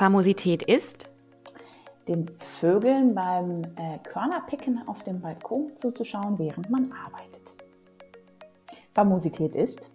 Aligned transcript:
Famosität 0.00 0.62
ist 0.62 1.10
den 2.08 2.30
Vögeln 2.38 3.14
beim 3.14 3.64
äh, 3.76 3.98
Körnerpicken 4.02 4.88
auf 4.88 5.04
dem 5.04 5.20
Balkon 5.20 5.72
zuzuschauen, 5.76 6.38
während 6.38 6.70
man 6.70 6.90
arbeitet. 6.90 7.52
Famosität 8.94 9.54
ist 9.54 9.90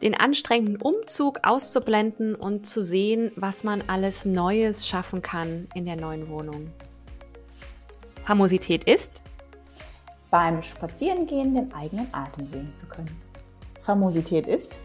den 0.00 0.14
anstrengenden 0.14 0.80
Umzug 0.80 1.40
auszublenden 1.42 2.36
und 2.36 2.66
zu 2.66 2.84
sehen, 2.84 3.32
was 3.34 3.64
man 3.64 3.82
alles 3.88 4.24
Neues 4.24 4.86
schaffen 4.86 5.22
kann 5.22 5.66
in 5.74 5.84
der 5.84 5.96
neuen 5.96 6.28
Wohnung. 6.28 6.70
Famosität 8.24 8.84
ist 8.84 9.22
beim 10.30 10.62
Spazierengehen 10.62 11.52
den 11.52 11.74
eigenen 11.74 12.06
Atem 12.12 12.46
sehen 12.46 12.72
zu 12.78 12.86
können. 12.86 13.20
Famosität 13.82 14.46
ist 14.46 14.78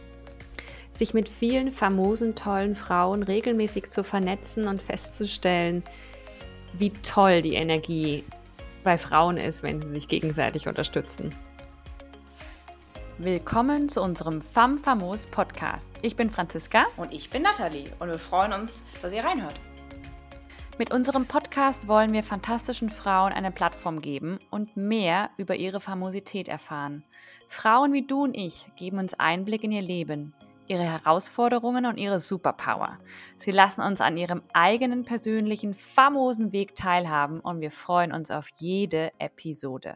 sich 0.98 1.14
mit 1.14 1.27
vielen 1.27 1.71
famosen, 1.71 2.36
tollen 2.36 2.75
Frauen 2.75 3.23
regelmäßig 3.23 3.90
zu 3.90 4.04
vernetzen 4.04 4.67
und 4.67 4.81
festzustellen, 4.81 5.84
wie 6.73 6.91
toll 6.91 7.41
die 7.41 7.55
Energie 7.55 8.23
bei 8.84 8.98
Frauen 8.98 9.38
ist, 9.38 9.63
wenn 9.63 9.80
sie 9.80 9.90
sich 9.90 10.08
gegenseitig 10.08 10.68
unterstützen. 10.68 11.34
Willkommen 13.18 13.88
zu 13.90 14.02
unserem 14.02 14.41
Femme 14.41 14.77
Famos 14.77 15.27
Podcast. 15.27 15.95
Ich 16.02 16.16
bin 16.16 16.30
Franziska 16.30 16.85
und 16.98 17.13
ich 17.13 17.30
bin 17.30 17.43
Nathalie 17.43 17.91
und 17.99 18.09
wir 18.09 18.20
freuen 18.20 18.54
uns, 18.54 18.84
dass 19.02 19.13
ihr 19.13 19.23
reinhört. 19.23 19.59
Mit 20.77 20.93
unserem 20.93 21.26
Podcast 21.26 21.88
wollen 21.88 22.12
wir 22.12 22.23
fantastischen 22.23 22.90
Frauen 22.90 23.32
eine 23.32 23.52
Plattform 23.52 24.02
geben 24.02 24.40
und 24.49 24.76
mehr 24.76 25.30
über 25.38 25.55
ihre 25.55 25.80
Famosität 25.80 26.49
erfahren. 26.49 27.05
Frauen 27.48 27.93
wie 27.93 28.05
du 28.05 28.23
und 28.23 28.35
ich 28.35 28.66
geben 28.76 28.99
uns 28.99 29.13
Einblick 29.13 29.63
in 29.63 29.71
ihr 29.71 29.82
Leben, 29.82 30.34
ihre 30.68 30.84
Herausforderungen 30.84 31.86
und 31.86 31.98
ihre 31.98 32.20
Superpower. 32.20 32.98
Sie 33.38 33.52
lassen 33.52 33.82
uns 33.82 34.02
an 34.02 34.18
ihrem 34.18 34.42
eigenen 34.54 35.05
persönlichen, 35.05 35.74
famosen 35.74 36.52
Weg 36.52 36.76
teilhaben 36.76 37.40
und 37.40 37.62
wir 37.62 37.72
freuen 37.72 38.12
uns 38.12 38.32
auf 38.32 38.49
jede 38.57 39.12
Episode. 39.20 39.96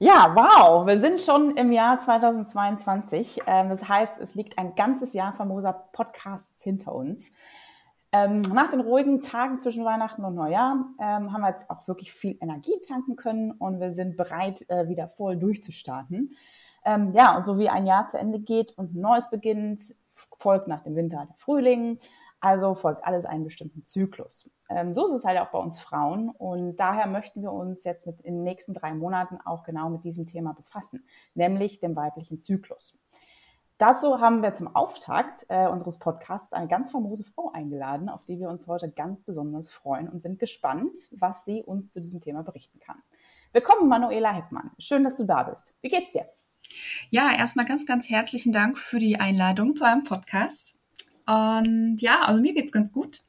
Ja, 0.00 0.32
wow, 0.34 0.86
wir 0.86 0.98
sind 0.98 1.20
schon 1.20 1.56
im 1.56 1.72
Jahr 1.72 1.98
2022. 1.98 3.42
Ähm, 3.46 3.68
das 3.68 3.88
heißt, 3.88 4.20
es 4.20 4.36
liegt 4.36 4.56
ein 4.56 4.76
ganzes 4.76 5.12
Jahr 5.12 5.32
famoser 5.32 5.72
Podcasts 5.72 6.62
hinter 6.62 6.94
uns. 6.94 7.32
Ähm, 8.12 8.40
nach 8.42 8.70
den 8.70 8.80
ruhigen 8.80 9.20
Tagen 9.20 9.60
zwischen 9.60 9.84
Weihnachten 9.84 10.24
und 10.24 10.34
Neujahr 10.34 10.86
ähm, 10.98 11.32
haben 11.32 11.42
wir 11.42 11.50
jetzt 11.50 11.68
auch 11.68 11.86
wirklich 11.88 12.12
viel 12.12 12.38
Energie 12.40 12.80
tanken 12.86 13.16
können 13.16 13.50
und 13.50 13.80
wir 13.80 13.92
sind 13.92 14.16
bereit, 14.16 14.64
äh, 14.70 14.88
wieder 14.88 15.08
voll 15.08 15.36
durchzustarten. 15.36 16.30
Ähm, 16.84 17.12
ja, 17.12 17.36
und 17.36 17.46
so 17.46 17.58
wie 17.58 17.68
ein 17.68 17.86
Jahr 17.86 18.06
zu 18.06 18.18
Ende 18.18 18.38
geht 18.38 18.72
und 18.76 18.94
ein 18.94 19.00
neues 19.00 19.30
beginnt, 19.30 19.80
folgt 20.38 20.68
nach 20.68 20.82
dem 20.82 20.96
Winter 20.96 21.26
der 21.26 21.36
Frühling. 21.36 21.98
Also 22.40 22.76
folgt 22.76 23.04
alles 23.04 23.24
einem 23.24 23.44
bestimmten 23.44 23.84
Zyklus. 23.84 24.48
Ähm, 24.68 24.94
so 24.94 25.06
ist 25.06 25.12
es 25.12 25.24
halt 25.24 25.38
auch 25.40 25.50
bei 25.50 25.58
uns 25.58 25.80
Frauen. 25.80 26.30
Und 26.30 26.76
daher 26.76 27.08
möchten 27.08 27.42
wir 27.42 27.52
uns 27.52 27.82
jetzt 27.84 28.06
mit 28.06 28.20
in 28.20 28.36
den 28.36 28.44
nächsten 28.44 28.74
drei 28.74 28.94
Monaten 28.94 29.38
auch 29.44 29.64
genau 29.64 29.88
mit 29.90 30.04
diesem 30.04 30.26
Thema 30.26 30.52
befassen, 30.52 31.04
nämlich 31.34 31.80
dem 31.80 31.96
weiblichen 31.96 32.38
Zyklus. 32.38 32.96
Dazu 33.78 34.20
haben 34.20 34.42
wir 34.42 34.54
zum 34.54 34.74
Auftakt 34.74 35.46
äh, 35.48 35.68
unseres 35.68 35.98
Podcasts 35.98 36.52
eine 36.52 36.66
ganz 36.66 36.90
famose 36.90 37.24
Frau 37.24 37.52
eingeladen, 37.52 38.08
auf 38.08 38.24
die 38.24 38.40
wir 38.40 38.50
uns 38.50 38.66
heute 38.66 38.90
ganz 38.90 39.22
besonders 39.22 39.70
freuen 39.70 40.08
und 40.08 40.20
sind 40.20 40.40
gespannt, 40.40 40.98
was 41.12 41.44
sie 41.44 41.62
uns 41.62 41.92
zu 41.92 42.00
diesem 42.00 42.20
Thema 42.20 42.42
berichten 42.42 42.80
kann. 42.80 43.00
Willkommen, 43.52 43.88
Manuela 43.88 44.32
Heckmann. 44.32 44.72
Schön, 44.78 45.04
dass 45.04 45.16
du 45.16 45.24
da 45.24 45.44
bist. 45.44 45.76
Wie 45.80 45.88
geht's 45.88 46.12
dir? 46.12 46.28
Ja, 47.10 47.34
erstmal 47.34 47.66
ganz, 47.66 47.86
ganz 47.86 48.08
herzlichen 48.08 48.52
Dank 48.52 48.78
für 48.78 48.98
die 48.98 49.20
Einladung 49.20 49.76
zu 49.76 49.84
einem 49.84 50.04
Podcast. 50.04 50.76
Und 51.26 51.98
ja, 52.00 52.22
also 52.22 52.40
mir 52.40 52.54
geht's 52.54 52.72
ganz 52.72 52.92
gut. 52.92 53.22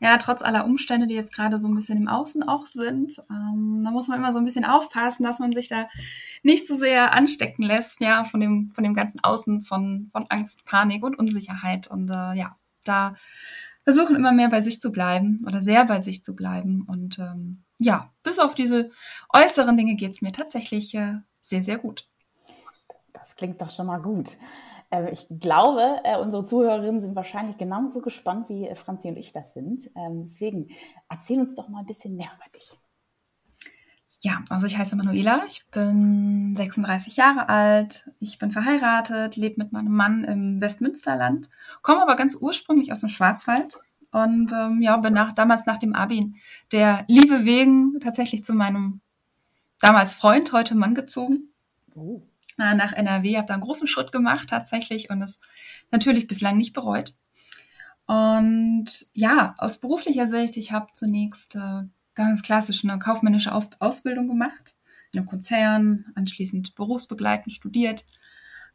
Ja, 0.00 0.18
trotz 0.18 0.42
aller 0.42 0.64
Umstände, 0.64 1.06
die 1.06 1.14
jetzt 1.14 1.34
gerade 1.34 1.58
so 1.58 1.68
ein 1.68 1.74
bisschen 1.74 1.98
im 1.98 2.08
Außen 2.08 2.42
auch 2.42 2.66
sind, 2.66 3.22
ähm, 3.30 3.82
da 3.84 3.90
muss 3.90 4.08
man 4.08 4.18
immer 4.18 4.32
so 4.32 4.38
ein 4.38 4.44
bisschen 4.44 4.64
aufpassen, 4.64 5.24
dass 5.24 5.38
man 5.38 5.52
sich 5.52 5.68
da 5.68 5.88
nicht 6.42 6.66
so 6.66 6.74
sehr 6.74 7.14
anstecken 7.14 7.62
lässt, 7.62 8.00
ja, 8.00 8.24
von 8.24 8.40
dem, 8.40 8.70
von 8.70 8.84
dem 8.84 8.94
ganzen 8.94 9.22
Außen, 9.22 9.62
von, 9.62 10.10
von 10.12 10.26
Angst, 10.28 10.64
Panik 10.66 11.02
und 11.04 11.18
Unsicherheit. 11.18 11.86
Und 11.86 12.10
äh, 12.10 12.34
ja, 12.34 12.56
da 12.84 13.14
versuchen 13.84 14.16
immer 14.16 14.32
mehr 14.32 14.48
bei 14.48 14.60
sich 14.60 14.80
zu 14.80 14.92
bleiben 14.92 15.44
oder 15.46 15.62
sehr 15.62 15.84
bei 15.84 16.00
sich 16.00 16.24
zu 16.24 16.34
bleiben. 16.36 16.82
Und 16.86 17.18
ähm, 17.18 17.62
ja, 17.78 18.10
bis 18.22 18.38
auf 18.38 18.54
diese 18.54 18.90
äußeren 19.32 19.76
Dinge 19.76 19.94
geht's 19.94 20.22
mir 20.22 20.32
tatsächlich 20.32 20.94
äh, 20.94 21.18
sehr, 21.40 21.62
sehr 21.62 21.78
gut. 21.78 22.06
Das 23.36 23.40
klingt 23.40 23.60
doch 23.60 23.70
schon 23.70 23.86
mal 23.86 24.00
gut. 24.00 24.30
Ähm, 24.90 25.08
ich 25.12 25.26
glaube, 25.28 26.00
äh, 26.04 26.18
unsere 26.18 26.46
Zuhörerinnen 26.46 27.02
sind 27.02 27.14
wahrscheinlich 27.14 27.58
genauso 27.58 28.00
gespannt, 28.00 28.48
wie 28.48 28.66
äh, 28.66 28.74
Franzi 28.74 29.08
und 29.08 29.16
ich 29.16 29.32
das 29.32 29.52
sind. 29.52 29.90
Ähm, 29.94 30.24
deswegen 30.24 30.68
erzähl 31.10 31.38
uns 31.38 31.54
doch 31.54 31.68
mal 31.68 31.80
ein 31.80 31.86
bisschen 31.86 32.16
mehr 32.16 32.30
über 32.34 32.58
dich. 32.58 32.78
Ja, 34.22 34.42
also 34.48 34.66
ich 34.66 34.78
heiße 34.78 34.96
Manuela, 34.96 35.44
ich 35.46 35.66
bin 35.70 36.54
36 36.56 37.16
Jahre 37.16 37.50
alt, 37.50 38.10
ich 38.18 38.38
bin 38.38 38.50
verheiratet, 38.50 39.36
lebe 39.36 39.62
mit 39.62 39.72
meinem 39.72 39.92
Mann 39.92 40.24
im 40.24 40.60
Westmünsterland, 40.60 41.50
komme 41.82 42.00
aber 42.00 42.16
ganz 42.16 42.34
ursprünglich 42.34 42.90
aus 42.90 43.00
dem 43.00 43.10
Schwarzwald 43.10 43.78
und 44.12 44.50
ähm, 44.52 44.80
ja, 44.80 44.96
bin 44.96 45.12
nach, 45.12 45.32
damals 45.34 45.66
nach 45.66 45.78
dem 45.78 45.94
Abi 45.94 46.32
der 46.72 47.04
Liebe 47.08 47.44
wegen 47.44 48.00
tatsächlich 48.00 48.42
zu 48.42 48.54
meinem 48.54 49.00
damals 49.80 50.14
Freund, 50.14 50.52
heute 50.52 50.74
Mann 50.74 50.94
gezogen. 50.94 51.50
Oh 51.94 52.22
nach 52.56 52.92
NRW, 52.92 53.36
habe 53.36 53.46
da 53.46 53.54
einen 53.54 53.62
großen 53.62 53.88
Schritt 53.88 54.12
gemacht 54.12 54.48
tatsächlich 54.48 55.10
und 55.10 55.22
es 55.22 55.40
natürlich 55.90 56.26
bislang 56.26 56.56
nicht 56.56 56.72
bereut. 56.72 57.14
Und 58.06 58.86
ja, 59.14 59.54
aus 59.58 59.80
beruflicher 59.80 60.26
Sicht, 60.26 60.56
ich 60.56 60.72
habe 60.72 60.86
zunächst 60.94 61.56
äh, 61.56 61.82
ganz 62.14 62.42
klassisch 62.42 62.84
eine 62.84 62.98
kaufmännische 62.98 63.52
Auf 63.52 63.68
Ausbildung 63.80 64.28
gemacht, 64.28 64.74
in 65.12 65.20
einem 65.20 65.28
Konzern, 65.28 66.06
anschließend 66.14 66.74
berufsbegleitend 66.74 67.52
studiert 67.52 68.04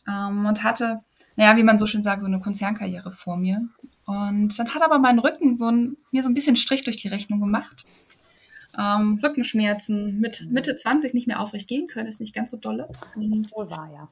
ähm, 0.07 0.45
und 0.45 0.63
hatte, 0.63 1.03
naja, 1.37 1.55
wie 1.57 1.63
man 1.63 1.77
so 1.77 1.87
schön 1.87 2.03
sagt, 2.03 2.21
so 2.21 2.27
eine 2.27 2.39
Konzernkarriere 2.39 3.11
vor 3.11 3.37
mir. 3.37 3.61
Und 4.05 4.57
dann 4.59 4.73
hat 4.73 4.81
aber 4.81 4.99
mein 4.99 5.19
Rücken 5.19 5.57
so 5.57 5.69
ein, 5.69 5.97
mir 6.11 6.23
so 6.23 6.29
ein 6.29 6.33
bisschen 6.33 6.57
Strich 6.57 6.83
durch 6.83 6.97
die 6.97 7.07
Rechnung 7.07 7.39
gemacht 7.39 7.85
ähm, 8.77 9.19
Rückenschmerzen, 9.23 10.19
mit 10.19 10.47
Mitte 10.49 10.75
20 10.75 11.13
nicht 11.13 11.27
mehr 11.27 11.39
aufrecht 11.39 11.67
gehen 11.67 11.87
können, 11.87 12.07
ist 12.07 12.21
nicht 12.21 12.35
ganz 12.35 12.51
so 12.51 12.57
dolle. 12.57 12.87
Und 13.15 13.31
das 13.31 13.51
wohl 13.53 13.69
wahr, 13.69 13.89
ja. 13.93 14.09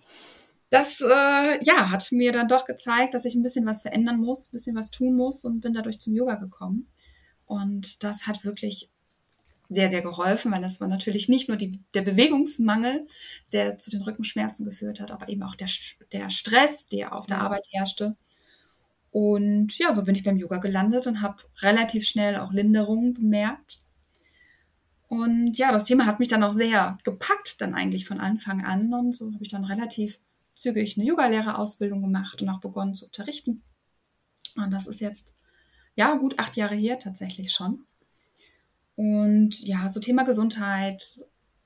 Das 0.69 1.01
äh, 1.01 1.63
ja, 1.63 1.89
hat 1.89 2.11
mir 2.11 2.31
dann 2.31 2.47
doch 2.47 2.65
gezeigt, 2.65 3.13
dass 3.13 3.25
ich 3.25 3.33
ein 3.33 3.41
bisschen 3.41 3.65
was 3.65 3.81
verändern 3.81 4.19
muss, 4.19 4.49
ein 4.49 4.53
bisschen 4.53 4.75
was 4.75 4.91
tun 4.91 5.15
muss 5.15 5.43
und 5.43 5.61
bin 5.61 5.73
dadurch 5.73 5.99
zum 5.99 6.15
Yoga 6.15 6.35
gekommen. 6.35 6.87
Und 7.45 8.03
das 8.03 8.27
hat 8.27 8.45
wirklich 8.45 8.89
sehr, 9.69 9.89
sehr 9.89 10.01
geholfen, 10.01 10.51
weil 10.51 10.61
das 10.61 10.81
war 10.81 10.87
natürlich 10.87 11.29
nicht 11.29 11.47
nur 11.47 11.57
die, 11.57 11.79
der 11.93 12.01
Bewegungsmangel, 12.01 13.07
der 13.51 13.77
zu 13.77 13.91
den 13.91 14.01
Rückenschmerzen 14.01 14.65
geführt 14.65 14.99
hat, 14.99 15.11
aber 15.11 15.29
eben 15.29 15.43
auch 15.43 15.55
der, 15.55 15.67
der 16.11 16.29
Stress, 16.29 16.87
der 16.87 17.15
auf 17.15 17.27
der 17.27 17.37
ja. 17.37 17.43
Arbeit 17.43 17.67
herrschte. 17.71 18.15
Und 19.11 19.77
ja, 19.77 19.95
so 19.95 20.03
bin 20.03 20.15
ich 20.15 20.23
beim 20.23 20.37
Yoga 20.37 20.57
gelandet 20.57 21.07
und 21.07 21.21
habe 21.21 21.37
relativ 21.61 22.05
schnell 22.05 22.37
auch 22.37 22.51
Linderungen 22.51 23.13
bemerkt. 23.13 23.79
Und 25.09 25.57
ja, 25.57 25.71
das 25.71 25.85
Thema 25.85 26.05
hat 26.05 26.19
mich 26.19 26.27
dann 26.27 26.43
auch 26.43 26.53
sehr 26.53 26.99
gepackt, 27.03 27.61
dann 27.61 27.73
eigentlich 27.73 28.05
von 28.05 28.19
Anfang 28.19 28.63
an. 28.63 28.93
Und 28.93 29.13
so 29.13 29.33
habe 29.33 29.43
ich 29.43 29.49
dann 29.49 29.65
relativ 29.65 30.19
zügig 30.53 30.97
eine 30.97 31.07
Yogalehrerausbildung 31.07 32.01
gemacht 32.01 32.41
und 32.41 32.49
auch 32.49 32.59
begonnen 32.59 32.93
zu 32.93 33.05
unterrichten. 33.05 33.63
Und 34.55 34.71
das 34.71 34.85
ist 34.85 35.01
jetzt, 35.01 35.35
ja, 35.95 36.13
gut 36.13 36.37
acht 36.37 36.55
Jahre 36.57 36.75
her 36.75 36.99
tatsächlich 36.99 37.51
schon. 37.51 37.85
Und 38.95 39.61
ja, 39.61 39.89
so 39.89 39.99
Thema 39.99 40.23
Gesundheit, 40.23 41.25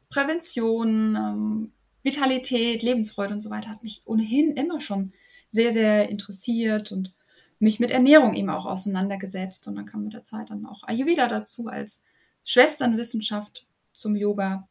Prävention, 0.09 1.15
ähm, 1.15 1.71
Vitalität, 2.01 2.81
Lebensfreude 2.81 3.33
und 3.33 3.41
so 3.41 3.49
weiter 3.49 3.69
hat 3.69 3.83
mich 3.83 4.03
ohnehin 4.05 4.51
immer 4.51 4.79
schon 4.79 5.11
sehr, 5.49 5.73
sehr 5.73 6.09
interessiert 6.09 6.93
und 6.93 7.13
mich 7.59 7.79
mit 7.79 7.91
Ernährung 7.91 8.35
eben 8.35 8.49
auch 8.49 8.65
auseinandergesetzt. 8.65 9.67
Und 9.67 9.75
dann 9.75 9.85
kam 9.85 10.03
mit 10.03 10.13
der 10.13 10.23
Zeit 10.23 10.49
dann 10.49 10.65
auch 10.65 10.83
Ayurveda 10.83 11.27
dazu 11.27 11.67
als 11.67 12.05
Schwesternwissenschaft 12.43 13.65
zum 13.93 14.15
Yoga. 14.15 14.67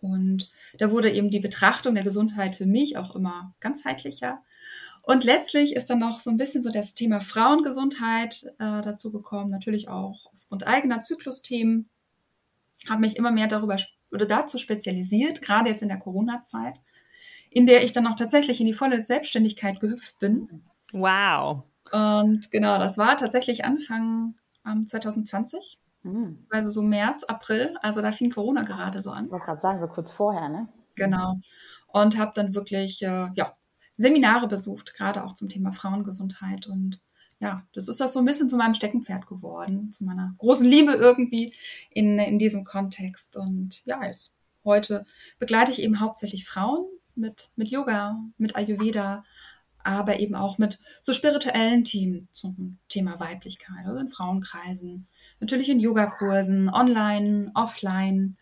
Und 0.00 0.50
da 0.78 0.90
wurde 0.90 1.10
eben 1.10 1.30
die 1.30 1.40
Betrachtung 1.40 1.94
der 1.94 2.04
Gesundheit 2.04 2.54
für 2.54 2.66
mich 2.66 2.96
auch 2.96 3.14
immer 3.14 3.54
ganzheitlicher. 3.60 4.42
Und 5.02 5.24
letztlich 5.24 5.74
ist 5.74 5.90
dann 5.90 5.98
noch 5.98 6.20
so 6.20 6.30
ein 6.30 6.36
bisschen 6.36 6.62
so 6.62 6.70
das 6.70 6.94
Thema 6.94 7.20
Frauengesundheit 7.20 8.44
äh, 8.58 8.82
dazu 8.82 9.12
gekommen, 9.12 9.50
natürlich 9.50 9.88
auch 9.88 10.30
aufgrund 10.32 10.66
eigener 10.66 11.02
Zyklusthemen. 11.02 11.88
Habe 12.88 13.00
mich 13.00 13.16
immer 13.16 13.30
mehr 13.30 13.48
darüber 13.48 13.76
oder 14.10 14.26
dazu 14.26 14.58
spezialisiert, 14.58 15.42
gerade 15.42 15.70
jetzt 15.70 15.82
in 15.82 15.88
der 15.88 15.98
Corona-Zeit, 15.98 16.80
in 17.50 17.66
der 17.66 17.84
ich 17.84 17.92
dann 17.92 18.06
auch 18.06 18.16
tatsächlich 18.16 18.60
in 18.60 18.66
die 18.66 18.72
volle 18.72 19.02
Selbstständigkeit 19.04 19.80
gehüpft 19.80 20.18
bin. 20.18 20.62
Wow. 20.92 21.64
Und 21.92 22.50
genau, 22.50 22.78
das 22.78 22.98
war 22.98 23.16
tatsächlich 23.16 23.64
Anfang 23.64 24.34
ähm, 24.66 24.86
2020. 24.86 25.78
Mhm. 26.02 26.46
Also 26.50 26.70
so 26.70 26.82
März, 26.82 27.24
April, 27.24 27.76
also 27.82 28.00
da 28.00 28.12
fing 28.12 28.30
Corona 28.30 28.62
gerade 28.62 29.02
so 29.02 29.10
an. 29.10 29.26
Ich 29.26 29.32
wollte 29.32 29.46
gerade 29.46 29.60
sagen, 29.60 29.80
so 29.80 29.86
kurz 29.86 30.12
vorher, 30.12 30.48
ne? 30.48 30.68
Genau. 30.96 31.40
Und 31.92 32.18
habe 32.18 32.32
dann 32.34 32.54
wirklich 32.54 33.02
äh, 33.02 33.28
ja, 33.34 33.52
Seminare 33.92 34.48
besucht, 34.48 34.94
gerade 34.94 35.24
auch 35.24 35.34
zum 35.34 35.48
Thema 35.48 35.72
Frauengesundheit 35.72 36.66
und 36.66 37.00
ja, 37.40 37.62
das 37.72 37.88
ist 37.88 38.00
das 38.00 38.12
so 38.12 38.18
ein 38.18 38.26
bisschen 38.26 38.50
zu 38.50 38.56
meinem 38.56 38.74
Steckenpferd 38.74 39.26
geworden, 39.26 39.92
zu 39.92 40.04
meiner 40.04 40.34
großen 40.38 40.66
Liebe 40.66 40.92
irgendwie 40.92 41.54
in, 41.90 42.18
in 42.18 42.38
diesem 42.38 42.64
Kontext. 42.64 43.34
Und 43.36 43.84
ja, 43.86 44.04
jetzt 44.04 44.36
heute 44.62 45.06
begleite 45.38 45.72
ich 45.72 45.82
eben 45.82 46.00
hauptsächlich 46.00 46.44
Frauen 46.44 46.84
mit, 47.14 47.50
mit 47.56 47.70
Yoga, 47.70 48.18
mit 48.36 48.56
Ayurveda, 48.56 49.24
aber 49.82 50.20
eben 50.20 50.34
auch 50.34 50.58
mit 50.58 50.78
so 51.00 51.14
spirituellen 51.14 51.84
Themen 51.84 52.28
zum 52.32 52.78
Thema 52.90 53.18
Weiblichkeit, 53.18 53.86
also 53.86 53.98
in 53.98 54.10
Frauenkreisen, 54.10 55.08
natürlich 55.40 55.68
in 55.68 55.80
Yogakursen, 55.80 56.68
online, 56.68 57.50
offline, 57.54 58.36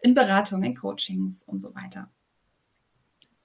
in 0.00 0.14
Beratungen, 0.14 0.64
in 0.64 0.74
Coachings 0.74 1.48
und 1.48 1.60
so 1.60 1.74
weiter. 1.74 2.10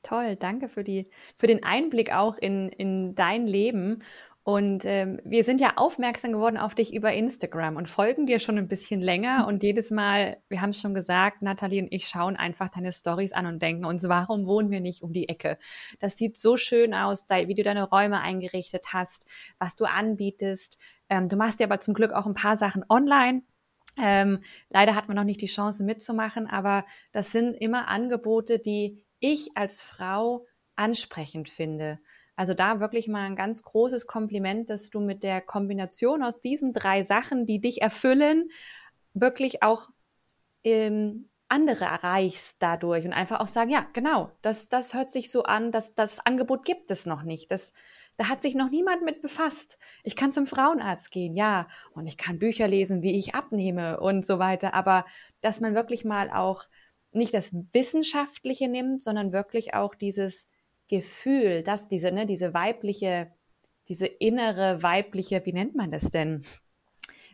Toll, 0.03 0.35
danke 0.35 0.67
für, 0.67 0.83
die, 0.83 1.09
für 1.37 1.45
den 1.45 1.63
Einblick 1.63 2.11
auch 2.11 2.37
in, 2.37 2.69
in 2.69 3.13
dein 3.13 3.45
Leben. 3.45 4.01
Und 4.43 4.85
ähm, 4.85 5.21
wir 5.23 5.43
sind 5.43 5.61
ja 5.61 5.73
aufmerksam 5.75 6.31
geworden 6.31 6.57
auf 6.57 6.73
dich 6.73 6.95
über 6.95 7.13
Instagram 7.13 7.75
und 7.75 7.87
folgen 7.87 8.25
dir 8.25 8.39
schon 8.39 8.57
ein 8.57 8.67
bisschen 8.67 8.99
länger. 8.99 9.45
Und 9.47 9.61
jedes 9.61 9.91
Mal, 9.91 10.37
wir 10.49 10.61
haben 10.61 10.71
es 10.71 10.81
schon 10.81 10.95
gesagt, 10.95 11.43
Nathalie 11.43 11.83
und 11.83 11.93
ich 11.93 12.07
schauen 12.07 12.35
einfach 12.35 12.71
deine 12.71 12.91
Stories 12.91 13.33
an 13.33 13.45
und 13.45 13.61
denken 13.61 13.85
uns, 13.85 14.03
warum 14.07 14.47
wohnen 14.47 14.71
wir 14.71 14.79
nicht 14.79 15.03
um 15.03 15.13
die 15.13 15.29
Ecke? 15.29 15.59
Das 15.99 16.17
sieht 16.17 16.37
so 16.37 16.57
schön 16.57 16.95
aus, 16.95 17.27
wie 17.29 17.53
du 17.53 17.61
deine 17.61 17.83
Räume 17.83 18.19
eingerichtet 18.19 18.87
hast, 18.93 19.27
was 19.59 19.75
du 19.75 19.85
anbietest. 19.85 20.79
Ähm, 21.11 21.27
du 21.27 21.35
machst 21.35 21.59
ja 21.59 21.67
aber 21.67 21.81
zum 21.81 21.93
Glück 21.93 22.13
auch 22.13 22.25
ein 22.25 22.33
paar 22.33 22.55
Sachen 22.55 22.85
online. 22.89 23.43
Ähm, 23.97 24.39
leider 24.69 24.95
hat 24.95 25.09
man 25.09 25.17
noch 25.17 25.25
nicht 25.25 25.41
die 25.41 25.47
Chance 25.47 25.83
mitzumachen, 25.83 26.47
aber 26.47 26.85
das 27.11 27.33
sind 27.33 27.53
immer 27.53 27.89
Angebote, 27.89 28.57
die 28.57 29.05
ich 29.19 29.51
als 29.55 29.81
Frau 29.81 30.47
ansprechend 30.77 31.49
finde. 31.49 31.99
Also 32.37 32.53
da 32.53 32.79
wirklich 32.79 33.09
mal 33.09 33.25
ein 33.25 33.35
ganz 33.35 33.61
großes 33.61 34.07
Kompliment, 34.07 34.69
dass 34.69 34.89
du 34.89 35.01
mit 35.01 35.21
der 35.21 35.41
Kombination 35.41 36.23
aus 36.23 36.39
diesen 36.39 36.71
drei 36.71 37.03
Sachen, 37.03 37.45
die 37.45 37.59
dich 37.59 37.81
erfüllen, 37.81 38.49
wirklich 39.13 39.61
auch 39.61 39.89
ähm, 40.63 41.29
andere 41.49 41.83
erreichst 41.83 42.55
dadurch 42.59 43.03
und 43.03 43.11
einfach 43.11 43.41
auch 43.41 43.49
sagen, 43.49 43.69
ja, 43.69 43.85
genau, 43.91 44.31
das, 44.41 44.69
das 44.69 44.93
hört 44.93 45.09
sich 45.09 45.29
so 45.29 45.43
an, 45.43 45.73
dass 45.73 45.93
das 45.93 46.25
Angebot 46.25 46.63
gibt 46.63 46.89
es 46.89 47.05
noch 47.05 47.23
nicht. 47.23 47.51
Das, 47.51 47.73
da 48.17 48.29
hat 48.29 48.41
sich 48.41 48.55
noch 48.55 48.69
niemand 48.69 49.03
mit 49.03 49.21
befasst. 49.21 49.79
Ich 50.03 50.15
kann 50.15 50.31
zum 50.31 50.45
Frauenarzt 50.45 51.11
gehen, 51.11 51.35
ja, 51.35 51.67
und 51.93 52.07
ich 52.07 52.17
kann 52.17 52.39
Bücher 52.39 52.67
lesen, 52.67 53.01
wie 53.01 53.17
ich 53.17 53.35
abnehme 53.35 53.99
und 53.99 54.25
so 54.25 54.39
weiter. 54.39 54.73
Aber 54.73 55.05
dass 55.41 55.59
man 55.59 55.75
wirklich 55.75 56.05
mal 56.05 56.29
auch 56.29 56.65
nicht 57.13 57.33
das 57.33 57.53
Wissenschaftliche 57.73 58.67
nimmt, 58.67 59.01
sondern 59.01 59.33
wirklich 59.33 59.73
auch 59.73 59.95
dieses 59.95 60.47
Gefühl, 60.87 61.63
dass 61.63 61.87
diese, 61.87 62.11
ne, 62.11 62.25
diese 62.25 62.53
weibliche, 62.53 63.31
diese 63.87 64.05
innere 64.05 64.83
weibliche, 64.83 65.45
wie 65.45 65.53
nennt 65.53 65.75
man 65.75 65.91
das 65.91 66.11
denn? 66.11 66.43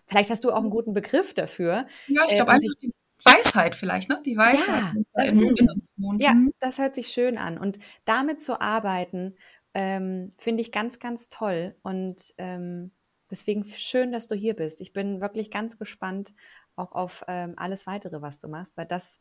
Vielleicht 0.07 0.30
hast 0.30 0.44
du 0.44 0.51
auch 0.51 0.62
einen 0.62 0.69
guten 0.69 0.94
Begriff 0.94 1.33
dafür. 1.33 1.85
Ja, 2.07 2.23
ich 2.27 2.35
glaube 2.35 2.51
äh, 2.51 2.56
einfach 2.56 2.75
die 2.81 2.94
Weisheit 3.23 3.75
vielleicht, 3.75 4.09
ne? 4.09 4.21
Die 4.25 4.38
Weisheit. 4.38 4.94
Ja, 5.15 5.23
in, 5.23 5.41
in 5.41 5.81
wohnt. 5.97 6.21
ja, 6.21 6.33
mhm. 6.33 6.53
das 6.59 6.77
hört 6.77 6.95
sich 6.95 7.07
schön 7.07 7.38
an. 7.38 7.57
Und 7.57 7.80
damit 8.06 8.39
zu 8.39 8.62
arbeiten, 8.62 9.35
ähm, 9.77 10.33
finde 10.39 10.62
ich 10.62 10.71
ganz, 10.71 10.97
ganz 10.97 11.29
toll. 11.29 11.75
Und 11.83 12.33
ähm, 12.39 12.89
deswegen 13.29 13.63
schön, 13.63 14.12
dass 14.12 14.27
du 14.27 14.33
hier 14.33 14.56
bist. 14.56 14.81
Ich 14.81 14.91
bin 14.91 15.21
wirklich 15.21 15.51
ganz 15.51 15.77
gespannt 15.77 16.33
auch 16.75 16.94
auf 16.94 17.24
ähm, 17.27 17.53
alles 17.57 17.85
weitere, 17.85 18.24
was 18.24 18.39
du 18.39 18.47
machst, 18.47 18.75
weil 18.75 18.88
das 18.88 19.19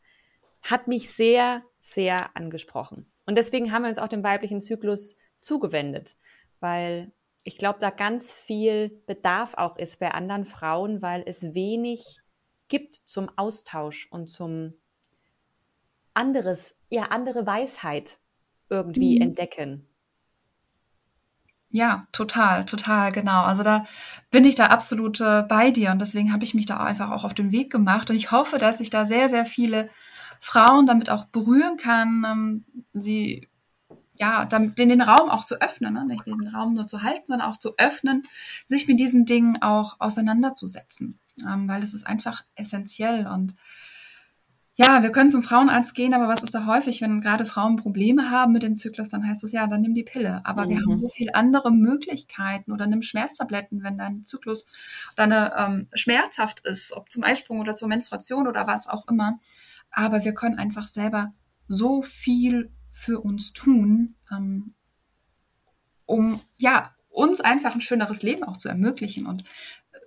hat 0.63 0.87
mich 0.87 1.11
sehr, 1.11 1.61
sehr 1.79 2.35
angesprochen. 2.35 3.05
Und 3.27 3.37
deswegen 3.37 3.71
haben 3.71 3.83
wir 3.83 3.89
uns 3.89 3.99
auch 3.99 4.07
dem 4.07 4.23
weiblichen 4.23 4.59
Zyklus 4.59 5.15
zugewendet, 5.37 6.15
weil 6.59 7.11
ich 7.43 7.59
glaube, 7.59 7.77
da 7.77 7.91
ganz 7.91 8.33
viel 8.33 8.89
Bedarf 9.05 9.53
auch 9.53 9.77
ist 9.77 9.99
bei 9.99 10.11
anderen 10.11 10.45
Frauen, 10.45 11.03
weil 11.03 11.23
es 11.27 11.53
wenig 11.53 12.19
gibt 12.67 12.95
zum 12.95 13.29
Austausch 13.37 14.07
und 14.11 14.27
zum 14.27 14.73
anderes, 16.15 16.75
ja, 16.89 17.03
andere 17.03 17.45
Weisheit 17.45 18.17
irgendwie 18.69 19.17
mhm. 19.17 19.21
entdecken. 19.21 19.86
Ja, 21.69 22.07
total, 22.13 22.65
total, 22.65 23.11
genau. 23.11 23.43
Also 23.43 23.61
da 23.61 23.85
bin 24.31 24.45
ich 24.45 24.55
da 24.55 24.67
absolut 24.67 25.19
äh, 25.19 25.43
bei 25.43 25.71
dir 25.71 25.91
und 25.91 25.99
deswegen 25.99 26.31
habe 26.31 26.43
ich 26.45 26.53
mich 26.53 26.65
da 26.65 26.77
einfach 26.77 27.11
auch 27.11 27.25
auf 27.25 27.33
den 27.33 27.51
Weg 27.51 27.71
gemacht 27.71 28.09
und 28.09 28.15
ich 28.15 28.31
hoffe, 28.31 28.57
dass 28.57 28.79
ich 28.79 28.89
da 28.89 29.03
sehr, 29.05 29.27
sehr 29.27 29.45
viele 29.45 29.89
Frauen 30.39 30.85
damit 30.85 31.09
auch 31.09 31.25
berühren 31.25 31.77
kann, 31.77 32.25
ähm, 32.25 32.65
sie 32.93 33.49
ja, 34.19 34.45
damit 34.45 34.79
den, 34.79 34.89
den 34.89 35.01
Raum 35.01 35.29
auch 35.29 35.43
zu 35.43 35.61
öffnen, 35.61 35.93
ne? 35.93 36.05
nicht 36.05 36.25
den 36.25 36.47
Raum 36.47 36.73
nur 36.73 36.87
zu 36.87 37.03
halten, 37.03 37.27
sondern 37.27 37.49
auch 37.49 37.57
zu 37.57 37.77
öffnen, 37.77 38.23
sich 38.65 38.87
mit 38.87 38.99
diesen 38.99 39.25
Dingen 39.25 39.61
auch 39.61 39.97
auseinanderzusetzen, 39.99 41.19
ähm, 41.47 41.67
weil 41.67 41.83
es 41.83 41.93
ist 41.93 42.07
einfach 42.07 42.43
essentiell 42.55 43.27
und 43.27 43.55
ja, 44.77 45.03
wir 45.03 45.11
können 45.11 45.29
zum 45.29 45.43
Frauenarzt 45.43 45.95
gehen, 45.95 46.13
aber 46.13 46.27
was 46.27 46.43
ist 46.43 46.55
da 46.55 46.65
häufig, 46.65 47.01
wenn 47.01 47.19
gerade 47.19 47.45
Frauen 47.45 47.75
Probleme 47.75 48.31
haben 48.31 48.53
mit 48.53 48.63
dem 48.63 48.75
Zyklus, 48.75 49.09
dann 49.09 49.27
heißt 49.27 49.43
es 49.43 49.51
ja, 49.51 49.67
dann 49.67 49.81
nimm 49.81 49.95
die 49.95 50.03
Pille. 50.03 50.41
Aber 50.45 50.65
mhm. 50.65 50.69
wir 50.69 50.77
haben 50.77 50.91
mhm. 50.91 50.97
so 50.97 51.09
viele 51.09 51.35
andere 51.35 51.71
Möglichkeiten 51.71 52.71
oder 52.71 52.87
nimm 52.87 53.01
Schmerztabletten, 53.01 53.83
wenn 53.83 53.97
dein 53.97 54.23
Zyklus 54.23 54.67
deine 55.15 55.53
ähm, 55.57 55.87
schmerzhaft 55.93 56.61
ist, 56.65 56.93
ob 56.93 57.11
zum 57.11 57.23
Eisprung 57.23 57.59
oder 57.59 57.75
zur 57.75 57.89
Menstruation 57.89 58.47
oder 58.47 58.67
was 58.67 58.87
auch 58.87 59.07
immer 59.07 59.39
aber 59.97 60.23
wir 60.23 60.33
können 60.33 60.59
einfach 60.59 60.87
selber 60.87 61.33
so 61.67 62.03
viel 62.03 62.71
für 62.91 63.19
uns 63.19 63.53
tun, 63.53 64.15
ähm, 64.31 64.75
um 66.05 66.39
ja 66.57 66.95
uns 67.09 67.41
einfach 67.41 67.73
ein 67.73 67.81
schöneres 67.81 68.21
Leben 68.21 68.43
auch 68.43 68.57
zu 68.57 68.69
ermöglichen 68.69 69.25
und 69.25 69.41
äh, 69.91 69.99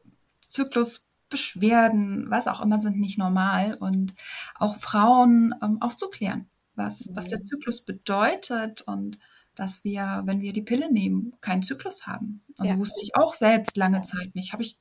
Zyklusbeschwerden, 1.31 2.27
was 2.29 2.49
auch 2.49 2.61
immer, 2.61 2.79
sind 2.79 2.99
nicht 2.99 3.19
normal 3.19 3.77
und 3.81 4.15
auch 4.57 4.77
Frauen 4.77 5.55
ähm, 5.63 5.81
aufzuklären, 5.81 6.49
was, 6.75 7.11
was 7.15 7.29
der 7.29 7.39
mhm. 7.39 7.45
Zyklus 7.45 7.83
bedeutet 7.83 8.83
und 8.83 9.19
dass 9.55 9.85
wir, 9.85 10.23
wenn 10.25 10.41
wir 10.41 10.53
die 10.53 10.63
Pille 10.63 10.93
nehmen, 10.93 11.35
keinen 11.41 11.63
Zyklus 11.63 12.07
haben. 12.07 12.43
Also 12.59 12.75
ja. 12.75 12.79
wusste 12.79 13.01
ich 13.03 13.17
auch 13.17 13.35
selbst 13.35 13.77
lange 13.77 14.03
Zeit 14.03 14.35
nicht, 14.35 14.53
habe 14.53 14.63
ich 14.63 14.79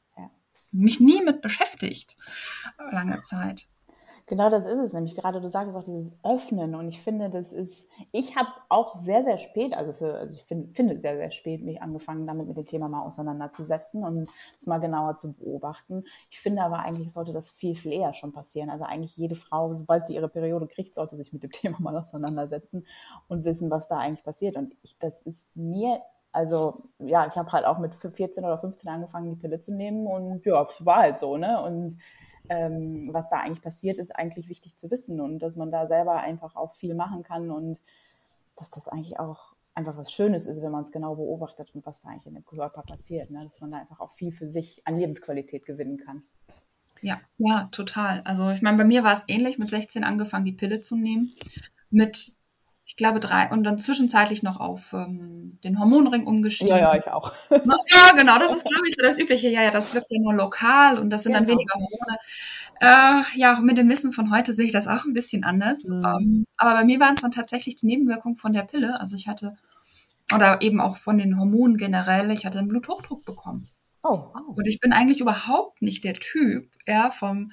mich 0.72 1.00
nie 1.00 1.22
mit 1.24 1.42
beschäftigt, 1.42 2.16
lange 2.92 3.22
Zeit. 3.22 3.68
Genau 4.30 4.52
das 4.52 4.64
ist 4.64 4.78
es 4.78 4.94
nämlich. 4.94 5.16
Gerade 5.16 5.42
du 5.42 5.50
sagst 5.50 5.76
auch 5.76 5.84
dieses 5.84 6.14
Öffnen. 6.24 6.76
Und 6.76 6.88
ich 6.88 7.02
finde, 7.02 7.32
das 7.32 7.52
ist, 7.52 7.90
ich 8.12 8.36
habe 8.36 8.50
auch 8.70 9.00
sehr, 9.00 9.24
sehr 9.24 9.40
spät, 9.40 9.74
also, 9.74 9.92
für, 9.92 10.14
also 10.14 10.32
ich 10.36 10.44
find, 10.44 10.76
finde 10.76 11.00
sehr, 11.00 11.18
sehr 11.18 11.32
spät, 11.32 11.64
mich 11.66 11.82
angefangen, 11.82 12.28
damit 12.28 12.48
mit 12.48 12.56
dem 12.56 12.68
Thema 12.68 12.88
mal 12.90 13.02
auseinanderzusetzen 13.02 14.04
und 14.04 14.30
es 14.60 14.68
mal 14.68 14.78
genauer 14.78 15.18
zu 15.18 15.34
beobachten. 15.34 16.04
Ich 16.30 16.40
finde 16.40 16.62
aber 16.62 16.78
eigentlich 16.78 17.12
sollte 17.12 17.34
das 17.34 17.50
viel, 17.50 17.74
viel 17.76 17.92
eher 17.92 18.14
schon 18.14 18.32
passieren. 18.32 18.70
Also 18.70 18.86
eigentlich 18.86 19.18
jede 19.18 19.34
Frau, 19.34 19.74
sobald 19.74 20.06
sie 20.06 20.14
ihre 20.14 20.30
Periode 20.30 20.68
kriegt, 20.68 20.94
sollte 20.94 21.18
sich 21.18 21.34
mit 21.34 21.42
dem 21.42 21.52
Thema 21.52 21.78
mal 21.80 21.98
auseinandersetzen 21.98 22.86
und 23.30 23.46
wissen, 23.46 23.72
was 23.72 23.88
da 23.88 23.98
eigentlich 23.98 24.24
passiert. 24.24 24.58
Und 24.58 24.76
ich, 24.84 24.96
das 25.00 25.20
ist 25.24 25.48
mir 25.56 26.04
also 26.32 26.76
ja, 27.00 27.26
ich 27.26 27.36
habe 27.36 27.52
halt 27.52 27.66
auch 27.66 27.80
mit 27.80 27.96
14 27.96 28.46
oder 28.46 28.60
15 28.60 28.88
angefangen, 28.88 29.32
die 29.32 29.42
Pille 29.42 29.60
zu 29.60 29.74
nehmen 29.74 30.06
und 30.06 30.46
ja, 30.46 30.68
war 30.82 30.98
halt 30.98 31.18
so, 31.18 31.38
ne? 31.38 31.60
Und 31.64 31.98
ähm, 32.50 33.10
was 33.12 33.30
da 33.30 33.38
eigentlich 33.38 33.62
passiert, 33.62 33.98
ist 33.98 34.16
eigentlich 34.16 34.50
wichtig 34.50 34.78
zu 34.78 34.92
wissen 34.92 35.22
und 35.22 35.40
dass 35.40 35.56
man 35.56 35.72
da 35.72 35.88
selber 35.88 36.20
einfach 36.20 36.56
auch 36.56 36.74
viel 36.76 36.96
machen 36.96 37.24
kann 37.24 37.52
und 37.52 37.80
dass 38.56 38.70
das 38.70 38.88
eigentlich 38.88 39.20
auch 39.20 39.54
einfach 39.76 39.96
was 39.96 40.12
Schönes 40.12 40.46
ist, 40.46 40.62
wenn 40.62 40.72
man 40.72 40.84
es 40.84 40.92
genau 40.92 41.16
beobachtet 41.16 41.74
und 41.74 41.86
was 41.86 42.02
da 42.02 42.10
eigentlich 42.10 42.28
in 42.28 42.34
dem 42.34 42.46
Körper 42.46 42.82
passiert, 42.82 43.30
ne? 43.30 43.40
dass 43.50 43.62
man 43.62 43.72
da 43.72 43.78
einfach 43.78 44.00
auch 44.00 44.12
viel 44.14 44.32
für 44.32 44.50
sich 44.50 44.82
an 44.86 44.98
Lebensqualität 44.98 45.66
gewinnen 45.66 45.98
kann. 45.98 46.22
Ja, 47.02 47.22
ja, 47.38 47.70
total. 47.72 48.22
Also 48.26 48.50
ich 48.50 48.62
meine, 48.62 48.78
bei 48.78 48.84
mir 48.84 49.04
war 49.04 49.14
es 49.14 49.24
ähnlich, 49.28 49.58
mit 49.58 49.70
16 49.70 50.04
angefangen, 50.04 50.46
die 50.46 50.52
Pille 50.52 50.82
zu 50.82 50.98
nehmen. 50.98 51.34
Mit 51.92 52.34
glaube 53.00 53.20
drei 53.20 53.50
und 53.50 53.64
dann 53.64 53.80
zwischenzeitlich 53.80 54.44
noch 54.44 54.60
auf 54.60 54.94
ähm, 54.94 55.58
den 55.64 55.80
Hormonring 55.80 56.28
umgestiegen. 56.28 56.76
Ja, 56.76 56.94
ja, 56.94 56.96
ich 56.96 57.08
auch. 57.08 57.34
ja, 57.50 58.12
genau, 58.16 58.38
das 58.38 58.54
ist 58.54 58.66
glaube 58.66 58.88
ich 58.88 58.94
so 58.96 59.04
das 59.04 59.18
Übliche. 59.18 59.50
Ja, 59.50 59.64
ja, 59.64 59.72
das 59.72 59.96
wirkt 59.96 60.12
ja 60.12 60.20
nur 60.22 60.36
lokal 60.36 61.00
und 61.00 61.10
das 61.10 61.24
sind 61.24 61.34
genau. 61.34 61.46
dann 61.46 61.56
weniger 61.56 61.74
Hormone. 61.74 62.18
Äh, 62.82 63.40
ja, 63.40 63.60
mit 63.62 63.80
dem 63.80 63.90
Wissen 63.90 64.14
von 64.14 64.32
heute 64.32 64.54
sehe 64.54 64.68
ich 64.68 64.72
das 64.72 64.88
auch 64.88 65.06
ein 65.06 65.14
bisschen 65.14 65.44
anders. 65.44 65.86
Mhm. 65.90 66.06
Ähm, 66.06 66.46
aber 66.58 66.76
bei 66.76 66.86
mir 66.86 67.00
waren 67.00 67.16
es 67.16 67.22
dann 67.22 67.32
tatsächlich 67.32 67.78
die 67.78 67.88
Nebenwirkungen 67.88 68.38
von 68.38 68.54
der 68.54 68.64
Pille. 68.64 69.00
Also 69.00 69.16
ich 69.16 69.28
hatte 69.28 69.58
oder 70.34 70.62
eben 70.62 70.80
auch 70.80 70.98
von 70.98 71.18
den 71.18 71.40
Hormonen 71.40 71.78
generell. 71.78 72.32
Ich 72.32 72.46
hatte 72.46 72.60
einen 72.60 72.68
Bluthochdruck 72.68 73.26
bekommen. 73.26 73.64
Oh, 74.04 74.32
oh. 74.34 74.54
Und 74.56 74.68
ich 74.68 74.80
bin 74.80 74.94
eigentlich 74.94 75.20
überhaupt 75.20 75.82
nicht 75.82 76.04
der 76.04 76.14
Typ, 76.14 76.70
ja, 76.86 77.10
vom 77.10 77.52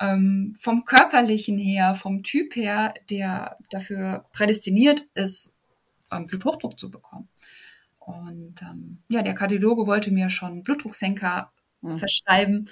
ähm, 0.00 0.54
vom 0.58 0.84
körperlichen 0.84 1.58
her, 1.58 1.94
vom 1.94 2.22
Typ 2.22 2.56
her, 2.56 2.94
der 3.10 3.56
dafür 3.70 4.24
prädestiniert 4.32 5.02
ist, 5.14 5.56
ähm, 6.10 6.26
Bluthochdruck 6.26 6.78
zu 6.78 6.90
bekommen. 6.90 7.28
Und 7.98 8.62
ähm, 8.62 8.98
ja, 9.08 9.22
der 9.22 9.34
Kardiologe 9.34 9.86
wollte 9.86 10.10
mir 10.10 10.30
schon 10.30 10.62
Blutdrucksenker 10.62 11.52
mhm. 11.82 11.96
verschreiben. 11.96 12.58
Und 12.58 12.68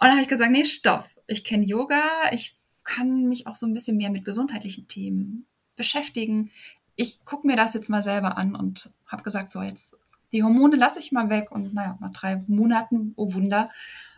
dann 0.00 0.12
habe 0.12 0.22
ich 0.22 0.28
gesagt, 0.28 0.50
nee, 0.50 0.64
stopp. 0.64 1.08
Ich 1.26 1.44
kenne 1.44 1.64
Yoga, 1.64 2.02
ich 2.32 2.56
kann 2.84 3.28
mich 3.28 3.46
auch 3.46 3.56
so 3.56 3.66
ein 3.66 3.74
bisschen 3.74 3.96
mehr 3.96 4.10
mit 4.10 4.24
gesundheitlichen 4.24 4.86
Themen 4.88 5.46
beschäftigen. 5.76 6.50
Ich 6.96 7.24
gucke 7.24 7.46
mir 7.46 7.56
das 7.56 7.74
jetzt 7.74 7.88
mal 7.88 8.02
selber 8.02 8.36
an 8.36 8.54
und 8.54 8.92
habe 9.06 9.22
gesagt, 9.22 9.52
so 9.52 9.62
jetzt 9.62 9.96
die 10.32 10.42
Hormone 10.42 10.76
lasse 10.76 10.98
ich 10.98 11.12
mal 11.12 11.30
weg 11.30 11.50
und 11.50 11.74
naja, 11.74 11.96
nach 12.00 12.12
drei 12.12 12.42
Monaten, 12.48 13.14
oh 13.16 13.32
Wunder, 13.34 13.70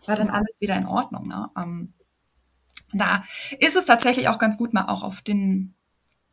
war 0.07 0.17
dann 0.17 0.31
alles 0.31 0.61
wieder 0.61 0.77
in 0.77 0.87
Ordnung. 0.87 1.29
Ne? 1.29 1.51
Ähm, 1.57 1.93
da 2.93 3.25
ist 3.59 3.77
es 3.77 3.85
tatsächlich 3.85 4.29
auch 4.29 4.39
ganz 4.39 4.59
gut, 4.59 4.73
mal 4.73 4.87
auch 4.87 5.03
auf 5.03 5.21
den, 5.21 5.75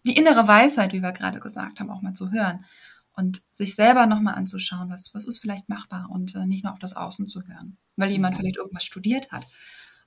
die 0.04 0.16
innere 0.16 0.48
Weisheit, 0.48 0.94
wie 0.94 1.02
wir 1.02 1.12
gerade 1.12 1.40
gesagt 1.40 1.80
haben, 1.80 1.90
auch 1.90 2.02
mal 2.02 2.14
zu 2.14 2.32
hören 2.32 2.66
und 3.14 3.42
sich 3.52 3.76
selber 3.76 4.06
nochmal 4.06 4.36
anzuschauen, 4.36 4.90
was, 4.90 5.14
was 5.14 5.26
ist 5.26 5.40
vielleicht 5.40 5.70
machbar 5.70 6.10
und 6.12 6.36
äh, 6.36 6.46
nicht 6.46 6.64
nur 6.64 6.74
auf 6.74 6.80
das 6.80 6.96
Außen 6.96 7.28
zu 7.28 7.44
hören, 7.48 7.78
weil 7.96 8.12
jemand 8.12 8.36
vielleicht 8.36 8.58
irgendwas 8.58 8.84
studiert 8.84 9.32
hat. 9.32 9.46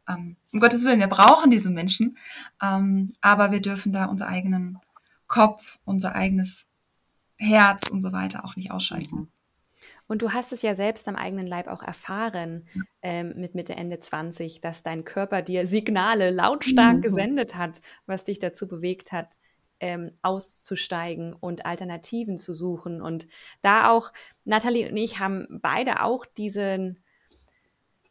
Ähm, 0.09 0.37
um 0.53 0.61
Gottes 0.61 0.85
Willen, 0.85 1.01
wir 1.01 1.09
brauchen 1.09 1.51
diese 1.51 1.71
Menschen, 1.71 2.17
ähm, 2.63 3.13
aber 3.21 3.51
wir 3.51 3.61
dürfen 3.61 3.93
da 3.93 4.07
unseren 4.07 4.29
eigenen 4.29 4.79
Kopf, 5.27 5.79
unser 5.85 6.15
eigenes 6.15 6.69
Herz 7.37 7.89
und 7.91 8.03
so 8.03 8.13
weiter 8.13 8.45
auch 8.45 8.57
nicht 8.57 8.71
ausschalten. 8.71 9.29
Und 10.09 10.23
du 10.23 10.33
hast 10.33 10.53
es 10.53 10.63
ja 10.63 10.75
selbst 10.75 11.09
am 11.09 11.17
eigenen 11.17 11.47
Leib 11.47 11.67
auch 11.67 11.83
erfahren 11.83 12.67
ähm, 13.03 13.35
mit 13.37 13.55
Mitte, 13.55 13.75
Ende 13.75 13.99
20, 13.99 14.61
dass 14.61 14.83
dein 14.83 15.05
Körper 15.05 15.43
dir 15.43 15.67
Signale 15.67 16.31
lautstark 16.31 16.99
mhm. 16.99 17.03
gesendet 17.03 17.57
hat, 17.57 17.81
was 18.07 18.25
dich 18.25 18.39
dazu 18.39 18.69
bewegt 18.69 19.13
hat, 19.13 19.37
ähm, 19.81 20.13
auszusteigen 20.23 21.35
und 21.35 21.67
Alternativen 21.67 22.39
zu 22.39 22.55
suchen. 22.55 23.03
Und 23.03 23.27
da 23.63 23.91
auch, 23.91 24.13
Nathalie 24.45 24.89
und 24.89 24.97
ich 24.97 25.19
haben 25.19 25.47
beide 25.61 26.03
auch 26.03 26.25
diesen, 26.25 27.03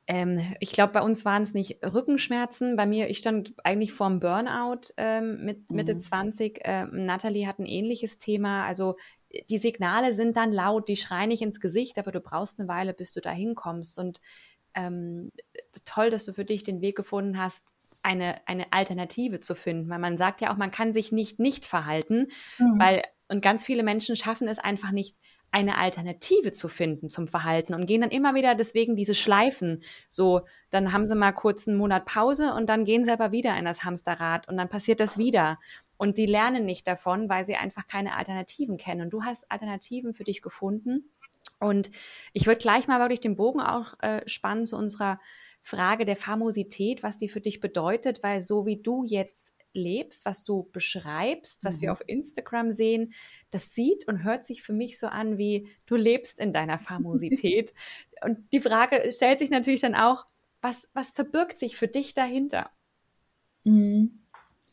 ähm, 0.08 0.40
ich 0.60 0.72
glaube, 0.72 0.94
bei 0.94 1.02
uns 1.02 1.26
waren 1.26 1.42
es 1.42 1.54
nicht 1.54 1.84
Rückenschmerzen. 1.84 2.76
Bei 2.76 2.86
mir, 2.86 3.10
ich 3.10 3.18
stand 3.18 3.54
eigentlich 3.64 3.94
vorm 3.94 4.20
Burnout 4.20 4.94
ähm, 4.98 5.44
mit 5.44 5.72
Mitte 5.72 5.96
mhm. 5.96 6.00
20. 6.00 6.60
Ähm, 6.64 7.06
Nathalie 7.06 7.48
hat 7.48 7.60
ein 7.60 7.66
ähnliches 7.66 8.20
Thema. 8.20 8.66
Also 8.66 8.98
die 9.50 9.58
Signale 9.58 10.14
sind 10.14 10.38
dann 10.38 10.52
laut, 10.52 10.88
die 10.88 10.96
schreien 10.96 11.30
nicht 11.30 11.42
ins 11.42 11.60
Gesicht, 11.60 11.98
aber 11.98 12.12
du 12.12 12.20
brauchst 12.20 12.60
eine 12.60 12.68
Weile, 12.68 12.94
bis 12.94 13.12
du 13.12 13.22
da 13.22 13.32
hinkommst. 13.32 14.00
Und 14.00 14.22
ähm, 14.74 15.32
toll, 15.86 16.10
dass 16.10 16.26
du 16.26 16.34
für 16.34 16.46
dich 16.46 16.64
den 16.64 16.82
Weg 16.82 16.96
gefunden 16.96 17.40
hast, 17.40 17.64
eine, 18.04 18.42
eine 18.48 18.72
Alternative 18.74 19.40
zu 19.40 19.56
finden. 19.56 19.90
Weil 19.90 20.00
man 20.00 20.18
sagt 20.18 20.42
ja 20.42 20.52
auch, 20.52 20.58
man 20.58 20.72
kann 20.72 20.94
sich 20.94 21.12
nicht 21.12 21.40
nicht 21.40 21.66
verhalten, 21.66 22.28
mhm. 22.58 22.80
weil, 22.80 23.04
und 23.30 23.42
ganz 23.42 23.66
viele 23.66 23.84
Menschen 23.84 24.16
schaffen 24.16 24.48
es 24.48 24.60
einfach 24.60 24.92
nicht, 24.92 25.16
eine 25.56 25.78
Alternative 25.78 26.52
zu 26.52 26.68
finden 26.68 27.10
zum 27.10 27.30
Verhalten 27.30 27.74
und 27.74 27.86
gehen 27.86 28.02
dann 28.02 28.12
immer 28.12 28.36
wieder 28.36 28.56
deswegen 28.56 28.98
diese 28.98 29.16
Schleifen. 29.16 29.84
So, 30.10 30.42
dann 30.70 30.92
haben 30.92 31.06
sie 31.06 31.16
mal 31.16 31.32
kurz 31.32 31.66
einen 31.66 31.78
Monat 31.78 32.04
Pause 32.04 32.54
und 32.54 32.68
dann 32.68 32.84
gehen 32.84 33.06
sie 33.06 33.12
aber 33.12 33.32
wieder 33.32 33.58
in 33.58 33.64
das 33.64 33.86
Hamsterrad 33.86 34.50
und 34.50 34.58
dann 34.58 34.68
passiert 34.68 35.00
das 35.00 35.18
wieder. 35.18 35.58
Und 35.98 36.18
die 36.18 36.26
lernen 36.26 36.66
nicht 36.66 36.88
davon, 36.88 37.30
weil 37.30 37.46
sie 37.46 37.56
einfach 37.56 37.88
keine 37.88 38.16
Alternativen 38.16 38.78
kennen. 38.78 39.02
Und 39.02 39.10
du 39.12 39.24
hast 39.24 39.50
Alternativen 39.52 40.14
für 40.14 40.24
dich 40.24 40.42
gefunden. 40.42 41.12
Und 41.60 41.90
ich 42.34 42.48
würde 42.48 42.60
gleich 42.60 42.88
mal 42.88 43.00
wirklich 43.00 43.22
den 43.22 43.36
Bogen 43.36 43.62
auch 43.62 43.98
äh, 44.02 44.28
spannen 44.28 44.66
zu 44.66 44.78
unserer 44.78 45.20
Frage 45.62 46.06
der 46.06 46.18
Famosität, 46.18 47.02
was 47.02 47.18
die 47.18 47.30
für 47.30 47.42
dich 47.42 47.60
bedeutet, 47.60 48.22
weil 48.24 48.42
so 48.42 48.66
wie 48.66 48.82
du 48.82 49.04
jetzt 49.04 49.56
lebst, 49.74 50.26
was 50.26 50.44
du 50.44 50.70
beschreibst, 50.72 51.64
was 51.64 51.78
mhm. 51.78 51.82
wir 51.82 51.92
auf 51.92 52.04
Instagram 52.06 52.72
sehen, 52.72 53.14
das 53.52 53.74
sieht 53.74 54.08
und 54.08 54.24
hört 54.24 54.46
sich 54.46 54.64
für 54.64 54.74
mich 54.74 54.98
so 54.98 55.08
an, 55.08 55.38
wie 55.38 55.68
du 55.86 55.96
lebst 55.96 56.40
in 56.40 56.54
deiner 56.54 56.80
Famosität. 56.80 57.74
und 58.24 58.52
die 58.52 58.62
Frage 58.62 59.12
stellt 59.12 59.40
sich 59.40 59.50
natürlich 59.50 59.82
dann 59.82 59.96
auch, 59.96 60.26
was, 60.62 60.88
was 60.94 61.12
verbirgt 61.12 61.60
sich 61.60 61.76
für 61.76 61.88
dich 61.88 62.14
dahinter? 62.14 62.72
Mhm. 63.64 64.25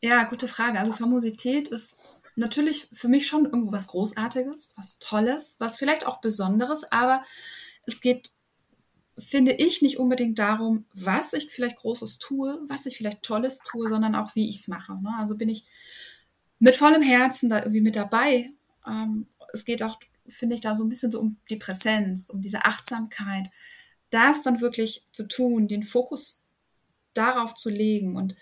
Ja, 0.03 0.25
gute 0.25 0.49
Frage. 0.49 0.81
Also 0.81 0.93
Famosität 0.93 1.69
ist 1.69 2.03
natürlich 2.35 2.89
für 2.93 3.07
mich 3.07 3.29
schon 3.29 3.45
irgendwo 3.45 3.71
was 3.71 3.87
Großartiges, 3.87 4.75
was 4.77 4.99
Tolles, 4.99 5.57
was 5.61 5.77
vielleicht 5.77 6.07
auch 6.07 6.21
Besonderes, 6.21 6.85
aber 6.91 7.23
es 7.87 8.01
geht 8.01 8.33
finde 9.19 9.53
ich 9.53 9.83
nicht 9.83 9.99
unbedingt 9.99 10.39
darum, 10.39 10.87
was 10.95 11.35
ich 11.35 11.51
vielleicht 11.51 11.77
Großes 11.77 12.19
tue, 12.19 12.61
was 12.67 12.87
ich 12.87 12.97
vielleicht 12.97 13.23
Tolles 13.23 13.61
tue, 13.61 13.89
sondern 13.89 14.15
auch, 14.15 14.35
wie 14.35 14.49
ich 14.49 14.57
es 14.57 14.69
mache. 14.69 14.95
Ne? 15.01 15.15
Also 15.19 15.37
bin 15.37 15.51
ich 15.51 15.65
mit 16.59 16.77
vollem 16.77 17.03
Herzen 17.03 17.51
da 17.51 17.59
irgendwie 17.59 17.83
mit 17.83 17.95
dabei. 17.95 18.51
Ähm, 18.87 19.27
es 19.53 19.65
geht 19.65 19.83
auch, 19.83 20.01
finde 20.27 20.55
ich, 20.55 20.63
da 20.63 20.77
so 20.77 20.85
ein 20.85 20.89
bisschen 20.89 21.13
so 21.13 21.21
um 21.21 21.37
die 21.51 21.57
Präsenz, 21.57 22.31
um 22.31 22.41
diese 22.41 22.65
Achtsamkeit, 22.65 23.51
das 24.11 24.43
dann 24.43 24.61
wirklich 24.61 25.05
zu 25.13 25.29
tun, 25.29 25.69
den 25.69 25.83
Fokus 25.83 26.43
darauf 27.13 27.55
zu 27.55 27.69
legen. 27.69 28.17
Und 28.17 28.35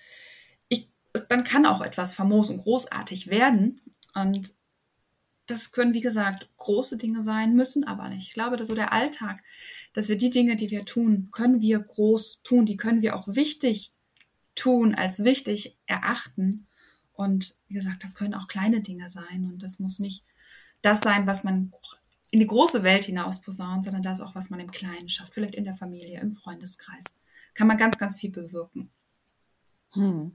dann 1.29 1.45
kann 1.45 1.67
auch 1.67 1.81
etwas 1.81 2.15
famos 2.15 2.51
und 2.51 2.59
großartig 2.59 3.29
werden. 3.29 3.81
Und 4.15 4.55
das 5.47 5.73
können, 5.73 5.95
wie 5.95 6.01
gesagt, 6.01 6.49
große 6.57 6.97
Dinge 6.97 7.23
sein, 7.23 7.57
müssen 7.57 7.85
aber 7.85 8.09
nicht. 8.09 8.29
Ich 8.29 8.35
glaube, 8.35 8.57
dass 8.57 8.69
so 8.69 8.75
der 8.75 8.93
Alltag, 8.93 9.43
dass 9.93 10.09
wir 10.09 10.17
die 10.17 10.31
Dinge, 10.31 10.57
die 10.57 10.71
wir 10.71 10.85
tun, 10.85 11.29
können 11.33 11.61
wir 11.61 11.81
groß 11.81 12.43
tun, 12.43 12.67
die 12.67 12.77
können 12.77 13.03
wir 13.03 13.17
auch 13.17 13.27
wichtig 13.29 13.93
tun, 14.55 14.95
als 14.95 15.25
wichtig 15.25 15.79
erachten. 15.87 16.69
Und 17.13 17.57
wie 17.69 17.75
gesagt, 17.75 18.03
das 18.03 18.15
können 18.15 18.35
auch 18.35 18.49
kleine 18.49 18.81
Dinge 18.81 19.09
sein 19.09 19.45
und 19.45 19.63
das 19.63 19.79
muss 19.79 19.99
nicht 19.99 20.25
das 20.83 21.01
sein, 21.01 21.27
was 21.27 21.45
man 21.45 21.73
in 22.31 22.41
die 22.41 22.47
große 22.47 22.83
Welt 22.83 23.05
hinaus 23.05 23.43
posaunt, 23.43 23.85
sondern 23.85 24.03
das 24.03 24.21
auch, 24.21 24.35
was 24.35 24.51
man 24.51 24.61
im 24.61 24.71
Kleinen 24.71 25.09
schafft, 25.09 25.35
vielleicht 25.35 25.55
in 25.55 25.65
der 25.65 25.75
Familie, 25.75 26.21
im 26.21 26.35
Freundeskreis. 26.35 27.21
Kann 27.55 27.67
man 27.67 27.77
ganz, 27.77 27.99
ganz 27.99 28.17
viel 28.17 28.31
bewirken. 28.31 28.91
Hm. 29.93 30.33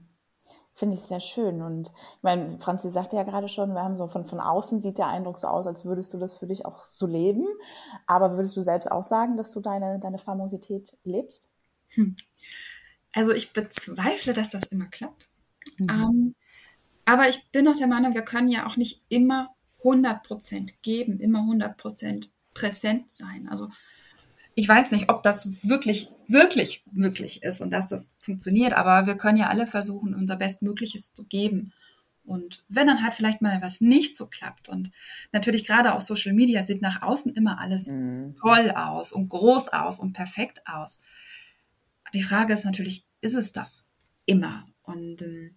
Finde 0.76 0.94
ich 0.94 1.00
sehr 1.00 1.20
schön. 1.20 1.62
Und 1.62 1.88
ich 1.88 2.22
meine, 2.22 2.58
Franzi 2.58 2.90
sagte 2.90 3.16
ja 3.16 3.22
gerade 3.22 3.48
schon, 3.48 3.72
wir 3.72 3.82
haben 3.82 3.96
so 3.96 4.08
von, 4.08 4.26
von 4.26 4.40
außen 4.40 4.82
sieht 4.82 4.98
der 4.98 5.06
Eindruck 5.06 5.38
so 5.38 5.46
aus, 5.46 5.66
als 5.66 5.86
würdest 5.86 6.12
du 6.12 6.18
das 6.18 6.34
für 6.34 6.46
dich 6.46 6.66
auch 6.66 6.84
so 6.84 7.06
leben. 7.06 7.46
Aber 8.06 8.36
würdest 8.36 8.56
du 8.58 8.62
selbst 8.62 8.92
auch 8.92 9.02
sagen, 9.02 9.38
dass 9.38 9.50
du 9.52 9.60
deine, 9.60 9.98
deine 9.98 10.18
Famosität 10.18 10.98
lebst? 11.02 11.48
Hm. 11.94 12.14
Also 13.14 13.32
ich 13.32 13.54
bezweifle, 13.54 14.34
dass 14.34 14.50
das 14.50 14.64
immer 14.64 14.84
klappt. 14.86 15.28
Mhm. 15.78 15.88
Ähm, 15.88 16.34
aber 17.06 17.28
ich 17.30 17.50
bin 17.50 17.66
auch 17.68 17.76
der 17.76 17.86
Meinung, 17.86 18.12
wir 18.12 18.22
können 18.22 18.48
ja 18.48 18.66
auch 18.66 18.76
nicht 18.76 19.02
immer 19.08 19.54
100% 19.82 20.74
geben, 20.82 21.20
immer 21.20 21.40
100% 21.40 22.28
präsent 22.52 23.10
sein. 23.10 23.48
Also 23.48 23.70
ich 24.58 24.66
weiß 24.66 24.92
nicht, 24.92 25.10
ob 25.10 25.22
das 25.22 25.68
wirklich, 25.68 26.08
wirklich 26.26 26.82
möglich 26.90 27.42
ist 27.42 27.60
und 27.60 27.70
dass 27.70 27.90
das 27.90 28.16
funktioniert, 28.20 28.72
aber 28.72 29.06
wir 29.06 29.16
können 29.18 29.36
ja 29.36 29.48
alle 29.48 29.66
versuchen, 29.66 30.14
unser 30.14 30.36
Bestmögliches 30.36 31.12
zu 31.12 31.24
geben. 31.24 31.74
Und 32.24 32.64
wenn 32.68 32.86
dann 32.86 33.02
halt 33.02 33.14
vielleicht 33.14 33.42
mal 33.42 33.60
was 33.60 33.82
nicht 33.82 34.16
so 34.16 34.28
klappt 34.28 34.70
und 34.70 34.90
natürlich 35.30 35.66
gerade 35.66 35.94
auf 35.94 36.00
Social 36.00 36.32
Media 36.32 36.62
sieht 36.62 36.80
nach 36.80 37.02
außen 37.02 37.34
immer 37.34 37.60
alles 37.60 37.88
mhm. 37.88 38.34
toll 38.40 38.70
aus 38.70 39.12
und 39.12 39.28
groß 39.28 39.74
aus 39.74 40.00
und 40.00 40.14
perfekt 40.14 40.62
aus. 40.66 41.00
Die 42.14 42.22
Frage 42.22 42.54
ist 42.54 42.64
natürlich, 42.64 43.04
ist 43.20 43.34
es 43.34 43.52
das 43.52 43.92
immer? 44.24 44.66
Und, 44.84 45.20
ähm, 45.20 45.54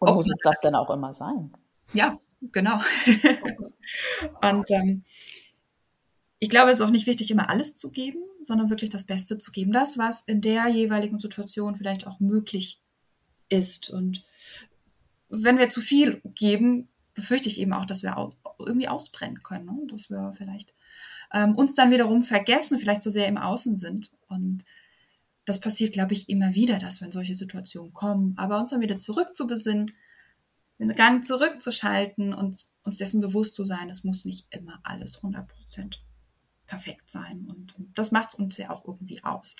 und 0.00 0.14
muss 0.14 0.28
es 0.28 0.40
das 0.42 0.58
denn 0.60 0.74
auch 0.74 0.90
immer 0.90 1.14
sein? 1.14 1.52
Ja, 1.92 2.18
genau. 2.40 2.80
und 4.42 4.70
ähm, 4.70 5.04
ich 6.38 6.50
glaube, 6.50 6.70
es 6.70 6.80
ist 6.80 6.86
auch 6.86 6.90
nicht 6.90 7.06
wichtig, 7.06 7.30
immer 7.30 7.48
alles 7.48 7.76
zu 7.76 7.90
geben, 7.90 8.18
sondern 8.42 8.70
wirklich 8.70 8.90
das 8.90 9.04
Beste 9.04 9.38
zu 9.38 9.52
geben. 9.52 9.72
Das, 9.72 9.96
was 9.98 10.22
in 10.24 10.40
der 10.40 10.68
jeweiligen 10.68 11.18
Situation 11.18 11.76
vielleicht 11.76 12.06
auch 12.06 12.20
möglich 12.20 12.80
ist. 13.48 13.90
Und 13.90 14.24
wenn 15.28 15.58
wir 15.58 15.68
zu 15.68 15.80
viel 15.80 16.20
geben, 16.24 16.88
befürchte 17.14 17.48
ich 17.48 17.60
eben 17.60 17.72
auch, 17.72 17.86
dass 17.86 18.02
wir 18.02 18.18
auch 18.18 18.34
irgendwie 18.58 18.88
ausbrennen 18.88 19.42
können. 19.42 19.66
Ne? 19.66 19.86
Dass 19.90 20.10
wir 20.10 20.34
vielleicht 20.36 20.74
ähm, 21.32 21.56
uns 21.56 21.74
dann 21.74 21.90
wiederum 21.90 22.20
vergessen, 22.22 22.78
vielleicht 22.78 23.02
zu 23.02 23.10
sehr 23.10 23.28
im 23.28 23.38
Außen 23.38 23.74
sind. 23.74 24.12
Und 24.28 24.64
das 25.46 25.60
passiert, 25.60 25.94
glaube 25.94 26.12
ich, 26.12 26.28
immer 26.28 26.54
wieder, 26.54 26.78
dass 26.78 27.00
wir 27.00 27.06
in 27.06 27.12
solche 27.12 27.34
Situationen 27.34 27.94
kommen. 27.94 28.34
Aber 28.36 28.60
uns 28.60 28.70
dann 28.70 28.82
wieder 28.82 28.98
zurück 28.98 29.34
zu 29.34 29.46
besinnen, 29.46 29.90
den 30.78 30.94
Gang 30.94 31.24
zurückzuschalten 31.24 32.34
und 32.34 32.60
uns 32.82 32.98
dessen 32.98 33.22
bewusst 33.22 33.54
zu 33.54 33.64
sein, 33.64 33.88
es 33.88 34.04
muss 34.04 34.26
nicht 34.26 34.46
immer 34.50 34.78
alles 34.82 35.16
100 35.16 35.48
Prozent 35.48 36.05
perfekt 36.66 37.10
sein. 37.10 37.46
Und 37.48 37.74
das 37.94 38.12
macht 38.12 38.38
uns 38.38 38.58
ja 38.58 38.70
auch 38.70 38.84
irgendwie 38.86 39.22
aus. 39.22 39.56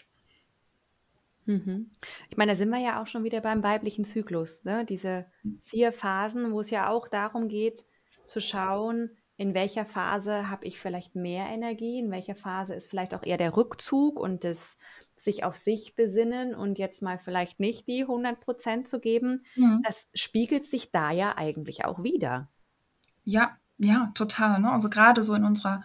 Mhm. 1.47 1.91
Ich 2.29 2.37
meine, 2.37 2.53
da 2.53 2.57
sind 2.57 2.71
wir 2.71 2.79
ja 2.79 3.01
auch 3.01 3.07
schon 3.07 3.25
wieder 3.25 3.41
beim 3.41 3.63
weiblichen 3.63 4.05
Zyklus. 4.05 4.65
Ne? 4.65 4.85
Diese 4.85 5.27
vier 5.63 5.93
Phasen, 5.93 6.53
wo 6.53 6.61
es 6.61 6.71
ja 6.71 6.89
auch 6.89 7.09
darum 7.09 7.49
geht, 7.49 7.85
zu 8.27 8.41
schauen, 8.41 9.11
in 9.39 9.55
welcher 9.55 9.85
Phase 9.85 10.49
habe 10.49 10.65
ich 10.65 10.81
vielleicht 10.81 11.15
mehr 11.15 11.47
Energie, 11.49 11.99
in 11.99 12.11
welcher 12.11 12.35
Phase 12.35 12.75
ist 12.75 12.89
vielleicht 12.89 13.15
auch 13.15 13.23
eher 13.23 13.37
der 13.37 13.57
Rückzug 13.57 14.19
und 14.19 14.45
das 14.45 14.79
sich 15.15 15.45
auf 15.45 15.57
sich 15.57 15.95
besinnen 15.95 16.55
und 16.55 16.79
jetzt 16.79 17.03
mal 17.03 17.19
vielleicht 17.19 17.61
nicht 17.61 17.87
die 17.87 18.03
100 18.03 18.41
Prozent 18.41 18.89
zu 18.89 18.99
geben. 18.99 19.45
Mhm. 19.55 19.83
Das 19.85 20.09
spiegelt 20.15 20.65
sich 20.65 20.91
da 20.91 21.11
ja 21.11 21.37
eigentlich 21.37 21.85
auch 21.85 22.03
wieder. 22.03 22.49
Ja, 23.25 23.57
ja, 23.79 24.11
total. 24.15 24.61
Ne? 24.61 24.73
Also 24.73 24.89
gerade 24.89 25.23
so 25.23 25.35
in 25.35 25.45
unserer 25.45 25.85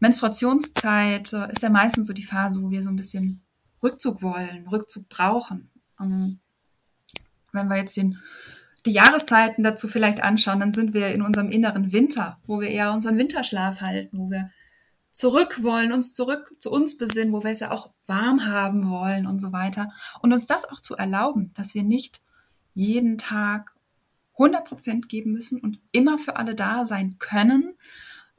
Menstruationszeit 0.00 1.32
äh, 1.32 1.52
ist 1.52 1.62
ja 1.62 1.70
meistens 1.70 2.06
so 2.06 2.12
die 2.12 2.24
Phase, 2.24 2.62
wo 2.62 2.70
wir 2.70 2.82
so 2.82 2.88
ein 2.88 2.96
bisschen 2.96 3.42
Rückzug 3.82 4.22
wollen, 4.22 4.66
Rückzug 4.68 5.08
brauchen. 5.08 5.70
Ähm, 6.00 6.40
wenn 7.52 7.68
wir 7.68 7.76
jetzt 7.76 7.96
den, 7.96 8.18
die 8.86 8.92
Jahreszeiten 8.92 9.62
dazu 9.62 9.88
vielleicht 9.88 10.22
anschauen, 10.22 10.60
dann 10.60 10.72
sind 10.72 10.94
wir 10.94 11.08
in 11.08 11.22
unserem 11.22 11.50
inneren 11.50 11.92
Winter, 11.92 12.38
wo 12.44 12.60
wir 12.60 12.68
eher 12.68 12.92
unseren 12.92 13.18
Winterschlaf 13.18 13.80
halten, 13.80 14.18
wo 14.18 14.30
wir 14.30 14.50
zurück 15.12 15.62
wollen, 15.62 15.92
uns 15.92 16.12
zurück 16.12 16.54
zu 16.60 16.70
uns 16.70 16.96
besinnen, 16.96 17.32
wo 17.32 17.42
wir 17.42 17.50
es 17.50 17.60
ja 17.60 17.70
auch 17.70 17.90
warm 18.06 18.46
haben 18.46 18.88
wollen 18.88 19.26
und 19.26 19.40
so 19.40 19.52
weiter. 19.52 19.88
Und 20.22 20.32
uns 20.32 20.46
das 20.46 20.68
auch 20.68 20.80
zu 20.80 20.96
erlauben, 20.96 21.52
dass 21.54 21.74
wir 21.74 21.82
nicht 21.82 22.20
jeden 22.74 23.18
Tag 23.18 23.74
100 24.34 24.64
Prozent 24.64 25.08
geben 25.08 25.32
müssen 25.32 25.60
und 25.60 25.78
immer 25.92 26.16
für 26.16 26.36
alle 26.36 26.54
da 26.54 26.86
sein 26.86 27.16
können, 27.18 27.74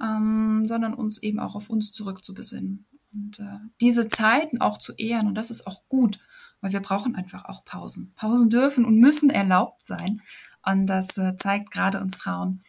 ähm, 0.01 0.65
sondern 0.65 0.93
uns 0.93 1.21
eben 1.21 1.39
auch 1.39 1.55
auf 1.55 1.69
uns 1.69 1.91
zurück 1.93 2.23
zu 2.23 2.33
besinnen. 2.33 2.85
Und 3.13 3.39
äh, 3.39 3.59
diese 3.81 4.07
Zeiten 4.09 4.61
auch 4.61 4.77
zu 4.77 4.93
ehren, 4.93 5.27
und 5.27 5.35
das 5.35 5.51
ist 5.51 5.67
auch 5.67 5.87
gut, 5.89 6.19
weil 6.61 6.71
wir 6.71 6.79
brauchen 6.79 7.15
einfach 7.15 7.45
auch 7.45 7.65
Pausen. 7.65 8.13
Pausen 8.15 8.49
dürfen 8.49 8.85
und 8.85 8.99
müssen 8.99 9.29
erlaubt 9.29 9.81
sein. 9.81 10.21
Und 10.65 10.87
das 10.87 11.17
äh, 11.17 11.35
zeigt 11.37 11.71
gerade 11.71 11.99
uns 11.99 12.17
Frauen 12.17 12.63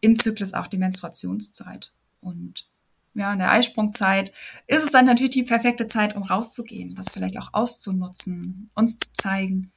im 0.00 0.18
Zyklus 0.18 0.54
auch 0.54 0.66
die 0.66 0.78
Menstruationszeit. 0.78 1.92
Und 2.20 2.68
ja, 3.14 3.32
in 3.32 3.38
der 3.38 3.50
Eisprungzeit 3.50 4.32
ist 4.66 4.84
es 4.84 4.92
dann 4.92 5.06
natürlich 5.06 5.32
die 5.32 5.42
perfekte 5.42 5.86
Zeit, 5.86 6.16
um 6.16 6.22
rauszugehen, 6.22 6.94
das 6.94 7.10
vielleicht 7.10 7.38
auch 7.38 7.52
auszunutzen, 7.52 8.70
uns 8.74 8.98
zu 8.98 9.12
zeigen. 9.14 9.72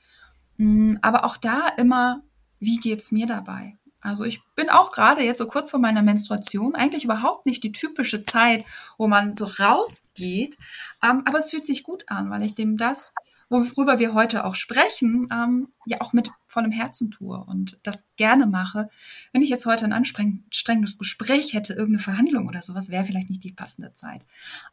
Mm, 0.58 0.96
aber 1.02 1.26
auch 1.26 1.38
da 1.38 1.68
immer, 1.78 2.24
wie 2.60 2.78
geht's 2.78 3.12
mir 3.12 3.26
dabei? 3.26 3.78
Also 4.04 4.26
ich 4.26 4.44
bin 4.56 4.70
auch 4.70 4.92
gerade 4.92 5.24
jetzt 5.24 5.38
so 5.38 5.48
kurz 5.48 5.72
vor 5.72 5.80
meiner 5.80 6.02
Menstruation 6.02 6.76
eigentlich 6.76 7.06
überhaupt 7.06 7.46
nicht 7.46 7.64
die 7.64 7.72
typische 7.72 8.24
Zeit, 8.24 8.66
wo 8.98 9.08
man 9.08 9.36
so 9.36 9.46
rausgeht. 9.46 10.58
Ähm, 11.02 11.24
aber 11.26 11.38
es 11.38 11.52
fühlt 11.52 11.66
sich 11.66 11.84
gut 11.84 12.04
an, 12.08 12.30
weil 12.30 12.44
ich 12.44 12.54
dem 12.54 12.76
das, 12.76 13.16
worüber 13.50 14.00
wir 14.00 14.14
heute 14.14 14.46
auch 14.46 14.56
sprechen, 14.56 15.30
ähm, 15.32 15.70
ja 15.86 16.02
auch 16.02 16.12
mit 16.12 16.30
vollem 16.48 16.72
Herzen 16.72 17.12
tue 17.12 17.38
und 17.46 17.80
das 17.84 18.10
gerne 18.18 18.46
mache. 18.46 18.90
Wenn 19.32 19.42
ich 19.42 19.50
jetzt 19.50 19.66
heute 19.66 19.86
ein 19.86 19.94
anstrengendes 19.94 20.98
Gespräch 20.98 21.54
hätte, 21.54 21.74
irgendeine 21.74 22.04
Verhandlung 22.04 22.50
oder 22.50 22.62
sowas, 22.62 22.90
wäre 22.90 23.06
vielleicht 23.06 23.30
nicht 23.30 23.44
die 23.44 23.54
passende 23.54 23.94
Zeit. 23.94 24.22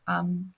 Ähm, 0.08 0.54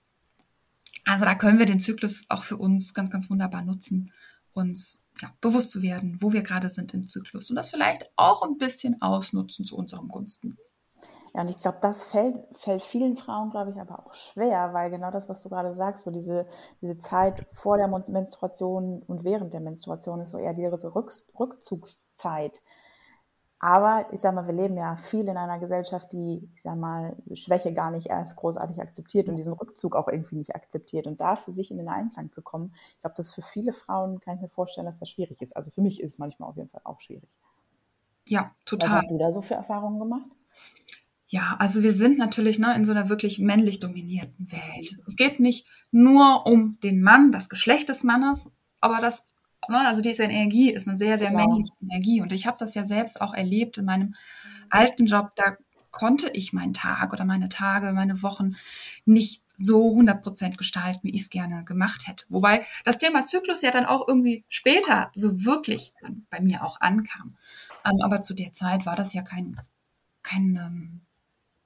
also 1.05 1.25
da 1.25 1.35
können 1.35 1.59
wir 1.59 1.67
den 1.67 1.79
Zyklus 1.79 2.25
auch 2.29 2.43
für 2.43 2.57
uns 2.57 2.95
ganz, 2.95 3.11
ganz 3.11 3.29
wunderbar 3.29 3.61
nutzen, 3.61 4.11
uns 4.53 5.07
ja, 5.21 5.31
bewusst 5.41 5.71
zu 5.71 5.81
werden, 5.81 6.17
wo 6.21 6.33
wir 6.33 6.43
gerade 6.43 6.69
sind 6.69 6.93
im 6.93 7.07
Zyklus 7.07 7.49
und 7.49 7.55
das 7.55 7.69
vielleicht 7.69 8.09
auch 8.15 8.43
ein 8.43 8.57
bisschen 8.57 9.01
ausnutzen 9.01 9.65
zu 9.65 9.77
unserem 9.77 10.07
Gunsten. 10.09 10.57
Ja, 11.33 11.41
und 11.41 11.49
ich 11.49 11.57
glaube, 11.57 11.79
das 11.81 12.03
fällt, 12.03 12.35
fällt 12.57 12.83
vielen 12.83 13.17
Frauen, 13.17 13.49
glaube 13.49 13.71
ich, 13.71 13.77
aber 13.77 14.05
auch 14.05 14.13
schwer, 14.13 14.73
weil 14.73 14.91
genau 14.91 15.09
das, 15.09 15.29
was 15.29 15.41
du 15.41 15.49
gerade 15.49 15.75
sagst, 15.75 16.03
so 16.03 16.11
diese, 16.11 16.45
diese 16.81 16.99
Zeit 16.99 17.39
vor 17.53 17.77
der 17.77 17.87
Menstruation 17.87 19.01
und 19.07 19.23
während 19.23 19.53
der 19.53 19.61
Menstruation 19.61 20.21
ist 20.21 20.29
so 20.29 20.37
eher 20.37 20.55
Rück, 20.55 21.11
Rückzugszeit. 21.39 22.61
Aber 23.63 24.07
ich 24.11 24.19
sag 24.19 24.35
mal, 24.35 24.45
wir 24.45 24.53
leben 24.53 24.75
ja 24.75 24.97
viel 24.97 25.25
in 25.25 25.37
einer 25.37 25.57
Gesellschaft, 25.57 26.11
die, 26.11 26.49
ich 26.53 26.61
sag 26.63 26.75
mal, 26.75 27.15
Schwäche 27.33 27.71
gar 27.71 27.91
nicht 27.91 28.07
erst 28.07 28.35
großartig 28.35 28.81
akzeptiert 28.81 29.29
und 29.29 29.37
diesen 29.37 29.53
Rückzug 29.53 29.95
auch 29.95 30.09
irgendwie 30.09 30.35
nicht 30.35 30.53
akzeptiert. 30.53 31.07
Und 31.07 31.21
da 31.21 31.37
für 31.37 31.53
sich 31.53 31.71
in 31.71 31.77
den 31.77 31.87
Einklang 31.87 32.29
zu 32.33 32.41
kommen, 32.41 32.75
ich 32.95 32.99
glaube, 32.99 33.13
das 33.15 33.31
für 33.31 33.41
viele 33.41 33.71
Frauen, 33.71 34.19
kann 34.19 34.35
ich 34.35 34.41
mir 34.41 34.49
vorstellen, 34.49 34.85
dass 34.85 34.99
das 34.99 35.09
schwierig 35.09 35.41
ist. 35.41 35.55
Also 35.55 35.71
für 35.71 35.79
mich 35.79 36.01
ist 36.01 36.11
es 36.11 36.17
manchmal 36.17 36.49
auf 36.49 36.57
jeden 36.57 36.67
Fall 36.67 36.81
auch 36.83 36.99
schwierig. 36.99 37.29
Ja, 38.27 38.51
total. 38.65 38.89
Was 38.89 39.01
hast 39.03 39.11
du 39.11 39.17
da 39.17 39.31
so 39.31 39.41
für 39.41 39.53
Erfahrungen 39.53 39.97
gemacht? 39.97 40.27
Ja, 41.27 41.55
also 41.57 41.83
wir 41.83 41.93
sind 41.93 42.17
natürlich 42.17 42.59
ne, 42.59 42.75
in 42.75 42.83
so 42.83 42.91
einer 42.91 43.07
wirklich 43.07 43.39
männlich 43.39 43.79
dominierten 43.79 44.51
Welt. 44.51 44.99
Es 45.07 45.15
geht 45.15 45.39
nicht 45.39 45.67
nur 45.89 46.45
um 46.45 46.77
den 46.83 47.01
Mann, 47.01 47.31
das 47.31 47.47
Geschlecht 47.47 47.87
des 47.87 48.03
Mannes, 48.03 48.51
aber 48.81 48.99
das 48.99 49.32
Ne? 49.69 49.79
Also 49.79 50.01
diese 50.01 50.23
Energie 50.23 50.71
ist 50.71 50.87
eine 50.87 50.97
sehr, 50.97 51.17
sehr 51.17 51.31
genau. 51.31 51.47
männliche 51.47 51.73
Energie. 51.81 52.21
Und 52.21 52.31
ich 52.31 52.45
habe 52.47 52.57
das 52.59 52.75
ja 52.75 52.83
selbst 52.83 53.21
auch 53.21 53.33
erlebt 53.33 53.77
in 53.77 53.85
meinem 53.85 54.15
alten 54.69 55.05
Job. 55.05 55.31
Da 55.35 55.57
konnte 55.91 56.29
ich 56.31 56.53
meinen 56.53 56.73
Tag 56.73 57.13
oder 57.13 57.23
meine 57.23 57.49
Tage, 57.49 57.93
meine 57.93 58.21
Wochen 58.23 58.55
nicht 59.05 59.43
so 59.55 59.95
100% 59.95 60.57
gestalten, 60.57 61.01
wie 61.03 61.13
ich 61.13 61.21
es 61.21 61.29
gerne 61.29 61.63
gemacht 61.63 62.07
hätte. 62.07 62.25
Wobei 62.29 62.65
das 62.83 62.97
Thema 62.97 63.23
Zyklus 63.23 63.61
ja 63.61 63.71
dann 63.71 63.85
auch 63.85 64.07
irgendwie 64.07 64.43
später 64.49 65.11
so 65.13 65.45
wirklich 65.45 65.93
bei 66.29 66.41
mir 66.41 66.63
auch 66.63 66.81
ankam. 66.81 67.35
Ähm, 67.85 68.01
aber 68.01 68.21
zu 68.21 68.33
der 68.33 68.51
Zeit 68.51 68.85
war 68.85 68.95
das 68.95 69.13
ja 69.13 69.21
kein, 69.21 69.55
kein, 70.23 70.55
ähm, 70.55 71.01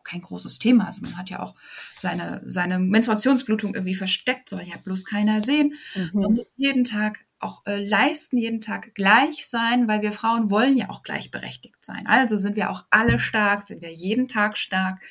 kein 0.07 0.21
großes 0.21 0.59
Thema. 0.59 0.85
Also 0.85 1.01
man 1.01 1.17
hat 1.17 1.29
ja 1.29 1.39
auch 1.39 1.55
seine, 1.69 2.41
seine 2.45 2.79
Menstruationsblutung 2.79 3.75
irgendwie 3.75 3.95
versteckt, 3.95 4.49
soll 4.49 4.63
ja 4.63 4.77
bloß 4.83 5.05
keiner 5.05 5.41
sehen. 5.41 5.75
Mhm. 5.95 6.21
Man 6.21 6.33
muss 6.33 6.49
jeden 6.55 6.83
Tag 6.83 7.25
auch 7.39 7.65
äh, 7.65 7.85
leisten, 7.85 8.37
jeden 8.37 8.61
Tag 8.61 8.95
gleich 8.95 9.47
sein, 9.47 9.87
weil 9.87 10.01
wir 10.01 10.11
Frauen 10.11 10.49
wollen 10.49 10.77
ja 10.77 10.89
auch 10.89 11.03
gleichberechtigt 11.03 11.83
sein. 11.83 12.07
Also 12.07 12.37
sind 12.37 12.55
wir 12.55 12.71
auch 12.71 12.85
alle 12.89 13.19
stark, 13.19 13.61
sind 13.61 13.81
wir 13.81 13.93
jeden 13.93 14.27
Tag 14.27 14.57
stark, 14.57 15.01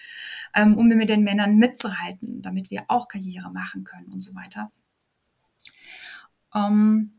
ähm, 0.55 0.77
um 0.77 0.89
mit 0.89 1.09
den 1.09 1.23
Männern 1.23 1.57
mitzuhalten, 1.57 2.43
damit 2.43 2.71
wir 2.71 2.85
auch 2.89 3.07
Karriere 3.07 3.53
machen 3.53 3.85
können 3.85 4.07
und 4.07 4.23
so 4.23 4.35
weiter. 4.35 4.73
Ähm, 6.55 7.13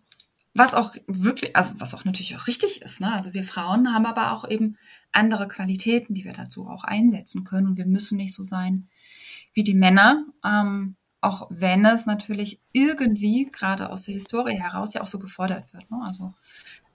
was 0.58 0.74
auch 0.74 0.96
wirklich, 1.08 1.56
also 1.56 1.80
was 1.80 1.94
auch 1.94 2.06
natürlich 2.06 2.36
auch 2.36 2.48
richtig 2.48 2.82
ist. 2.82 3.02
Ne? 3.02 3.12
Also 3.12 3.34
wir 3.34 3.44
Frauen 3.44 3.94
haben 3.94 4.06
aber 4.06 4.32
auch 4.32 4.50
eben 4.50 4.78
andere 5.12 5.48
Qualitäten, 5.48 6.14
die 6.14 6.24
wir 6.24 6.34
dazu 6.34 6.68
auch 6.68 6.84
einsetzen 6.84 7.44
können. 7.44 7.68
Und 7.68 7.78
wir 7.78 7.86
müssen 7.86 8.18
nicht 8.18 8.34
so 8.34 8.44
sein 8.44 8.88
wie 9.54 9.64
die 9.64 9.74
Männer. 9.74 10.20
Ähm, 10.44 10.96
auch 11.20 11.48
wenn 11.50 11.86
es 11.86 12.06
natürlich 12.06 12.62
irgendwie 12.72 13.50
gerade 13.52 13.90
aus 13.90 14.04
der 14.04 14.14
Historie 14.14 14.56
heraus 14.56 14.94
ja 14.94 15.02
auch 15.02 15.08
so 15.08 15.20
gefordert 15.20 15.74
wird. 15.74 15.90
Ne? 15.90 16.00
Also 16.04 16.34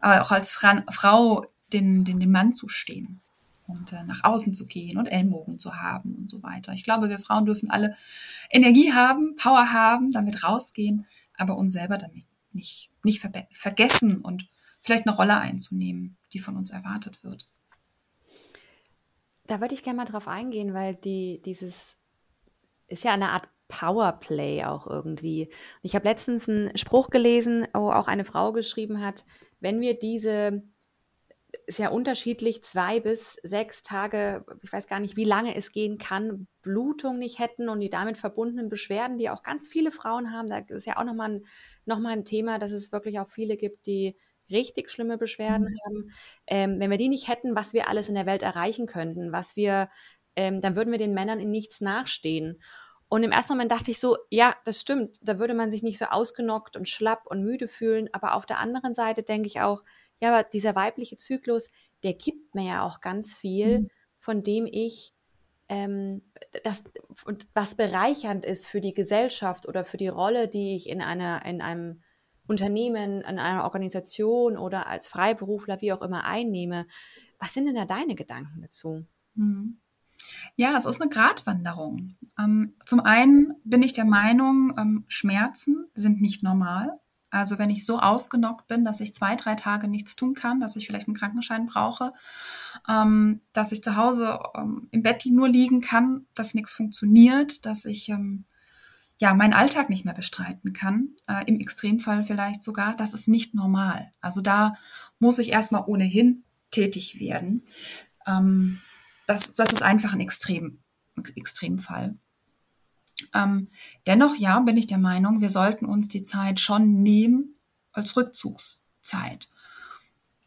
aber 0.03 0.23
auch 0.23 0.33
als 0.33 0.53
Fra 0.53 0.83
Frau 0.91 1.45
den, 1.73 2.05
den, 2.05 2.21
dem 2.21 2.31
Mann 2.31 2.53
zu 2.53 2.69
stehen 2.69 3.21
und 3.67 3.93
äh, 3.93 4.05
nach 4.05 4.25
außen 4.25 4.55
zu 4.55 4.67
gehen 4.67 4.99
und 4.99 5.07
Ellbogen 5.07 5.59
zu 5.59 5.77
haben 5.77 6.15
und 6.15 6.31
so 6.31 6.43
weiter. 6.43 6.73
Ich 6.73 6.85
glaube, 6.85 7.09
wir 7.09 7.19
Frauen 7.19 7.47
dürfen 7.47 7.71
alle 7.71 7.97
Energie 8.51 8.93
haben, 8.93 9.37
Power 9.37 9.73
haben, 9.73 10.13
damit 10.13 10.43
rausgehen, 10.43 11.07
aber 11.37 11.57
uns 11.57 11.73
selber 11.73 11.99
damit 11.99 12.27
nicht, 12.53 12.91
nicht 13.05 13.21
ver 13.21 13.31
vergessen 13.51 14.21
und 14.21 14.49
vielleicht 14.83 15.07
eine 15.07 15.17
Rolle 15.17 15.39
einzunehmen, 15.39 16.17
die 16.33 16.39
von 16.39 16.57
uns 16.57 16.71
erwartet 16.71 17.23
wird. 17.25 17.47
Da 19.47 19.61
würde 19.61 19.75
ich 19.75 19.83
gerne 19.83 19.99
mal 19.99 20.05
drauf 20.05 20.29
eingehen, 20.29 20.75
weil 20.75 20.95
die, 20.95 21.43
dieses 21.45 21.97
ist 22.87 23.05
ja 23.05 23.13
eine 23.13 23.31
Art 23.31 23.49
Powerplay 23.69 24.65
auch 24.65 24.87
irgendwie. 24.87 25.51
Ich 25.81 25.95
habe 25.95 26.07
letztens 26.07 26.49
einen 26.49 26.77
Spruch 26.77 27.11
gelesen, 27.11 27.67
wo 27.73 27.91
auch 27.91 28.07
eine 28.07 28.25
Frau 28.25 28.53
geschrieben 28.53 29.01
hat, 29.01 29.25
wenn 29.61 29.81
wir 29.81 29.99
diese 29.99 30.63
ist 31.67 31.79
ja 31.79 31.91
unterschiedlich, 31.91 32.63
zwei 32.65 33.01
bis 33.01 33.37
sechs 33.43 33.83
Tage, 33.83 34.45
ich 34.63 34.73
weiß 34.73 34.87
gar 34.87 35.01
nicht, 35.01 35.17
wie 35.17 35.25
lange 35.25 35.55
es 35.55 35.73
gehen 35.73 35.99
kann, 35.99 36.47
Blutung 36.63 37.19
nicht 37.19 37.39
hätten 37.39 37.69
und 37.69 37.81
die 37.81 37.91
damit 37.91 38.19
verbundenen 38.19 38.69
Beschwerden, 38.69 39.19
die 39.19 39.31
auch 39.31 39.43
ganz 39.43 39.69
viele 39.69 39.91
Frauen 39.91 40.33
haben. 40.33 40.49
Da 40.49 40.59
ist 40.69 40.87
ja 40.87 40.97
auch 40.97 41.05
nochmal 41.05 41.31
ein, 41.31 41.47
noch 41.85 41.99
mal 41.99 42.13
ein 42.13 42.25
Thema, 42.25 42.59
dass 42.59 42.73
es 42.73 42.93
wirklich 42.93 43.19
auch 43.21 43.31
viele 43.31 43.57
gibt, 43.57 43.87
die 43.87 44.17
richtig 44.51 44.91
schlimme 44.91 45.19
Beschwerden 45.19 45.69
mhm. 45.69 45.79
haben. 45.85 46.13
Ähm, 46.47 46.81
wenn 46.81 46.91
wir 46.91 46.99
die 46.99 47.09
nicht 47.09 47.29
hätten, 47.29 47.55
was 47.55 47.73
wir 47.73 47.89
alles 47.89 48.09
in 48.09 48.15
der 48.15 48.27
Welt 48.27 48.43
erreichen 48.43 48.87
könnten, 48.87 49.33
was 49.33 49.57
wir, 49.57 49.91
ähm, 50.37 50.61
dann 50.61 50.77
würden 50.77 50.91
wir 50.91 50.99
den 50.99 51.15
Männern 51.15 51.41
in 51.41 51.51
nichts 51.51 51.81
nachstehen. 51.81 52.63
Und 53.09 53.25
im 53.25 53.33
ersten 53.33 53.53
Moment 53.53 53.71
dachte 53.71 53.91
ich 53.91 54.01
so, 54.01 54.17
ja, 54.31 54.57
das 54.65 54.81
stimmt, 54.81 55.19
da 55.21 55.39
würde 55.39 55.53
man 55.53 55.71
sich 55.71 55.83
nicht 55.83 55.99
so 55.99 56.07
ausgenockt 56.07 56.77
und 56.79 56.89
schlapp 56.89 57.27
und 57.27 57.43
müde 57.43 57.69
fühlen. 57.69 58.09
Aber 58.13 58.35
auf 58.35 58.47
der 58.47 58.59
anderen 58.59 58.95
Seite 58.95 59.23
denke 59.23 59.49
ich 59.49 59.61
auch, 59.61 59.83
ja, 60.23 60.29
aber 60.29 60.45
dieser 60.45 60.77
weibliche 60.77 61.17
Zyklus, 61.17 61.71
der 62.05 62.15
gibt 62.15 62.55
mir 62.55 62.65
ja 62.65 62.87
auch 62.87 63.01
ganz 63.01 63.33
viel, 63.33 63.81
mhm. 63.81 63.91
von 64.21 64.45
dem 64.45 64.67
ich 64.71 65.13
ähm, 65.69 66.23
das, 66.63 66.85
was 67.55 67.75
bereichernd 67.75 68.45
ist 68.45 68.67
für 68.67 68.81
die 68.81 68.95
Gesellschaft 68.95 69.67
oder 69.67 69.85
für 69.85 69.97
die 69.97 70.07
Rolle, 70.07 70.47
die 70.47 70.77
ich 70.77 70.89
in 70.89 71.03
einer, 71.03 71.45
in 71.45 71.61
einem 71.61 72.03
Unternehmen, 72.47 73.23
in 73.23 73.41
einer 73.41 73.65
Organisation 73.65 74.57
oder 74.57 74.87
als 74.87 75.09
Freiberufler, 75.09 75.81
wie 75.81 75.93
auch 75.93 76.03
immer, 76.03 76.25
einnehme. 76.25 76.87
Was 77.41 77.55
sind 77.55 77.67
denn 77.67 77.75
da 77.75 77.85
deine 77.85 78.15
Gedanken 78.15 78.63
dazu? 78.63 79.05
Mhm. 79.35 79.79
Ja, 80.55 80.77
es 80.77 80.85
ist 80.85 81.01
eine 81.01 81.11
Gratwanderung. 81.11 82.15
Ähm, 82.39 82.75
zum 82.87 83.01
einen 83.01 83.55
bin 83.65 83.83
ich 83.83 83.93
der 83.93 84.05
Meinung, 84.05 84.73
ähm, 84.79 85.05
Schmerzen 85.09 85.91
sind 85.95 86.21
nicht 86.21 86.45
normal. 86.45 87.01
Also 87.33 87.59
wenn 87.59 87.71
ich 87.71 87.87
so 87.87 87.99
ausgenockt 87.99 88.69
bin, 88.69 88.85
dass 88.85 89.01
ich 89.01 89.15
zwei, 89.15 89.37
drei 89.37 89.55
Tage 89.55 89.89
nichts 89.89 90.17
tun 90.17 90.35
kann, 90.35 90.61
dass 90.61 90.77
ich 90.77 90.87
vielleicht 90.87 91.09
einen 91.09 91.17
Krankenschein 91.17 91.65
brauche, 91.65 92.13
ähm, 92.87 93.41
dass 93.55 93.73
ich 93.73 93.83
zu 93.83 93.97
Hause 93.97 94.39
ähm, 94.55 94.87
im 94.91 95.03
Bett 95.03 95.25
nur 95.25 95.49
liegen 95.49 95.81
kann, 95.81 96.27
dass 96.35 96.53
nichts 96.53 96.75
funktioniert, 96.75 97.65
dass 97.65 97.87
ich 97.87 98.11
ähm, 98.11 98.45
ja 99.19 99.33
meinen 99.33 99.55
Alltag 99.55 99.89
nicht 99.89 100.05
mehr 100.05 100.13
bestreiten 100.13 100.75
kann, 100.75 101.09
äh, 101.27 101.43
im 101.47 101.59
Extremfall 101.59 102.23
vielleicht 102.23 102.63
sogar, 102.63 102.95
das 102.97 103.15
ist 103.15 103.29
nicht 103.29 103.55
normal. 103.55 104.13
Also 104.21 104.43
da 104.43 104.75
muss 105.19 105.39
ich 105.39 105.53
erstmal 105.53 105.85
ohnehin 105.87 106.45
tätig 106.71 107.19
werden. 107.19 107.63
Ähm, 108.27 108.79
das, 109.27 109.55
das 109.55 109.73
ist 109.73 109.83
einfach 109.83 110.13
ein 110.13 110.21
Extrem, 110.21 110.81
Extremfall. 111.35 112.19
Ähm, 113.35 113.69
dennoch, 114.07 114.37
ja, 114.37 114.61
bin 114.61 114.77
ich 114.77 114.87
der 114.87 114.99
Meinung, 114.99 115.41
wir 115.41 115.51
sollten 115.51 115.87
uns 115.87 116.09
die 116.09 116.23
Zeit 116.23 116.61
schon 116.61 117.03
nehmen 117.03 117.57
als 117.93 118.17
Rückzugszeit. 118.17 119.49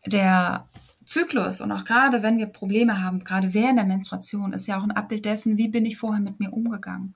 Der 0.05 0.67
Zyklus 1.03 1.61
und 1.61 1.71
auch 1.71 1.83
gerade 1.83 2.23
wenn 2.23 2.37
wir 2.37 2.47
Probleme 2.47 3.03
haben, 3.03 3.23
gerade 3.23 3.53
während 3.53 3.77
der 3.77 3.85
Menstruation, 3.85 4.53
ist 4.53 4.67
ja 4.67 4.77
auch 4.77 4.83
ein 4.83 4.91
Abbild 4.91 5.25
dessen, 5.25 5.57
wie 5.57 5.67
bin 5.67 5.85
ich 5.85 5.97
vorher 5.97 6.21
mit 6.21 6.39
mir 6.39 6.51
umgegangen. 6.51 7.15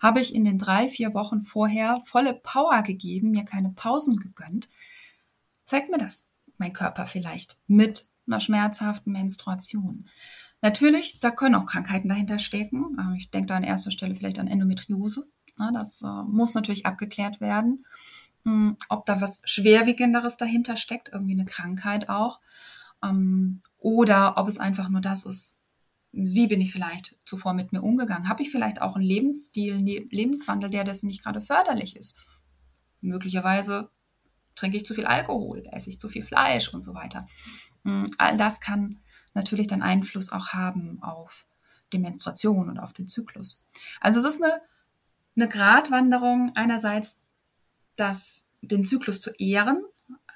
Habe 0.00 0.20
ich 0.20 0.34
in 0.34 0.44
den 0.44 0.58
drei, 0.58 0.88
vier 0.88 1.14
Wochen 1.14 1.40
vorher 1.40 2.02
volle 2.04 2.34
Power 2.34 2.82
gegeben, 2.82 3.30
mir 3.30 3.44
keine 3.44 3.70
Pausen 3.70 4.16
gegönnt, 4.16 4.68
zeigt 5.64 5.90
mir 5.90 5.98
das 5.98 6.28
mein 6.58 6.72
Körper 6.72 7.06
vielleicht 7.06 7.58
mit 7.66 8.06
einer 8.26 8.40
schmerzhaften 8.40 9.12
Menstruation. 9.12 10.08
Natürlich, 10.62 11.20
da 11.20 11.30
können 11.30 11.54
auch 11.54 11.66
Krankheiten 11.66 12.08
dahinter 12.08 12.38
stecken. 12.38 12.96
Ähm, 12.98 13.14
ich 13.16 13.30
denke 13.30 13.48
da 13.48 13.56
an 13.56 13.64
erster 13.64 13.90
Stelle 13.90 14.14
vielleicht 14.14 14.38
an 14.38 14.48
Endometriose. 14.48 15.28
Das 15.72 16.02
äh, 16.02 16.22
muss 16.28 16.54
natürlich 16.54 16.86
abgeklärt 16.86 17.40
werden, 17.40 17.86
hm, 18.44 18.76
ob 18.88 19.04
da 19.06 19.20
was 19.20 19.40
Schwerwiegenderes 19.44 20.36
dahinter 20.36 20.76
steckt, 20.76 21.10
irgendwie 21.12 21.32
eine 21.32 21.46
Krankheit 21.46 22.08
auch. 22.08 22.40
Ähm, 23.02 23.62
oder 23.78 24.36
ob 24.36 24.48
es 24.48 24.58
einfach 24.58 24.88
nur 24.88 25.00
das 25.00 25.24
ist, 25.24 25.60
wie 26.12 26.46
bin 26.46 26.60
ich 26.60 26.72
vielleicht 26.72 27.18
zuvor 27.26 27.52
mit 27.52 27.72
mir 27.72 27.82
umgegangen? 27.82 28.28
Habe 28.28 28.42
ich 28.42 28.50
vielleicht 28.50 28.80
auch 28.80 28.96
einen 28.96 29.04
Lebensstil, 29.04 29.80
ne, 29.80 30.06
Lebenswandel, 30.10 30.70
der 30.70 30.84
dessen 30.84 31.08
nicht 31.08 31.22
gerade 31.22 31.42
förderlich 31.42 31.96
ist? 31.96 32.16
Möglicherweise 33.00 33.90
trinke 34.54 34.78
ich 34.78 34.86
zu 34.86 34.94
viel 34.94 35.06
Alkohol, 35.06 35.62
esse 35.72 35.90
ich 35.90 36.00
zu 36.00 36.08
viel 36.08 36.22
Fleisch 36.22 36.72
und 36.72 36.84
so 36.84 36.94
weiter. 36.94 37.26
Hm, 37.84 38.06
all 38.18 38.36
das 38.36 38.60
kann 38.60 39.00
natürlich 39.36 39.68
dann 39.68 39.82
Einfluss 39.82 40.32
auch 40.32 40.48
haben 40.48 41.00
auf 41.02 41.46
die 41.92 41.98
Menstruation 41.98 42.68
und 42.68 42.78
auf 42.78 42.92
den 42.92 43.06
Zyklus. 43.06 43.64
Also 44.00 44.18
es 44.18 44.24
ist 44.24 44.42
eine, 44.42 44.60
eine 45.36 45.48
Gratwanderung 45.48 46.52
einerseits, 46.56 47.22
das, 47.94 48.46
den 48.62 48.84
Zyklus 48.84 49.20
zu 49.20 49.30
ehren, 49.38 49.84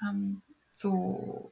ähm, 0.01 0.41
zu, 0.71 1.51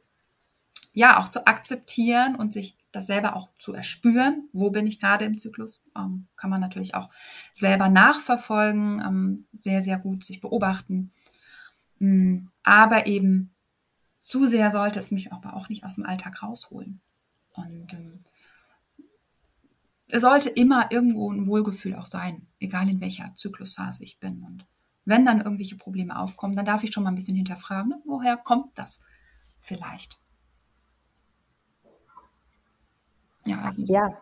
ja, 0.93 1.19
auch 1.19 1.27
zu 1.27 1.45
akzeptieren 1.45 2.35
und 2.35 2.53
sich 2.53 2.77
das 2.91 3.07
selber 3.07 3.35
auch 3.35 3.49
zu 3.59 3.73
erspüren. 3.73 4.47
Wo 4.53 4.69
bin 4.69 4.88
ich 4.88 4.99
gerade 4.99 5.25
im 5.25 5.38
Zyklus? 5.38 5.83
Ähm, 5.95 6.27
kann 6.38 6.49
man 6.49 6.62
natürlich 6.62 6.95
auch 6.95 7.09
selber 7.53 7.89
nachverfolgen, 7.89 9.01
ähm, 9.05 9.45
sehr, 9.51 9.81
sehr 9.81 9.99
gut 9.99 10.23
sich 10.23 10.39
beobachten. 10.39 11.12
Mm, 11.99 12.45
aber 12.63 13.05
eben 13.05 13.51
zu 14.21 14.45
sehr 14.45 14.71
sollte 14.71 14.99
es 14.99 15.12
mich 15.12 15.31
aber 15.33 15.55
auch 15.55 15.69
nicht 15.69 15.83
aus 15.83 15.95
dem 15.95 16.05
Alltag 16.05 16.41
rausholen. 16.41 17.01
Und 17.67 17.93
ähm, 17.93 18.26
es 20.08 20.22
sollte 20.22 20.50
immer 20.50 20.91
irgendwo 20.91 21.32
ein 21.32 21.45
Wohlgefühl 21.48 21.95
auch 21.95 22.06
sein, 22.06 22.48
egal 22.60 22.89
in 22.89 23.02
welcher 23.02 23.34
Zyklusphase 23.36 24.04
ich 24.04 24.19
bin. 24.19 24.43
Und 24.43 24.65
wenn 25.06 25.26
dann 25.26 25.41
irgendwelche 25.41 25.78
Probleme 25.78 26.17
aufkommen, 26.17 26.56
dann 26.56 26.65
darf 26.65 26.84
ich 26.84 26.91
schon 26.91 27.04
mal 27.04 27.10
ein 27.10 27.15
bisschen 27.15 27.36
hinterfragen, 27.36 27.89
ne? 27.89 28.02
woher 28.06 28.38
kommt 28.38 28.78
das 28.78 29.06
vielleicht? 29.62 30.19
Ja, 33.45 33.62
also 33.62 33.84
ja, 33.86 34.22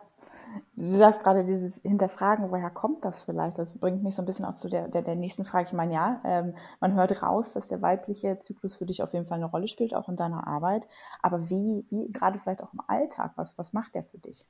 Du 0.76 0.92
sagst 0.92 1.22
gerade 1.22 1.44
dieses 1.44 1.80
Hinterfragen, 1.82 2.50
woher 2.50 2.70
kommt 2.70 3.04
das 3.04 3.22
vielleicht? 3.22 3.58
Das 3.58 3.74
bringt 3.78 4.02
mich 4.02 4.14
so 4.14 4.22
ein 4.22 4.26
bisschen 4.26 4.44
auch 4.44 4.56
zu 4.56 4.68
der, 4.68 4.88
der, 4.88 5.02
der 5.02 5.16
nächsten 5.16 5.44
Frage. 5.44 5.66
Ich 5.66 5.72
meine, 5.72 5.92
ja, 5.92 6.20
ähm, 6.24 6.54
man 6.80 6.94
hört 6.94 7.22
raus, 7.22 7.52
dass 7.52 7.68
der 7.68 7.82
weibliche 7.82 8.38
Zyklus 8.38 8.74
für 8.74 8.86
dich 8.86 9.02
auf 9.02 9.12
jeden 9.12 9.26
Fall 9.26 9.38
eine 9.38 9.46
Rolle 9.46 9.68
spielt, 9.68 9.94
auch 9.94 10.08
in 10.08 10.16
deiner 10.16 10.46
Arbeit. 10.46 10.86
Aber 11.20 11.50
wie, 11.50 11.84
wie 11.90 12.10
gerade 12.12 12.38
vielleicht 12.38 12.62
auch 12.62 12.72
im 12.72 12.80
Alltag, 12.86 13.32
was, 13.36 13.58
was 13.58 13.72
macht 13.72 13.94
der 13.94 14.04
für 14.04 14.18
dich? 14.18 14.46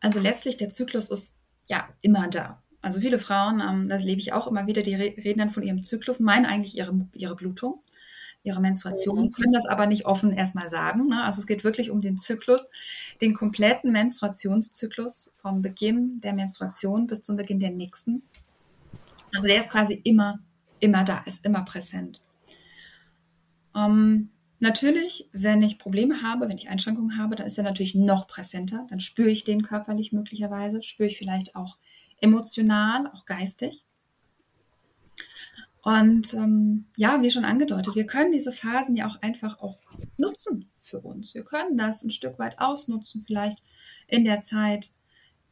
Also 0.00 0.20
letztlich, 0.20 0.56
der 0.56 0.68
Zyklus 0.68 1.10
ist 1.10 1.40
ja 1.66 1.88
immer 2.00 2.28
da. 2.28 2.62
Also 2.82 3.00
viele 3.00 3.18
Frauen, 3.18 3.60
ähm, 3.60 3.88
das 3.88 4.04
lebe 4.04 4.20
ich 4.20 4.32
auch 4.32 4.46
immer 4.46 4.66
wieder, 4.66 4.82
die 4.82 4.94
reden 4.94 5.40
dann 5.40 5.50
von 5.50 5.64
ihrem 5.64 5.82
Zyklus, 5.82 6.20
meinen 6.20 6.46
eigentlich 6.46 6.76
ihre, 6.76 7.08
ihre 7.14 7.34
Blutung 7.34 7.82
ihre 8.46 8.60
Menstruation, 8.60 9.26
mhm. 9.26 9.30
können 9.32 9.52
das 9.52 9.66
aber 9.66 9.86
nicht 9.86 10.06
offen 10.06 10.32
erstmal 10.32 10.68
sagen. 10.68 11.06
Ne? 11.08 11.22
Also 11.24 11.40
es 11.40 11.46
geht 11.46 11.64
wirklich 11.64 11.90
um 11.90 12.00
den 12.00 12.16
Zyklus, 12.16 12.60
den 13.20 13.34
kompletten 13.34 13.92
Menstruationszyklus 13.92 15.34
vom 15.42 15.62
Beginn 15.62 16.20
der 16.20 16.32
Menstruation 16.32 17.06
bis 17.06 17.22
zum 17.22 17.36
Beginn 17.36 17.60
der 17.60 17.70
nächsten. 17.70 18.22
Also 19.34 19.46
der 19.46 19.58
ist 19.58 19.70
quasi 19.70 20.00
immer, 20.04 20.38
immer 20.80 21.04
da, 21.04 21.22
ist 21.26 21.44
immer 21.44 21.64
präsent. 21.64 22.22
Ähm, 23.74 24.30
natürlich, 24.60 25.28
wenn 25.32 25.62
ich 25.62 25.78
Probleme 25.78 26.22
habe, 26.22 26.48
wenn 26.48 26.56
ich 26.56 26.68
Einschränkungen 26.68 27.18
habe, 27.18 27.36
dann 27.36 27.46
ist 27.46 27.58
er 27.58 27.64
natürlich 27.64 27.94
noch 27.94 28.26
präsenter. 28.26 28.86
Dann 28.88 29.00
spüre 29.00 29.28
ich 29.28 29.44
den 29.44 29.62
körperlich 29.62 30.12
möglicherweise, 30.12 30.82
spüre 30.82 31.08
ich 31.08 31.18
vielleicht 31.18 31.56
auch 31.56 31.76
emotional, 32.20 33.08
auch 33.08 33.24
geistig. 33.24 33.85
Und 35.86 36.34
ähm, 36.34 36.86
ja, 36.96 37.22
wie 37.22 37.30
schon 37.30 37.44
angedeutet, 37.44 37.94
wir 37.94 38.06
können 38.06 38.32
diese 38.32 38.50
Phasen 38.50 38.96
ja 38.96 39.06
auch 39.06 39.22
einfach 39.22 39.60
auch 39.60 39.78
nutzen 40.16 40.68
für 40.74 40.98
uns. 40.98 41.32
Wir 41.32 41.44
können 41.44 41.78
das 41.78 42.02
ein 42.02 42.10
Stück 42.10 42.40
weit 42.40 42.58
ausnutzen, 42.58 43.22
vielleicht 43.24 43.62
in 44.08 44.24
der 44.24 44.42
Zeit 44.42 44.88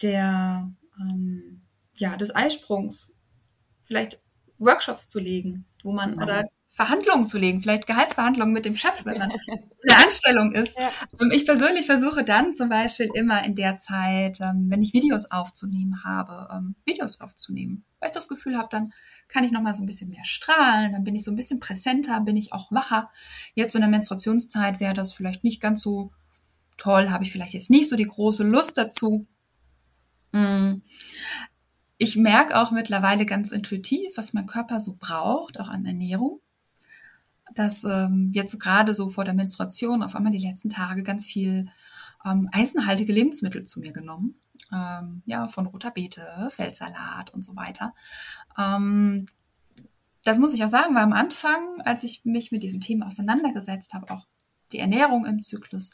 der, 0.02 0.72
ähm, 0.98 1.62
ja, 1.98 2.16
des 2.16 2.34
Eisprungs, 2.34 3.16
vielleicht 3.80 4.24
Workshops 4.58 5.08
zu 5.08 5.20
legen, 5.20 5.66
wo 5.84 5.92
man, 5.92 6.20
oder 6.20 6.48
Verhandlungen 6.66 7.28
zu 7.28 7.38
legen, 7.38 7.62
vielleicht 7.62 7.86
Gehaltsverhandlungen 7.86 8.52
mit 8.52 8.64
dem 8.64 8.74
Chef, 8.76 9.04
wenn 9.04 9.18
man 9.18 9.30
in 9.46 9.88
der 9.88 10.02
Anstellung 10.02 10.50
ist. 10.50 10.76
Ja. 10.76 10.90
Ähm, 11.20 11.30
ich 11.30 11.46
persönlich 11.46 11.86
versuche 11.86 12.24
dann 12.24 12.56
zum 12.56 12.68
Beispiel 12.68 13.08
immer 13.14 13.44
in 13.44 13.54
der 13.54 13.76
Zeit, 13.76 14.40
ähm, 14.40 14.66
wenn 14.68 14.82
ich 14.82 14.94
Videos 14.94 15.30
aufzunehmen 15.30 16.02
habe, 16.02 16.48
ähm, 16.52 16.74
Videos 16.84 17.20
aufzunehmen, 17.20 17.84
weil 18.00 18.08
ich 18.08 18.14
das 18.14 18.26
Gefühl 18.26 18.58
habe, 18.58 18.66
dann 18.72 18.92
kann 19.34 19.42
ich 19.42 19.50
noch 19.50 19.62
mal 19.62 19.74
so 19.74 19.82
ein 19.82 19.86
bisschen 19.86 20.10
mehr 20.10 20.24
strahlen, 20.24 20.92
dann 20.92 21.02
bin 21.02 21.16
ich 21.16 21.24
so 21.24 21.32
ein 21.32 21.36
bisschen 21.36 21.58
präsenter, 21.58 22.20
bin 22.20 22.36
ich 22.36 22.52
auch 22.52 22.70
wacher. 22.70 23.10
Jetzt 23.56 23.74
in 23.74 23.80
der 23.80 23.90
Menstruationszeit 23.90 24.78
wäre 24.78 24.94
das 24.94 25.12
vielleicht 25.12 25.42
nicht 25.42 25.60
ganz 25.60 25.82
so 25.82 26.12
toll, 26.76 27.10
habe 27.10 27.24
ich 27.24 27.32
vielleicht 27.32 27.52
jetzt 27.52 27.68
nicht 27.68 27.88
so 27.88 27.96
die 27.96 28.06
große 28.06 28.44
Lust 28.44 28.78
dazu. 28.78 29.26
Mm. 30.30 30.82
Ich 31.98 32.14
merke 32.14 32.56
auch 32.56 32.70
mittlerweile 32.70 33.26
ganz 33.26 33.50
intuitiv, 33.50 34.12
was 34.16 34.34
mein 34.34 34.46
Körper 34.46 34.78
so 34.78 34.98
braucht, 35.00 35.58
auch 35.58 35.68
an 35.68 35.84
Ernährung. 35.84 36.40
Dass 37.56 37.82
ähm, 37.82 38.30
jetzt 38.34 38.60
gerade 38.60 38.94
so 38.94 39.08
vor 39.08 39.24
der 39.24 39.34
Menstruation 39.34 40.04
auf 40.04 40.14
einmal 40.14 40.32
die 40.32 40.46
letzten 40.46 40.70
Tage 40.70 41.02
ganz 41.02 41.26
viel 41.26 41.68
ähm, 42.24 42.48
eisenhaltige 42.52 43.12
Lebensmittel 43.12 43.64
zu 43.64 43.80
mir 43.80 43.92
genommen. 43.92 44.40
Ähm, 44.74 45.22
ja, 45.26 45.46
von 45.48 45.66
roter 45.66 45.90
Beete, 45.90 46.48
Feldsalat 46.50 47.32
und 47.32 47.44
so 47.44 47.54
weiter. 47.54 47.94
Ähm, 48.58 49.26
das 50.24 50.38
muss 50.38 50.54
ich 50.54 50.64
auch 50.64 50.68
sagen, 50.68 50.94
weil 50.94 51.02
am 51.02 51.12
Anfang, 51.12 51.80
als 51.82 52.02
ich 52.02 52.24
mich 52.24 52.50
mit 52.50 52.62
diesem 52.62 52.80
Thema 52.80 53.06
auseinandergesetzt 53.06 53.94
habe, 53.94 54.10
auch 54.10 54.26
die 54.72 54.78
Ernährung 54.78 55.26
im 55.26 55.42
Zyklus, 55.42 55.92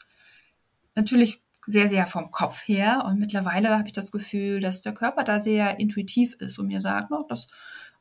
natürlich 0.95 1.39
sehr, 1.67 1.89
sehr 1.89 2.07
vom 2.07 2.31
Kopf 2.31 2.67
her. 2.67 3.03
Und 3.05 3.19
mittlerweile 3.19 3.77
habe 3.77 3.87
ich 3.87 3.93
das 3.93 4.11
Gefühl, 4.11 4.61
dass 4.61 4.81
der 4.81 4.93
Körper 4.93 5.23
da 5.23 5.37
sehr 5.37 5.79
intuitiv 5.79 6.33
ist 6.39 6.57
und 6.57 6.67
mir 6.67 6.79
sagt, 6.79 7.11
no, 7.11 7.25
das 7.29 7.49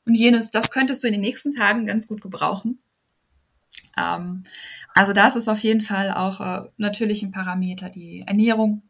und 0.06 0.14
jenes, 0.14 0.50
das 0.50 0.70
könntest 0.70 1.02
du 1.02 1.08
in 1.08 1.12
den 1.12 1.20
nächsten 1.20 1.54
Tagen 1.54 1.84
ganz 1.84 2.06
gut 2.06 2.22
gebrauchen. 2.22 2.78
Ähm, 3.98 4.44
also 4.94 5.12
das 5.12 5.36
ist 5.36 5.48
auf 5.48 5.58
jeden 5.58 5.82
Fall 5.82 6.10
auch 6.12 6.40
äh, 6.40 6.68
natürlich 6.78 7.22
ein 7.22 7.32
Parameter, 7.32 7.90
die 7.90 8.24
Ernährung. 8.26 8.82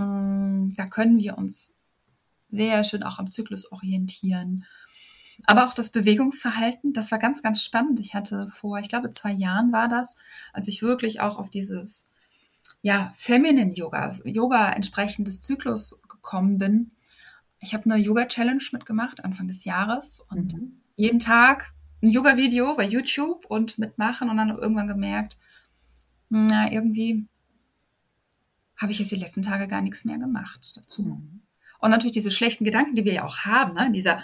Ähm, 0.00 0.72
da 0.76 0.86
können 0.86 1.18
wir 1.18 1.38
uns 1.38 1.74
sehr 2.50 2.82
schön 2.84 3.02
auch 3.02 3.18
am 3.18 3.30
Zyklus 3.30 3.70
orientieren. 3.70 4.64
Aber 5.46 5.66
auch 5.66 5.74
das 5.74 5.90
Bewegungsverhalten, 5.90 6.92
das 6.92 7.10
war 7.12 7.18
ganz, 7.18 7.42
ganz 7.42 7.62
spannend. 7.62 8.00
Ich 8.00 8.14
hatte 8.14 8.48
vor, 8.48 8.78
ich 8.78 8.88
glaube, 8.88 9.10
zwei 9.10 9.32
Jahren 9.32 9.72
war 9.72 9.88
das, 9.88 10.18
als 10.52 10.68
ich 10.68 10.82
wirklich 10.82 11.20
auch 11.20 11.38
auf 11.38 11.50
dieses, 11.50 12.10
ja, 12.82 13.12
Feminine 13.14 13.72
Yoga, 13.72 14.10
Yoga 14.24 14.72
entsprechend 14.72 15.28
des 15.28 15.40
Zyklus 15.40 16.00
gekommen 16.08 16.58
bin. 16.58 16.90
Ich 17.60 17.74
habe 17.74 17.84
eine 17.84 17.96
Yoga-Challenge 17.96 18.62
mitgemacht, 18.72 19.24
Anfang 19.24 19.46
des 19.48 19.64
Jahres. 19.64 20.24
Und 20.30 20.54
mhm. 20.54 20.80
jeden 20.96 21.18
Tag 21.18 21.72
ein 22.02 22.10
Yoga-Video 22.10 22.74
bei 22.76 22.84
YouTube 22.86 23.44
und 23.46 23.78
mitmachen 23.78 24.30
und 24.30 24.36
dann 24.36 24.50
irgendwann 24.50 24.88
gemerkt, 24.88 25.36
na, 26.28 26.70
irgendwie 26.70 27.26
habe 28.80 28.92
ich 28.92 28.98
jetzt 28.98 29.12
die 29.12 29.16
letzten 29.16 29.42
Tage 29.42 29.68
gar 29.68 29.82
nichts 29.82 30.04
mehr 30.04 30.18
gemacht 30.18 30.72
dazu. 30.76 31.02
Mhm. 31.02 31.42
Und 31.80 31.90
natürlich 31.90 32.12
diese 32.12 32.30
schlechten 32.30 32.64
Gedanken, 32.64 32.94
die 32.94 33.04
wir 33.04 33.12
ja 33.12 33.24
auch 33.24 33.38
haben, 33.38 33.74
ne, 33.74 33.86
in 33.86 33.92
dieser 33.92 34.22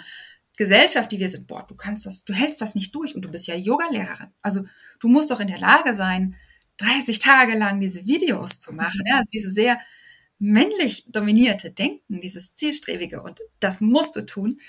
Gesellschaft, 0.57 1.11
die 1.11 1.19
wir 1.19 1.29
sind, 1.29 1.47
boah, 1.47 1.65
du 1.67 1.75
kannst 1.75 2.05
das, 2.05 2.25
du 2.25 2.33
hältst 2.33 2.61
das 2.61 2.75
nicht 2.75 2.93
durch 2.95 3.15
und 3.15 3.23
du 3.23 3.31
bist 3.31 3.47
ja 3.47 3.55
Yogalehrerin. 3.55 4.29
Also 4.41 4.65
du 4.99 5.07
musst 5.07 5.29
doch 5.31 5.39
in 5.39 5.47
der 5.47 5.59
Lage 5.59 5.93
sein, 5.93 6.35
30 6.77 7.19
Tage 7.19 7.57
lang 7.57 7.79
diese 7.79 8.05
Videos 8.05 8.59
zu 8.59 8.73
machen. 8.73 9.01
Ja, 9.05 9.17
also 9.17 9.29
diese 9.31 9.51
sehr 9.51 9.79
männlich 10.39 11.05
dominierte 11.09 11.71
Denken, 11.71 12.21
dieses 12.21 12.55
zielstrebige 12.55 13.23
und 13.23 13.39
das 13.59 13.81
musst 13.81 14.15
du 14.15 14.25
tun, 14.25 14.59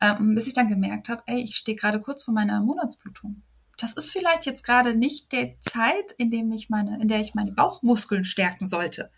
ähm, 0.00 0.34
bis 0.34 0.46
ich 0.46 0.54
dann 0.54 0.68
gemerkt 0.68 1.08
habe, 1.08 1.22
ey, 1.26 1.42
ich 1.42 1.56
stehe 1.56 1.76
gerade 1.76 2.00
kurz 2.00 2.24
vor 2.24 2.34
meiner 2.34 2.60
Monatsblutung. 2.60 3.42
Das 3.78 3.92
ist 3.92 4.10
vielleicht 4.10 4.46
jetzt 4.46 4.64
gerade 4.64 4.94
nicht 4.94 5.32
der 5.32 5.58
Zeit, 5.60 6.12
in 6.16 6.30
dem 6.30 6.50
ich 6.52 6.70
meine, 6.70 7.00
in 7.00 7.08
der 7.08 7.20
ich 7.20 7.34
meine 7.34 7.52
Bauchmuskeln 7.52 8.24
stärken 8.24 8.68
sollte, 8.68 9.10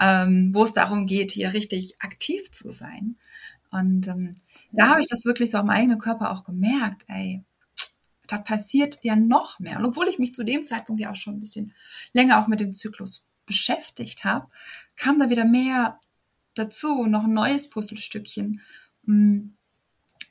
ähm, 0.00 0.50
wo 0.52 0.64
es 0.64 0.72
darum 0.72 1.06
geht, 1.06 1.32
hier 1.32 1.52
richtig 1.52 2.00
aktiv 2.00 2.50
zu 2.52 2.70
sein. 2.70 3.16
Und 3.70 4.08
ähm, 4.08 4.34
da 4.72 4.88
habe 4.88 5.00
ich 5.00 5.08
das 5.08 5.24
wirklich 5.24 5.50
so 5.50 5.58
am 5.58 5.70
eigenen 5.70 5.98
Körper 5.98 6.30
auch 6.30 6.44
gemerkt, 6.44 7.04
ey, 7.08 7.44
da 8.26 8.38
passiert 8.38 8.98
ja 9.02 9.16
noch 9.16 9.58
mehr. 9.58 9.78
Und 9.78 9.84
obwohl 9.84 10.08
ich 10.08 10.18
mich 10.18 10.34
zu 10.34 10.44
dem 10.44 10.64
Zeitpunkt 10.64 11.00
ja 11.00 11.10
auch 11.10 11.16
schon 11.16 11.34
ein 11.34 11.40
bisschen 11.40 11.74
länger 12.12 12.40
auch 12.40 12.48
mit 12.48 12.60
dem 12.60 12.74
Zyklus 12.74 13.26
beschäftigt 13.44 14.24
habe, 14.24 14.48
kam 14.96 15.18
da 15.18 15.30
wieder 15.30 15.44
mehr 15.44 16.00
dazu, 16.54 17.06
noch 17.06 17.24
ein 17.24 17.32
neues 17.32 17.70
Puzzlestückchen. 17.70 18.60
Mm. 19.04 19.50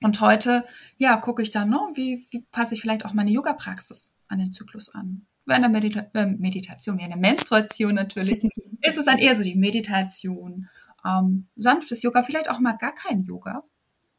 Und 0.01 0.19
heute, 0.19 0.65
ja, 0.97 1.15
gucke 1.17 1.41
ich 1.41 1.51
dann, 1.51 1.69
ne, 1.69 1.79
wie, 1.93 2.25
wie 2.29 2.43
passe 2.51 2.73
ich 2.73 2.81
vielleicht 2.81 3.05
auch 3.05 3.13
meine 3.13 3.31
Yoga-Praxis 3.31 4.17
an 4.27 4.39
den 4.39 4.51
Zyklus 4.51 4.93
an. 4.93 5.25
Während 5.45 5.63
der 5.63 5.69
Medita 5.69 6.07
äh, 6.13 6.25
Meditation, 6.25 6.97
während 6.97 7.13
der 7.13 7.19
Menstruation 7.19 7.93
natürlich, 7.93 8.43
ist 8.81 8.97
es 8.97 9.05
dann 9.05 9.19
eher 9.19 9.35
so 9.35 9.43
die 9.43 9.55
Meditation, 9.55 10.69
ähm, 11.05 11.47
sanftes 11.55 12.01
Yoga, 12.01 12.23
vielleicht 12.23 12.49
auch 12.49 12.59
mal 12.59 12.77
gar 12.77 12.93
kein 12.93 13.23
Yoga. 13.23 13.63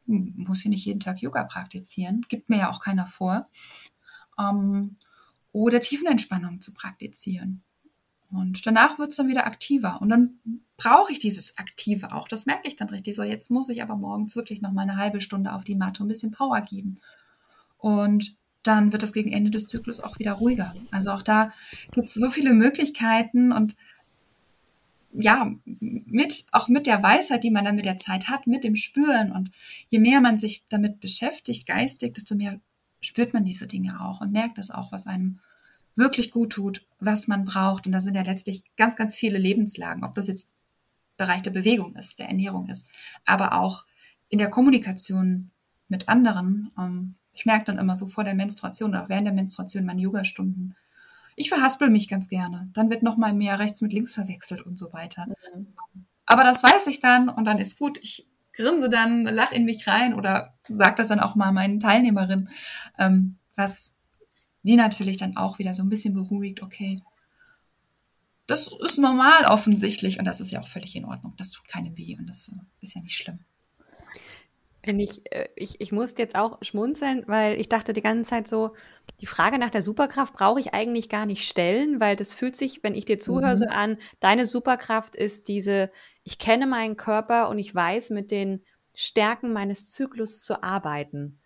Hm, 0.07 0.35
muss 0.37 0.61
hier 0.61 0.71
nicht 0.71 0.85
jeden 0.85 1.01
Tag 1.01 1.21
Yoga 1.21 1.45
praktizieren, 1.45 2.23
gibt 2.29 2.49
mir 2.49 2.59
ja 2.59 2.71
auch 2.71 2.81
keiner 2.81 3.07
vor. 3.07 3.49
Ähm, 4.39 4.97
oder 5.53 5.81
Tiefenentspannung 5.81 6.61
zu 6.61 6.75
praktizieren. 6.75 7.63
Und 8.31 8.67
danach 8.67 8.99
wird 8.99 9.11
es 9.11 9.17
dann 9.17 9.29
wieder 9.29 9.47
aktiver. 9.47 10.01
Und 10.03 10.11
dann 10.11 10.39
brauche 10.77 11.13
ich 11.13 11.19
dieses 11.19 11.57
Aktive 11.59 12.13
auch. 12.13 12.29
Das 12.29 12.45
merke 12.45 12.69
ich 12.69 12.77
dann 12.77 12.89
richtig. 12.89 13.17
So, 13.17 13.23
jetzt 13.23 13.51
muss 13.51 13.69
ich 13.69 13.83
aber 13.83 13.97
morgens 13.97 14.37
wirklich 14.37 14.61
noch 14.61 14.73
mal 14.73 14.83
eine 14.83 14.97
halbe 14.97 15.21
Stunde 15.21 15.53
auf 15.53 15.65
die 15.65 15.77
Matte 15.77 16.03
und 16.03 16.07
ein 16.07 16.09
bisschen 16.09 16.33
Power 16.33 16.61
geben. 16.61 17.01
Und 17.79 18.37
dann 18.67 18.93
wird 18.93 19.03
das 19.03 19.13
gegen 19.13 19.33
Ende 19.33 19.51
des 19.51 19.67
Zyklus 19.67 20.01
auch 20.01 20.19
wieder 20.19 20.33
ruhiger. 20.33 20.75
Also 20.91 21.11
auch 21.11 21.23
da 21.23 21.53
gibt 21.93 22.09
es 22.09 22.15
so 22.15 22.31
viele 22.31 22.53
Möglichkeiten 22.53 23.53
und 23.53 23.77
ja, 25.13 25.51
mit, 25.65 26.47
auch 26.53 26.69
mit 26.69 26.87
der 26.87 27.03
Weisheit, 27.03 27.43
die 27.43 27.51
man 27.51 27.65
dann 27.65 27.77
mit 27.77 27.87
der 27.87 27.99
Zeit 27.99 28.29
hat, 28.29 28.47
mit 28.47 28.65
dem 28.65 28.77
Spüren 28.77 29.33
und 29.33 29.51
je 29.89 29.99
mehr 29.99 30.21
man 30.21 30.37
sich 30.37 30.65
damit 30.69 31.01
beschäftigt, 31.01 31.67
geistig, 31.67 32.15
desto 32.15 32.35
mehr 32.35 32.61
spürt 33.01 33.33
man 33.33 33.45
diese 33.45 33.67
Dinge 33.67 34.01
auch 34.01 34.21
und 34.21 34.33
merkt 34.33 34.59
das 34.59 34.71
auch, 34.71 34.93
was 34.93 35.07
einem 35.07 35.41
wirklich 35.95 36.31
gut 36.31 36.53
tut, 36.53 36.87
was 37.01 37.29
man 37.29 37.45
braucht. 37.45 37.87
Und 37.87 37.93
da 37.93 38.01
sind 38.01 38.15
ja 38.15 38.23
letztlich 38.23 38.63
ganz, 38.77 38.97
ganz 38.97 39.17
viele 39.17 39.39
Lebenslagen, 39.39 40.05
ob 40.05 40.13
das 40.13 40.29
jetzt 40.29 40.57
Bereich 41.17 41.41
der 41.41 41.51
Bewegung 41.51 41.95
ist, 41.95 42.19
der 42.19 42.29
Ernährung 42.29 42.69
ist, 42.69 42.87
aber 43.25 43.59
auch 43.59 43.87
in 44.29 44.39
der 44.39 44.51
Kommunikation 44.51 45.51
mit 45.89 46.09
anderen. 46.09 46.69
Ähm, 46.79 47.15
ich 47.37 47.45
merke 47.47 47.67
dann 47.67 47.79
immer 47.79 47.95
so 47.95 48.07
vor 48.07 48.25
der 48.25 48.35
Menstruation 48.35 48.91
oder 48.91 49.05
auch 49.05 49.09
während 49.09 49.27
der 49.27 49.35
Menstruation 49.35 49.85
meine 49.85 50.01
Yoga-Stunden, 50.01 50.75
ich 51.37 51.51
verhaspel 51.51 51.91
mich 51.91 52.09
ganz 52.09 52.31
gerne. 52.31 52.71
Dann 52.73 52.89
wird 52.91 53.03
noch 53.03 53.19
mal 53.19 53.35
mehr 53.35 53.59
rechts 53.59 53.83
mit 53.83 53.93
links 53.93 54.15
verwechselt 54.15 54.63
und 54.63 54.79
so 54.79 54.93
weiter. 54.95 55.27
Mhm. 55.55 55.67
Aber 56.25 56.43
das 56.43 56.63
weiß 56.63 56.87
ich 56.87 56.99
dann 56.99 57.29
und 57.29 57.45
dann 57.45 57.59
ist 57.59 57.79
gut. 57.79 57.99
Ich 58.03 58.27
grinse 58.55 58.89
dann, 58.89 59.25
lach 59.25 59.53
in 59.53 59.67
mich 59.67 59.87
rein 59.87 60.15
oder 60.15 60.55
sag 60.63 60.97
das 60.97 61.09
dann 61.09 61.21
auch 61.21 61.35
mal 61.35 61.53
meinen 61.53 61.79
Teilnehmerinnen, 61.79 62.49
ähm, 62.99 63.37
was 63.55 63.97
die 64.63 64.77
natürlich 64.77 65.19
dann 65.19 65.37
auch 65.37 65.59
wieder 65.59 65.75
so 65.75 65.83
ein 65.83 65.91
bisschen 65.91 66.15
beruhigt. 66.15 66.63
Okay, 66.63 67.03
das 68.47 68.73
ist 68.83 68.99
normal 68.99 69.45
offensichtlich 69.45 70.19
und 70.19 70.25
das 70.25 70.41
ist 70.41 70.53
ja 70.53 70.61
auch 70.61 70.67
völlig 70.67 70.97
in 70.97 71.05
Ordnung. 71.05 71.35
Das 71.37 71.51
tut 71.51 71.69
keinem 71.69 71.97
weh 71.99 72.17
und 72.19 72.27
das 72.27 72.49
äh, 72.49 72.57
ist 72.81 72.95
ja 72.95 73.03
nicht 73.03 73.17
schlimm. 73.17 73.41
Wenn 74.87 75.01
ich, 75.01 75.21
äh, 75.33 75.49
ich, 75.57 75.81
ich 75.81 75.93
musste 75.93 76.23
jetzt 76.23 76.37
auch 76.37 76.59
schmunzeln, 76.63 77.25
weil 77.27 77.61
ich 77.61 77.69
dachte 77.69 77.93
die 77.93 78.03
ganze 78.03 78.31
Zeit 78.31 78.49
so, 78.49 78.75
die 79.21 79.27
Frage 79.27 79.59
nach 79.59 79.71
der 79.71 79.83
Superkraft 79.83 80.35
brauche 80.35 80.61
ich 80.61 80.73
eigentlich 80.73 81.09
gar 81.09 81.27
nicht 81.27 81.47
stellen, 81.47 82.01
weil 82.01 82.17
das 82.17 82.33
fühlt 82.33 82.57
sich, 82.57 82.83
wenn 82.83 82.95
ich 82.95 83.05
dir 83.05 83.19
zuhöre, 83.19 83.53
mhm. 83.53 83.57
so 83.57 83.67
an, 83.67 83.99
deine 84.21 84.47
Superkraft 84.47 85.17
ist 85.17 85.49
diese, 85.49 85.91
ich 86.23 86.39
kenne 86.39 86.67
meinen 86.67 86.97
Körper 86.97 87.49
und 87.49 87.59
ich 87.59 87.75
weiß, 87.75 88.11
mit 88.11 88.31
den 88.31 88.63
Stärken 88.95 89.53
meines 89.53 89.91
Zyklus 89.91 90.43
zu 90.43 90.63
arbeiten. 90.63 91.41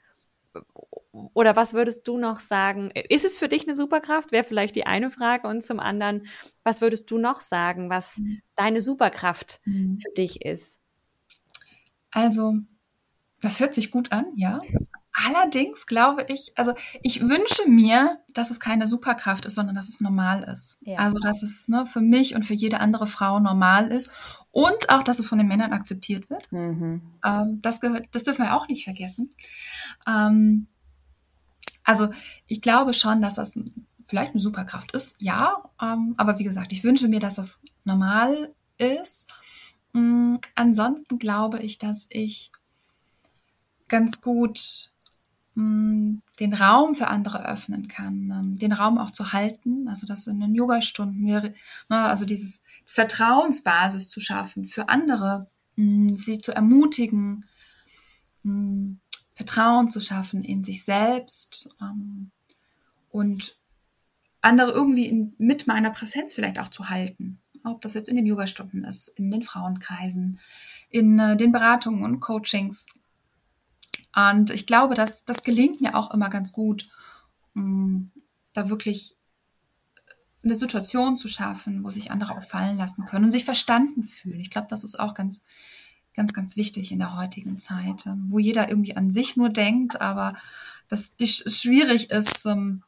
Oder 1.12 1.56
was 1.56 1.74
würdest 1.74 2.06
du 2.06 2.18
noch 2.18 2.40
sagen? 2.40 2.90
Ist 2.90 3.24
es 3.24 3.36
für 3.36 3.48
dich 3.48 3.66
eine 3.66 3.76
Superkraft? 3.76 4.32
Wäre 4.32 4.44
vielleicht 4.44 4.76
die 4.76 4.86
eine 4.86 5.10
Frage. 5.10 5.48
Und 5.48 5.64
zum 5.64 5.80
anderen, 5.80 6.26
was 6.62 6.80
würdest 6.80 7.10
du 7.10 7.18
noch 7.18 7.40
sagen, 7.40 7.90
was 7.90 8.18
mhm. 8.18 8.42
deine 8.56 8.80
Superkraft 8.80 9.60
mhm. 9.64 9.98
für 10.00 10.12
dich 10.12 10.44
ist? 10.44 10.80
Also, 12.12 12.54
das 13.40 13.60
hört 13.60 13.74
sich 13.74 13.90
gut 13.90 14.12
an, 14.12 14.26
ja. 14.34 14.60
Allerdings 15.12 15.86
glaube 15.86 16.24
ich, 16.28 16.52
also 16.56 16.72
ich 17.02 17.20
wünsche 17.22 17.68
mir, 17.68 18.20
dass 18.32 18.50
es 18.50 18.60
keine 18.60 18.86
Superkraft 18.86 19.44
ist, 19.44 19.54
sondern 19.54 19.74
dass 19.74 19.88
es 19.88 20.00
normal 20.00 20.44
ist. 20.44 20.78
Ja. 20.82 20.98
Also 20.98 21.18
dass 21.18 21.42
es 21.42 21.68
ne, 21.68 21.84
für 21.84 22.00
mich 22.00 22.34
und 22.34 22.44
für 22.44 22.54
jede 22.54 22.80
andere 22.80 23.06
Frau 23.06 23.40
normal 23.40 23.88
ist 23.88 24.10
und 24.52 24.88
auch, 24.88 25.02
dass 25.02 25.18
es 25.18 25.26
von 25.26 25.38
den 25.38 25.48
Männern 25.48 25.72
akzeptiert 25.72 26.30
wird. 26.30 26.50
Mhm. 26.52 27.02
Ähm, 27.24 27.60
das 27.60 27.80
gehört, 27.80 28.06
das 28.12 28.22
dürfen 28.22 28.44
wir 28.44 28.54
auch 28.54 28.68
nicht 28.68 28.84
vergessen. 28.84 29.30
Ähm, 30.06 30.68
also 31.82 32.08
ich 32.46 32.62
glaube 32.62 32.94
schon, 32.94 33.20
dass 33.20 33.34
das 33.34 33.58
vielleicht 34.06 34.32
eine 34.32 34.40
Superkraft 34.40 34.92
ist, 34.92 35.20
ja. 35.20 35.62
Ähm, 35.82 36.14
aber 36.18 36.38
wie 36.38 36.44
gesagt, 36.44 36.72
ich 36.72 36.84
wünsche 36.84 37.08
mir, 37.08 37.20
dass 37.20 37.34
das 37.34 37.62
normal 37.84 38.54
ist. 38.78 39.32
Ähm, 39.94 40.40
ansonsten 40.54 41.18
glaube 41.18 41.58
ich, 41.60 41.78
dass 41.78 42.06
ich 42.10 42.52
ganz 43.90 44.22
gut 44.22 44.90
mm, 45.54 46.14
den 46.40 46.54
Raum 46.54 46.94
für 46.94 47.08
andere 47.08 47.46
öffnen 47.46 47.88
kann, 47.88 48.30
ähm, 48.30 48.56
den 48.56 48.72
Raum 48.72 48.96
auch 48.96 49.10
zu 49.10 49.34
halten, 49.34 49.86
also 49.88 50.06
das 50.06 50.26
in 50.26 50.40
den 50.40 50.54
Yogastunden 50.54 51.22
ne, 51.22 51.52
also 51.90 52.24
dieses 52.24 52.62
Vertrauensbasis 52.86 54.08
zu 54.08 54.20
schaffen 54.20 54.66
für 54.66 54.88
andere, 54.88 55.46
mm, 55.76 56.08
sie 56.08 56.38
zu 56.38 56.52
ermutigen, 56.52 57.44
mm, 58.44 58.92
Vertrauen 59.34 59.88
zu 59.88 60.00
schaffen 60.00 60.42
in 60.42 60.62
sich 60.62 60.84
selbst 60.84 61.76
ähm, 61.80 62.30
und 63.10 63.56
andere 64.42 64.70
irgendwie 64.70 65.32
mit 65.38 65.66
meiner 65.66 65.90
Präsenz 65.90 66.34
vielleicht 66.34 66.58
auch 66.58 66.68
zu 66.68 66.88
halten. 66.88 67.40
Ob 67.64 67.80
das 67.82 67.94
jetzt 67.94 68.08
in 68.08 68.16
den 68.16 68.26
Yogastunden 68.26 68.84
ist, 68.84 69.08
in 69.08 69.30
den 69.30 69.42
Frauenkreisen, 69.42 70.38
in 70.90 71.18
äh, 71.18 71.36
den 71.36 71.52
Beratungen 71.52 72.04
und 72.04 72.20
Coachings. 72.20 72.86
Und 74.14 74.50
ich 74.50 74.66
glaube, 74.66 74.94
dass 74.94 75.24
das 75.24 75.44
gelingt 75.44 75.80
mir 75.80 75.94
auch 75.94 76.12
immer 76.12 76.30
ganz 76.30 76.52
gut, 76.52 76.88
mm, 77.54 78.06
da 78.52 78.68
wirklich 78.68 79.16
eine 80.42 80.54
Situation 80.54 81.16
zu 81.16 81.28
schaffen, 81.28 81.84
wo 81.84 81.90
sich 81.90 82.10
andere 82.10 82.36
auch 82.36 82.44
fallen 82.44 82.76
lassen 82.76 83.06
können 83.06 83.26
und 83.26 83.30
sich 83.30 83.44
verstanden 83.44 84.04
fühlen. 84.04 84.40
Ich 84.40 84.50
glaube, 84.50 84.68
das 84.70 84.84
ist 84.84 84.98
auch 84.98 85.14
ganz, 85.14 85.44
ganz, 86.14 86.32
ganz 86.32 86.56
wichtig 86.56 86.92
in 86.92 86.98
der 86.98 87.16
heutigen 87.16 87.58
Zeit, 87.58 88.06
ähm, 88.06 88.26
wo 88.28 88.38
jeder 88.38 88.68
irgendwie 88.68 88.96
an 88.96 89.10
sich 89.10 89.36
nur 89.36 89.50
denkt, 89.50 90.00
aber 90.00 90.36
dass 90.88 91.14
es 91.20 91.60
schwierig 91.60 92.10
ist, 92.10 92.46
ähm, 92.46 92.82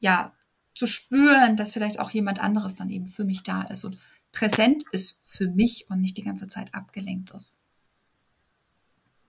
ja, 0.00 0.32
zu 0.74 0.86
spüren, 0.86 1.56
dass 1.56 1.72
vielleicht 1.72 1.98
auch 1.98 2.10
jemand 2.10 2.40
anderes 2.40 2.74
dann 2.74 2.90
eben 2.90 3.06
für 3.06 3.24
mich 3.24 3.42
da 3.42 3.62
ist 3.62 3.84
und 3.84 3.98
präsent 4.32 4.84
ist 4.92 5.20
für 5.24 5.48
mich 5.48 5.90
und 5.90 6.00
nicht 6.00 6.16
die 6.16 6.22
ganze 6.22 6.48
Zeit 6.48 6.74
abgelenkt 6.74 7.30
ist. 7.32 7.58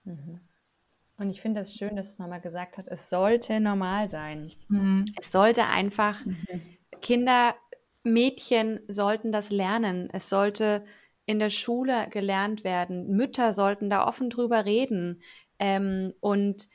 Mhm. 0.04 0.40
Und 1.16 1.30
ich 1.30 1.40
finde 1.40 1.60
das 1.60 1.74
schön, 1.74 1.96
dass 1.96 2.10
es 2.10 2.18
nochmal 2.18 2.40
gesagt 2.40 2.76
hat, 2.76 2.88
es 2.88 3.08
sollte 3.08 3.60
normal 3.60 4.08
sein. 4.08 4.50
Mhm. 4.68 5.04
Es 5.20 5.30
sollte 5.30 5.66
einfach, 5.66 6.24
mhm. 6.24 6.36
Kinder, 7.00 7.54
Mädchen 8.02 8.80
sollten 8.88 9.30
das 9.30 9.50
lernen. 9.50 10.08
Es 10.12 10.28
sollte 10.28 10.84
in 11.26 11.38
der 11.38 11.50
Schule 11.50 12.08
gelernt 12.10 12.64
werden. 12.64 13.16
Mütter 13.16 13.52
sollten 13.52 13.88
da 13.90 14.06
offen 14.06 14.28
drüber 14.28 14.64
reden. 14.64 15.22
Ähm, 15.58 16.12
und 16.20 16.68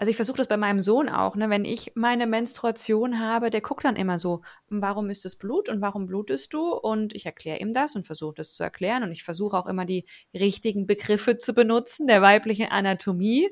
also 0.00 0.08
ich 0.08 0.16
versuche 0.16 0.38
das 0.38 0.48
bei 0.48 0.56
meinem 0.56 0.80
Sohn 0.80 1.10
auch, 1.10 1.36
ne? 1.36 1.50
wenn 1.50 1.66
ich 1.66 1.92
meine 1.94 2.26
Menstruation 2.26 3.20
habe, 3.20 3.50
der 3.50 3.60
guckt 3.60 3.84
dann 3.84 3.96
immer 3.96 4.18
so, 4.18 4.40
warum 4.70 5.10
ist 5.10 5.26
das 5.26 5.36
Blut 5.36 5.68
und 5.68 5.82
warum 5.82 6.06
blutest 6.06 6.54
du? 6.54 6.72
Und 6.72 7.14
ich 7.14 7.26
erkläre 7.26 7.58
ihm 7.58 7.74
das 7.74 7.94
und 7.96 8.06
versuche 8.06 8.32
das 8.36 8.54
zu 8.54 8.62
erklären 8.62 9.02
und 9.02 9.12
ich 9.12 9.24
versuche 9.24 9.58
auch 9.58 9.66
immer 9.66 9.84
die 9.84 10.06
richtigen 10.32 10.86
Begriffe 10.86 11.36
zu 11.36 11.52
benutzen, 11.52 12.06
der 12.06 12.22
weiblichen 12.22 12.68
Anatomie, 12.68 13.50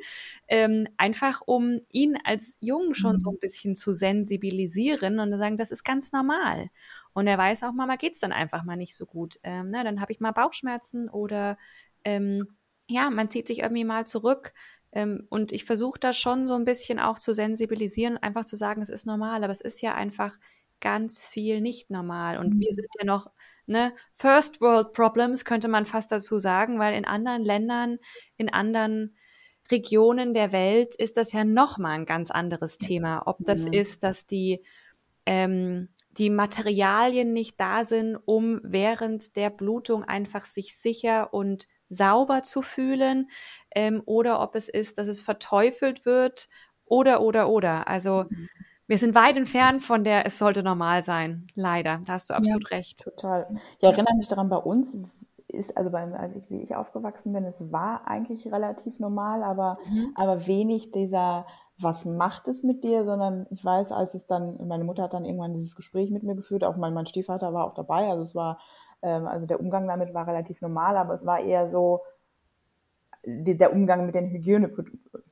ähm, 0.48 0.88
einfach 0.96 1.42
um 1.44 1.82
ihn 1.90 2.16
als 2.24 2.56
Jungen 2.60 2.94
schon 2.94 3.16
mhm. 3.16 3.20
so 3.20 3.30
ein 3.30 3.38
bisschen 3.38 3.74
zu 3.74 3.92
sensibilisieren 3.92 5.20
und 5.20 5.30
zu 5.30 5.36
sagen, 5.36 5.58
das 5.58 5.70
ist 5.70 5.84
ganz 5.84 6.12
normal. 6.12 6.70
Und 7.12 7.26
er 7.26 7.36
weiß 7.36 7.62
auch, 7.64 7.72
Mama 7.72 7.96
geht's 7.96 8.20
dann 8.20 8.32
einfach 8.32 8.64
mal 8.64 8.76
nicht 8.76 8.96
so 8.96 9.04
gut. 9.04 9.38
Ähm, 9.42 9.68
na, 9.68 9.78
ne, 9.78 9.84
dann 9.84 10.00
habe 10.00 10.12
ich 10.12 10.20
mal 10.20 10.32
Bauchschmerzen 10.32 11.10
oder 11.10 11.58
ähm, 12.04 12.56
ja, 12.88 13.10
man 13.10 13.30
zieht 13.30 13.46
sich 13.48 13.58
irgendwie 13.60 13.84
mal 13.84 14.06
zurück. 14.06 14.54
Ähm, 14.98 15.28
und 15.28 15.52
ich 15.52 15.64
versuche 15.64 16.00
da 16.00 16.12
schon 16.12 16.48
so 16.48 16.54
ein 16.54 16.64
bisschen 16.64 16.98
auch 16.98 17.20
zu 17.20 17.32
sensibilisieren, 17.32 18.18
einfach 18.18 18.44
zu 18.44 18.56
sagen, 18.56 18.82
es 18.82 18.88
ist 18.88 19.06
normal, 19.06 19.44
aber 19.44 19.52
es 19.52 19.60
ist 19.60 19.80
ja 19.80 19.94
einfach 19.94 20.36
ganz 20.80 21.24
viel 21.24 21.60
nicht 21.60 21.88
normal. 21.88 22.36
Und 22.36 22.58
wir 22.58 22.68
mhm. 22.68 22.74
sind 22.74 22.88
ja 22.98 23.06
noch, 23.06 23.30
ne, 23.66 23.92
First 24.14 24.60
World 24.60 24.92
Problems 24.94 25.44
könnte 25.44 25.68
man 25.68 25.86
fast 25.86 26.10
dazu 26.10 26.40
sagen, 26.40 26.80
weil 26.80 26.96
in 26.96 27.04
anderen 27.04 27.44
Ländern, 27.44 27.98
in 28.36 28.52
anderen 28.52 29.16
Regionen 29.70 30.34
der 30.34 30.50
Welt 30.50 30.96
ist 30.96 31.16
das 31.16 31.30
ja 31.32 31.44
nochmal 31.44 31.92
ein 31.92 32.06
ganz 32.06 32.32
anderes 32.32 32.78
Thema. 32.78 33.22
Ob 33.26 33.36
das 33.38 33.66
ja. 33.66 33.72
ist, 33.74 34.02
dass 34.02 34.26
die, 34.26 34.64
ähm, 35.26 35.90
die 36.10 36.30
Materialien 36.30 37.32
nicht 37.32 37.60
da 37.60 37.84
sind, 37.84 38.16
um 38.16 38.58
während 38.64 39.36
der 39.36 39.50
Blutung 39.50 40.02
einfach 40.02 40.44
sich 40.44 40.76
sicher 40.76 41.32
und 41.32 41.68
sauber 41.88 42.42
zu 42.42 42.62
fühlen 42.62 43.30
ähm, 43.74 44.02
oder 44.06 44.40
ob 44.40 44.54
es 44.54 44.68
ist, 44.68 44.98
dass 44.98 45.08
es 45.08 45.20
verteufelt 45.20 46.04
wird 46.06 46.48
oder, 46.84 47.20
oder, 47.20 47.48
oder. 47.48 47.88
Also 47.88 48.24
mhm. 48.28 48.48
Wir 48.88 48.96
sind 48.96 49.14
weit 49.14 49.36
entfernt 49.36 49.82
von 49.82 50.02
der, 50.02 50.24
es 50.24 50.38
sollte 50.38 50.62
normal 50.62 51.02
sein. 51.02 51.46
Leider, 51.54 52.00
da 52.06 52.14
hast 52.14 52.30
du 52.30 52.34
absolut 52.34 52.70
ja, 52.70 52.76
recht. 52.78 53.04
Total. 53.04 53.46
Ich 53.76 53.84
erinnere 53.84 54.16
mich 54.16 54.28
daran, 54.28 54.48
bei 54.48 54.56
uns 54.56 54.96
ist, 55.46 55.76
also 55.76 55.90
beim, 55.90 56.14
als 56.14 56.36
ich, 56.36 56.50
wie 56.50 56.62
ich 56.62 56.74
aufgewachsen 56.74 57.34
bin, 57.34 57.44
es 57.44 57.70
war 57.70 58.08
eigentlich 58.08 58.50
relativ 58.50 58.98
normal, 58.98 59.42
aber, 59.42 59.78
mhm. 59.90 60.12
aber 60.14 60.46
wenig 60.46 60.90
dieser, 60.90 61.46
was 61.78 62.06
macht 62.06 62.48
es 62.48 62.62
mit 62.62 62.82
dir, 62.82 63.04
sondern 63.04 63.46
ich 63.50 63.62
weiß, 63.62 63.92
als 63.92 64.14
es 64.14 64.26
dann, 64.26 64.56
meine 64.66 64.84
Mutter 64.84 65.02
hat 65.02 65.12
dann 65.12 65.26
irgendwann 65.26 65.52
dieses 65.52 65.76
Gespräch 65.76 66.10
mit 66.10 66.22
mir 66.22 66.34
geführt, 66.34 66.64
auch 66.64 66.76
mein, 66.76 66.94
mein 66.94 67.06
Stiefvater 67.06 67.52
war 67.52 67.66
auch 67.66 67.74
dabei, 67.74 68.08
also 68.08 68.22
es 68.22 68.34
war, 68.34 68.58
also 69.00 69.46
der 69.46 69.60
Umgang 69.60 69.86
damit 69.86 70.12
war 70.14 70.26
relativ 70.26 70.60
normal, 70.60 70.96
aber 70.96 71.14
es 71.14 71.24
war 71.24 71.40
eher 71.40 71.68
so, 71.68 72.02
der 73.24 73.72
Umgang 73.72 74.06
mit 74.06 74.14
den 74.14 74.30
Hygiene, 74.30 74.72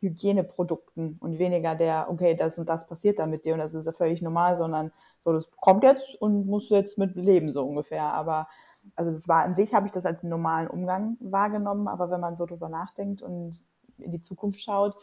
Hygieneprodukten 0.00 1.16
und 1.20 1.38
weniger 1.38 1.74
der, 1.74 2.10
okay, 2.10 2.34
das 2.34 2.58
und 2.58 2.68
das 2.68 2.86
passiert 2.86 3.18
da 3.18 3.26
mit 3.26 3.44
dir 3.44 3.54
und 3.54 3.60
das 3.60 3.74
ist 3.74 3.86
ja 3.86 3.92
völlig 3.92 4.22
normal, 4.22 4.56
sondern 4.56 4.92
so, 5.18 5.32
das 5.32 5.50
kommt 5.52 5.84
jetzt 5.84 6.20
und 6.20 6.46
musst 6.46 6.70
du 6.70 6.74
jetzt 6.74 6.98
mit 6.98 7.14
leben, 7.16 7.52
so 7.52 7.64
ungefähr. 7.66 8.04
Aber 8.12 8.48
also 8.94 9.10
das 9.10 9.28
war 9.28 9.44
an 9.44 9.54
sich, 9.54 9.74
habe 9.74 9.86
ich 9.86 9.92
das 9.92 10.06
als 10.06 10.22
einen 10.22 10.30
normalen 10.30 10.68
Umgang 10.68 11.16
wahrgenommen, 11.20 11.88
aber 11.88 12.10
wenn 12.10 12.20
man 12.20 12.36
so 12.36 12.46
drüber 12.46 12.68
nachdenkt 12.68 13.22
und 13.22 13.64
in 13.98 14.10
die 14.10 14.20
Zukunft 14.20 14.60
schaut, 14.60 14.96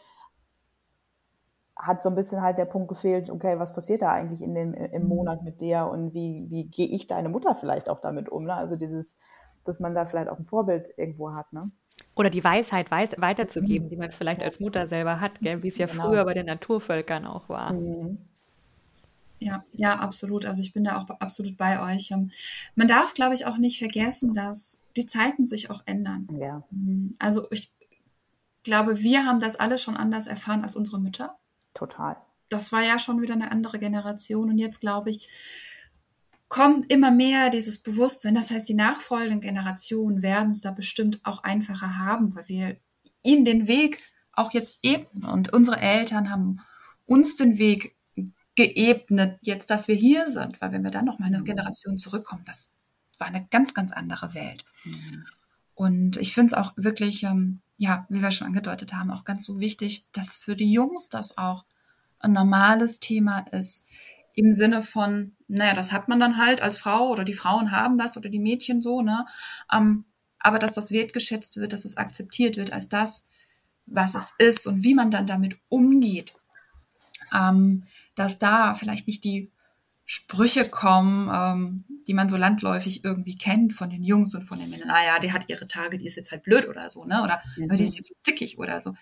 hat 1.76 2.02
so 2.02 2.08
ein 2.08 2.14
bisschen 2.14 2.40
halt 2.40 2.58
der 2.58 2.66
Punkt 2.66 2.88
gefehlt, 2.88 3.30
okay, 3.30 3.58
was 3.58 3.72
passiert 3.72 4.02
da 4.02 4.12
eigentlich 4.12 4.42
in 4.42 4.54
dem, 4.54 4.74
im 4.74 5.02
mhm. 5.02 5.08
Monat 5.08 5.42
mit 5.42 5.60
dir 5.60 5.86
und 5.86 6.14
wie, 6.14 6.46
wie 6.50 6.64
gehe 6.64 6.86
ich 6.86 7.06
deine 7.06 7.28
Mutter 7.28 7.54
vielleicht 7.54 7.88
auch 7.88 8.00
damit 8.00 8.28
um? 8.28 8.44
Ne? 8.44 8.54
Also 8.54 8.76
dieses, 8.76 9.16
dass 9.64 9.80
man 9.80 9.94
da 9.94 10.06
vielleicht 10.06 10.28
auch 10.28 10.38
ein 10.38 10.44
Vorbild 10.44 10.88
irgendwo 10.96 11.32
hat, 11.32 11.52
ne? 11.52 11.70
Oder 12.16 12.30
die 12.30 12.42
Weisheit 12.42 12.90
weiß, 12.90 13.10
weiterzugeben, 13.18 13.88
die 13.88 13.96
man 13.96 14.10
vielleicht 14.10 14.42
als 14.42 14.58
Mutter 14.58 14.88
selber 14.88 15.20
hat, 15.20 15.40
gell? 15.40 15.62
wie 15.62 15.68
es 15.68 15.78
ja 15.78 15.86
genau. 15.86 16.08
früher 16.08 16.24
bei 16.24 16.34
den 16.34 16.46
Naturvölkern 16.46 17.24
auch 17.24 17.48
war. 17.48 17.72
Mhm. 17.72 18.18
Ja, 19.38 19.64
ja, 19.72 19.98
absolut. 19.98 20.44
Also 20.46 20.62
ich 20.62 20.72
bin 20.72 20.84
da 20.84 21.00
auch 21.00 21.08
absolut 21.20 21.56
bei 21.56 21.94
euch. 21.94 22.10
Ähm, 22.12 22.30
man 22.76 22.88
darf, 22.88 23.14
glaube 23.14 23.34
ich, 23.34 23.46
auch 23.46 23.58
nicht 23.58 23.78
vergessen, 23.78 24.32
dass 24.32 24.84
die 24.96 25.06
Zeiten 25.06 25.46
sich 25.46 25.70
auch 25.70 25.82
ändern. 25.86 26.28
Ja. 26.32 26.62
Mhm. 26.70 27.12
Also 27.18 27.46
ich 27.50 27.70
glaube, 28.62 29.00
wir 29.00 29.26
haben 29.26 29.40
das 29.40 29.56
alle 29.56 29.78
schon 29.78 29.96
anders 29.96 30.26
erfahren 30.26 30.62
als 30.62 30.76
unsere 30.76 31.00
Mütter. 31.00 31.36
Total. 31.74 32.16
Das 32.48 32.72
war 32.72 32.82
ja 32.82 32.98
schon 32.98 33.20
wieder 33.20 33.34
eine 33.34 33.50
andere 33.50 33.78
Generation. 33.78 34.50
Und 34.50 34.58
jetzt, 34.58 34.80
glaube 34.80 35.10
ich, 35.10 35.28
kommt 36.48 36.90
immer 36.90 37.10
mehr 37.10 37.50
dieses 37.50 37.82
Bewusstsein. 37.82 38.34
Das 38.34 38.50
heißt, 38.50 38.68
die 38.68 38.74
nachfolgenden 38.74 39.40
Generationen 39.40 40.22
werden 40.22 40.50
es 40.50 40.60
da 40.60 40.70
bestimmt 40.70 41.20
auch 41.24 41.42
einfacher 41.42 41.98
haben, 41.98 42.34
weil 42.34 42.48
wir 42.48 42.76
ihnen 43.22 43.44
den 43.44 43.66
Weg 43.66 43.98
auch 44.32 44.52
jetzt 44.52 44.78
ebnen. 44.82 45.24
Und 45.24 45.52
unsere 45.52 45.80
Eltern 45.80 46.30
haben 46.30 46.60
uns 47.06 47.36
den 47.36 47.58
Weg 47.58 47.96
geebnet, 48.54 49.38
jetzt, 49.42 49.70
dass 49.70 49.88
wir 49.88 49.96
hier 49.96 50.28
sind. 50.28 50.60
Weil 50.60 50.72
wenn 50.72 50.84
wir 50.84 50.90
dann 50.90 51.06
noch 51.06 51.18
mal 51.18 51.26
eine 51.26 51.40
mhm. 51.40 51.44
Generation 51.44 51.98
zurückkommen, 51.98 52.44
das 52.46 52.74
war 53.18 53.26
eine 53.26 53.46
ganz, 53.50 53.74
ganz 53.74 53.90
andere 53.90 54.34
Welt. 54.34 54.64
Mhm. 54.84 55.24
Und 55.74 56.16
ich 56.18 56.34
finde 56.34 56.54
es 56.54 56.54
auch 56.54 56.72
wirklich, 56.76 57.24
ähm, 57.24 57.62
ja, 57.76 58.06
wie 58.08 58.22
wir 58.22 58.30
schon 58.30 58.46
angedeutet 58.46 58.94
haben, 58.94 59.10
auch 59.10 59.24
ganz 59.24 59.44
so 59.44 59.60
wichtig, 59.60 60.06
dass 60.12 60.36
für 60.36 60.56
die 60.56 60.70
Jungs 60.70 61.08
das 61.08 61.38
auch 61.38 61.64
ein 62.20 62.32
normales 62.32 63.00
Thema 63.00 63.40
ist, 63.50 63.88
im 64.34 64.50
Sinne 64.50 64.82
von, 64.82 65.36
naja, 65.46 65.74
das 65.74 65.92
hat 65.92 66.08
man 66.08 66.18
dann 66.18 66.38
halt 66.38 66.60
als 66.60 66.78
Frau 66.78 67.10
oder 67.10 67.24
die 67.24 67.34
Frauen 67.34 67.70
haben 67.70 67.96
das 67.96 68.16
oder 68.16 68.28
die 68.28 68.40
Mädchen 68.40 68.82
so, 68.82 69.00
ne? 69.00 69.26
Ähm, 69.72 70.04
aber 70.40 70.58
dass 70.58 70.72
das 70.72 70.90
wertgeschätzt 70.90 71.56
wird, 71.56 71.72
dass 71.72 71.84
es 71.84 71.96
akzeptiert 71.96 72.56
wird 72.56 72.72
als 72.72 72.88
das, 72.88 73.30
was 73.86 74.14
es 74.14 74.34
ist 74.38 74.66
und 74.66 74.82
wie 74.82 74.94
man 74.94 75.10
dann 75.10 75.26
damit 75.26 75.56
umgeht. 75.68 76.34
Ähm, 77.32 77.84
dass 78.14 78.38
da 78.38 78.74
vielleicht 78.74 79.06
nicht 79.06 79.24
die 79.24 79.50
Sprüche 80.04 80.68
kommen, 80.68 81.30
ähm, 81.32 81.84
die 82.06 82.14
man 82.14 82.28
so 82.28 82.36
landläufig 82.36 83.04
irgendwie 83.04 83.36
kennt 83.36 83.72
von 83.72 83.88
den 83.88 84.02
Jungs 84.02 84.34
und 84.34 84.42
von 84.42 84.58
den 84.58 84.68
Männern. 84.68 84.88
Naja, 84.88 85.18
die 85.18 85.32
hat 85.32 85.48
ihre 85.48 85.66
Tage, 85.66 85.96
die 85.96 86.06
ist 86.06 86.16
jetzt 86.16 86.30
halt 86.30 86.42
blöd 86.42 86.68
oder 86.68 86.90
so, 86.90 87.04
ne? 87.04 87.22
Oder 87.22 87.40
mhm. 87.56 87.76
die 87.76 87.82
ist 87.82 87.96
jetzt 87.96 88.08
so 88.08 88.14
zickig 88.20 88.58
oder 88.58 88.80
so. 88.80 88.94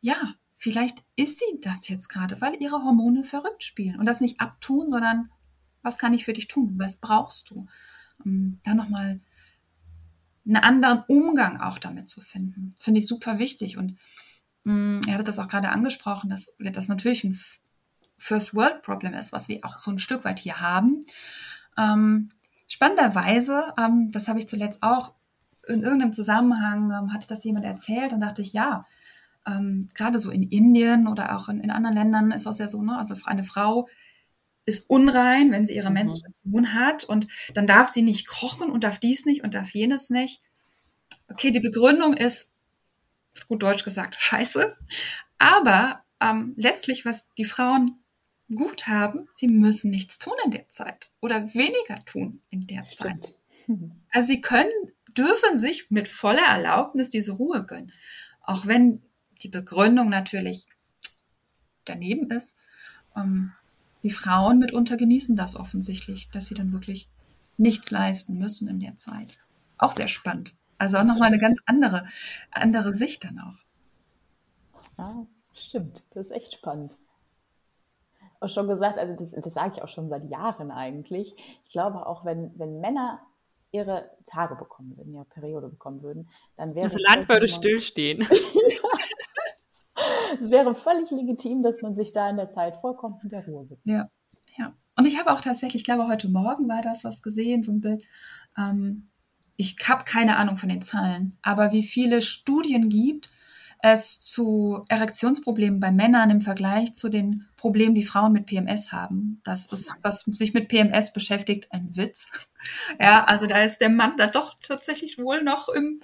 Ja, 0.00 0.34
vielleicht 0.56 1.02
ist 1.16 1.38
sie 1.38 1.60
das 1.62 1.88
jetzt 1.88 2.08
gerade, 2.08 2.40
weil 2.40 2.60
ihre 2.60 2.84
Hormone 2.84 3.24
verrückt 3.24 3.64
spielen. 3.64 3.98
Und 3.98 4.06
das 4.06 4.20
nicht 4.20 4.40
abtun, 4.40 4.90
sondern 4.90 5.30
was 5.82 5.98
kann 5.98 6.12
ich 6.12 6.24
für 6.24 6.34
dich 6.34 6.48
tun? 6.48 6.74
Was 6.76 6.96
brauchst 6.98 7.50
du? 7.50 7.66
Ähm, 8.24 8.60
da 8.62 8.74
nochmal 8.74 9.20
einen 10.44 10.56
anderen 10.56 11.02
Umgang 11.08 11.60
auch 11.60 11.78
damit 11.78 12.08
zu 12.08 12.20
finden. 12.20 12.74
Finde 12.78 13.00
ich 13.00 13.06
super 13.06 13.38
wichtig. 13.38 13.78
Und 13.78 13.98
mh, 14.64 14.74
mm, 14.74 15.00
er 15.08 15.18
hat 15.18 15.28
das 15.28 15.38
auch 15.38 15.48
gerade 15.48 15.70
angesprochen, 15.70 16.28
dass 16.28 16.54
das 16.58 16.88
natürlich 16.88 17.24
ein 17.24 17.38
First 18.18 18.54
World 18.54 18.82
Problem 18.82 19.14
ist, 19.14 19.32
was 19.32 19.48
wir 19.48 19.60
auch 19.62 19.78
so 19.78 19.90
ein 19.90 19.98
Stück 19.98 20.24
weit 20.24 20.38
hier 20.38 20.60
haben. 20.60 21.04
Ähm, 21.76 22.30
spannenderweise, 22.66 23.74
ähm, 23.78 24.10
das 24.10 24.28
habe 24.28 24.38
ich 24.38 24.48
zuletzt 24.48 24.82
auch 24.82 25.14
in 25.68 25.82
irgendeinem 25.82 26.12
Zusammenhang, 26.12 26.90
ähm, 26.90 27.12
hatte 27.12 27.28
das 27.28 27.44
jemand 27.44 27.64
erzählt 27.64 28.12
und 28.12 28.20
dachte 28.20 28.42
ich, 28.42 28.52
ja, 28.52 28.82
ähm, 29.46 29.88
gerade 29.94 30.18
so 30.18 30.30
in 30.30 30.42
Indien 30.42 31.06
oder 31.06 31.36
auch 31.36 31.48
in, 31.48 31.60
in, 31.60 31.70
anderen 31.70 31.96
Ländern 31.96 32.30
ist 32.32 32.46
das 32.46 32.58
ja 32.58 32.68
so, 32.68 32.82
ne? 32.82 32.96
Also 32.98 33.14
eine 33.26 33.44
Frau 33.44 33.88
ist 34.64 34.90
unrein, 34.90 35.52
wenn 35.52 35.64
sie 35.64 35.76
ihre 35.76 35.88
mhm. 35.88 35.94
Menstruation 35.94 36.74
hat 36.74 37.04
und 37.04 37.28
dann 37.54 37.66
darf 37.66 37.88
sie 37.88 38.02
nicht 38.02 38.26
kochen 38.26 38.70
und 38.70 38.82
darf 38.82 38.98
dies 38.98 39.24
nicht 39.26 39.44
und 39.44 39.54
darf 39.54 39.70
jenes 39.70 40.10
nicht. 40.10 40.42
Okay, 41.28 41.52
die 41.52 41.60
Begründung 41.60 42.14
ist, 42.14 42.54
gut 43.48 43.62
Deutsch 43.62 43.84
gesagt, 43.84 44.16
scheiße. 44.18 44.76
Aber 45.38 46.02
ähm, 46.20 46.54
letztlich, 46.56 47.04
was 47.04 47.32
die 47.34 47.44
Frauen 47.44 48.02
gut 48.54 48.86
haben, 48.86 49.28
sie 49.32 49.48
müssen 49.48 49.90
nichts 49.90 50.18
tun 50.18 50.34
in 50.44 50.50
der 50.52 50.68
Zeit 50.68 51.10
oder 51.20 51.54
weniger 51.54 52.04
tun 52.04 52.42
in 52.50 52.66
der 52.66 52.84
Zeit. 52.86 53.34
Also 54.12 54.28
sie 54.28 54.40
können, 54.40 54.70
dürfen 55.16 55.58
sich 55.58 55.90
mit 55.90 56.08
voller 56.08 56.46
Erlaubnis 56.46 57.10
diese 57.10 57.32
Ruhe 57.32 57.64
gönnen. 57.64 57.92
Auch 58.42 58.66
wenn 58.66 59.02
die 59.42 59.48
Begründung 59.48 60.08
natürlich 60.08 60.68
daneben 61.84 62.30
ist. 62.30 62.56
Ähm, 63.16 63.52
die 64.02 64.10
Frauen 64.10 64.58
mitunter 64.58 64.96
genießen 64.96 65.36
das 65.36 65.56
offensichtlich, 65.56 66.30
dass 66.30 66.46
sie 66.46 66.54
dann 66.54 66.72
wirklich 66.72 67.08
nichts 67.56 67.90
leisten 67.90 68.38
müssen 68.38 68.68
in 68.68 68.80
der 68.80 68.96
Zeit. 68.96 69.38
Auch 69.78 69.92
sehr 69.92 70.08
spannend. 70.08 70.54
Also 70.78 70.98
auch 70.98 71.04
nochmal 71.04 71.28
eine 71.28 71.38
ganz 71.38 71.60
andere, 71.66 72.06
andere 72.50 72.94
Sicht 72.94 73.24
dann 73.24 73.40
auch. 73.40 73.54
Ja, 74.98 75.26
stimmt. 75.56 76.04
Das 76.10 76.26
ist 76.26 76.32
echt 76.32 76.54
spannend. 76.54 76.92
Auch 78.40 78.48
schon 78.48 78.68
gesagt, 78.68 78.98
also 78.98 79.14
das, 79.14 79.30
das 79.30 79.54
sage 79.54 79.74
ich 79.76 79.82
auch 79.82 79.88
schon 79.88 80.08
seit 80.08 80.28
Jahren 80.30 80.70
eigentlich. 80.70 81.34
Ich 81.64 81.72
glaube 81.72 82.06
auch, 82.06 82.24
wenn, 82.24 82.52
wenn 82.58 82.80
Männer 82.80 83.20
ihre 83.72 84.10
Tage 84.26 84.56
bekommen 84.56 84.96
würden, 84.96 85.14
ihre 85.14 85.24
Periode 85.24 85.68
bekommen 85.68 86.02
würden, 86.02 86.28
dann 86.56 86.74
wäre 86.74 86.88
das 86.88 87.00
Land 87.00 87.28
würde 87.28 87.48
stillstehen. 87.48 88.20
es 90.34 90.50
wäre 90.50 90.74
völlig 90.74 91.10
legitim, 91.10 91.62
dass 91.62 91.82
man 91.82 91.94
sich 91.94 92.12
da 92.12 92.30
in 92.30 92.36
der 92.36 92.50
Zeit 92.50 92.76
vollkommen 92.76 93.18
in 93.22 93.28
der 93.28 93.44
Ruhe 93.46 93.66
gibt. 93.66 93.80
Ja, 93.84 94.08
ja. 94.56 94.72
Und 94.96 95.06
ich 95.06 95.18
habe 95.18 95.32
auch 95.32 95.40
tatsächlich, 95.40 95.82
ich 95.82 95.84
glaube, 95.84 96.08
heute 96.08 96.28
Morgen 96.28 96.68
war 96.68 96.82
das 96.82 97.04
was 97.04 97.22
gesehen, 97.22 97.62
so 97.62 97.72
ein 97.72 97.80
Bild. 97.80 98.02
Ähm, 98.56 99.04
ich 99.56 99.76
habe 99.88 100.04
keine 100.04 100.36
Ahnung 100.36 100.56
von 100.56 100.68
den 100.68 100.82
Zahlen, 100.82 101.38
aber 101.42 101.72
wie 101.72 101.82
viele 101.82 102.22
Studien 102.22 102.88
gibt 102.88 103.30
es 103.82 104.20
zu 104.20 104.84
Erektionsproblemen 104.88 105.80
bei 105.80 105.90
Männern 105.90 106.30
im 106.30 106.40
Vergleich 106.40 106.94
zu 106.94 107.08
den 107.08 107.46
Problemen, 107.56 107.94
die 107.94 108.02
Frauen 108.02 108.32
mit 108.32 108.46
PMS 108.46 108.92
haben. 108.92 109.40
Das 109.44 109.66
ist, 109.66 109.98
was 110.02 110.20
sich 110.20 110.54
mit 110.54 110.68
PMS 110.68 111.12
beschäftigt, 111.12 111.72
ein 111.72 111.96
Witz. 111.96 112.30
Ja, 113.00 113.22
also 113.22 113.46
da 113.46 113.62
ist 113.62 113.78
der 113.78 113.90
Mann 113.90 114.16
da 114.16 114.26
doch 114.26 114.56
tatsächlich 114.60 115.18
wohl 115.18 115.44
noch 115.44 115.68
im, 115.68 116.00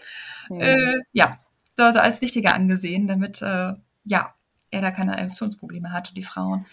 ja, 0.49 0.59
äh, 0.59 0.95
ja 1.13 1.37
dort 1.77 1.97
als 1.97 2.21
wichtiger 2.21 2.55
angesehen, 2.55 3.09
damit 3.09 3.43
äh, 3.43 3.75
ja 4.05 4.35
er 4.71 4.81
da 4.81 4.93
keine 4.93 5.17
Erektionsprobleme 5.17 5.91
hat 5.91 6.11
und 6.11 6.17
die 6.17 6.23
Frauen, 6.23 6.67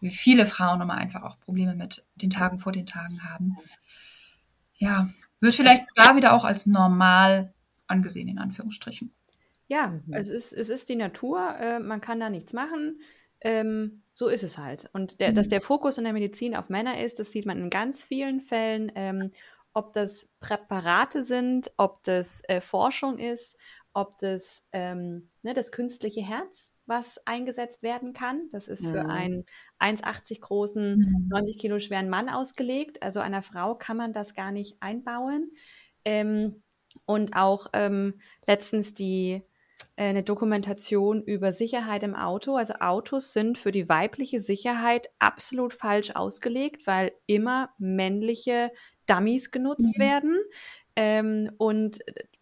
wie 0.00 0.10
viele 0.10 0.46
Frauen 0.46 0.80
immer 0.80 0.94
einfach 0.94 1.22
auch 1.22 1.38
Probleme 1.38 1.76
mit 1.76 2.06
den 2.16 2.30
Tagen 2.30 2.58
vor 2.58 2.72
den 2.72 2.86
Tagen 2.86 3.22
haben. 3.22 3.56
Ja, 4.78 5.10
wird 5.40 5.54
vielleicht 5.54 5.86
da 5.94 6.16
wieder 6.16 6.32
auch 6.32 6.44
als 6.44 6.66
normal 6.66 7.54
angesehen, 7.86 8.28
in 8.28 8.38
Anführungsstrichen. 8.38 9.12
Ja, 9.68 9.88
mhm. 9.88 10.12
es, 10.12 10.28
ist, 10.28 10.52
es 10.52 10.68
ist 10.68 10.88
die 10.88 10.96
Natur, 10.96 11.56
äh, 11.58 11.78
man 11.78 12.00
kann 12.00 12.20
da 12.20 12.30
nichts 12.30 12.52
machen. 12.52 13.00
Ähm, 13.40 14.02
so 14.12 14.28
ist 14.28 14.42
es 14.42 14.58
halt. 14.58 14.88
Und 14.92 15.20
der, 15.20 15.30
mhm. 15.30 15.34
dass 15.34 15.48
der 15.48 15.60
Fokus 15.60 15.98
in 15.98 16.04
der 16.04 16.12
Medizin 16.12 16.56
auf 16.56 16.68
Männer 16.68 17.02
ist, 17.02 17.18
das 17.18 17.32
sieht 17.32 17.46
man 17.46 17.58
in 17.58 17.70
ganz 17.70 18.02
vielen 18.02 18.40
Fällen. 18.40 18.90
Ähm, 18.94 19.32
ob 19.72 19.92
das 19.92 20.28
Präparate 20.40 21.22
sind, 21.22 21.70
ob 21.76 22.02
das 22.04 22.40
äh, 22.48 22.62
Forschung 22.62 23.18
ist, 23.18 23.58
ob 23.92 24.18
das 24.20 24.64
ähm, 24.72 25.28
ne, 25.42 25.52
das 25.52 25.70
künstliche 25.70 26.22
Herz, 26.22 26.72
was 26.86 27.20
eingesetzt 27.26 27.82
werden 27.82 28.14
kann. 28.14 28.48
Das 28.50 28.68
ist 28.68 28.86
für 28.86 29.04
mhm. 29.04 29.10
einen 29.10 29.44
1,80 29.80 30.40
großen, 30.40 30.98
mhm. 30.98 31.28
90 31.28 31.58
Kilo 31.58 31.78
schweren 31.78 32.08
Mann 32.08 32.30
ausgelegt. 32.30 33.02
Also 33.02 33.20
einer 33.20 33.42
Frau 33.42 33.74
kann 33.74 33.98
man 33.98 34.14
das 34.14 34.34
gar 34.34 34.50
nicht 34.50 34.76
einbauen. 34.80 35.50
Ähm, 36.06 36.62
und 37.04 37.36
auch 37.36 37.68
ähm, 37.74 38.20
letztens 38.46 38.94
die 38.94 39.42
eine 39.96 40.22
Dokumentation 40.22 41.22
über 41.22 41.52
Sicherheit 41.52 42.02
im 42.02 42.14
Auto. 42.14 42.56
Also 42.56 42.74
Autos 42.74 43.32
sind 43.32 43.58
für 43.58 43.72
die 43.72 43.88
weibliche 43.88 44.40
Sicherheit 44.40 45.08
absolut 45.18 45.74
falsch 45.74 46.10
ausgelegt, 46.14 46.86
weil 46.86 47.12
immer 47.26 47.70
männliche 47.78 48.70
Dummies 49.06 49.50
genutzt 49.50 49.96
mhm. 49.96 50.02
werden. 50.02 50.38
Ähm, 50.96 51.50
und 51.58 51.98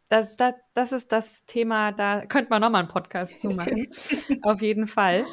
das, 0.08 0.36
das, 0.36 0.54
das 0.74 0.92
ist 0.92 1.12
das 1.12 1.44
Thema, 1.46 1.92
da 1.92 2.26
könnte 2.26 2.50
man 2.50 2.60
nochmal 2.60 2.82
einen 2.82 2.90
Podcast 2.90 3.40
zu 3.40 3.50
machen. 3.50 3.86
Auf 4.42 4.60
jeden 4.60 4.86
Fall. 4.86 5.24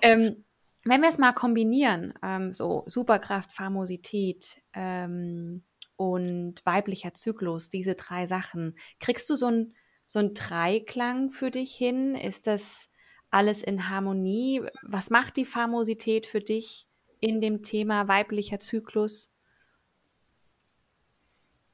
Ähm, 0.00 0.44
wenn 0.84 1.00
wir 1.00 1.08
es 1.08 1.18
mal 1.18 1.32
kombinieren, 1.32 2.14
ähm, 2.22 2.52
so 2.52 2.82
Superkraft, 2.86 3.52
Famosität 3.52 4.62
ähm, 4.74 5.64
und 5.96 6.64
weiblicher 6.64 7.14
Zyklus, 7.14 7.68
diese 7.68 7.94
drei 7.94 8.26
Sachen, 8.26 8.76
kriegst 9.00 9.28
du 9.30 9.36
so 9.36 9.46
ein 9.46 9.74
so 10.06 10.18
ein 10.18 10.34
Dreiklang 10.34 11.30
für 11.30 11.50
dich 11.50 11.74
hin? 11.74 12.14
Ist 12.14 12.46
das 12.46 12.88
alles 13.30 13.62
in 13.62 13.88
Harmonie? 13.88 14.62
Was 14.82 15.10
macht 15.10 15.36
die 15.36 15.44
Famosität 15.44 16.26
für 16.26 16.40
dich 16.40 16.86
in 17.20 17.40
dem 17.40 17.62
Thema 17.62 18.06
weiblicher 18.08 18.58
Zyklus? 18.58 19.30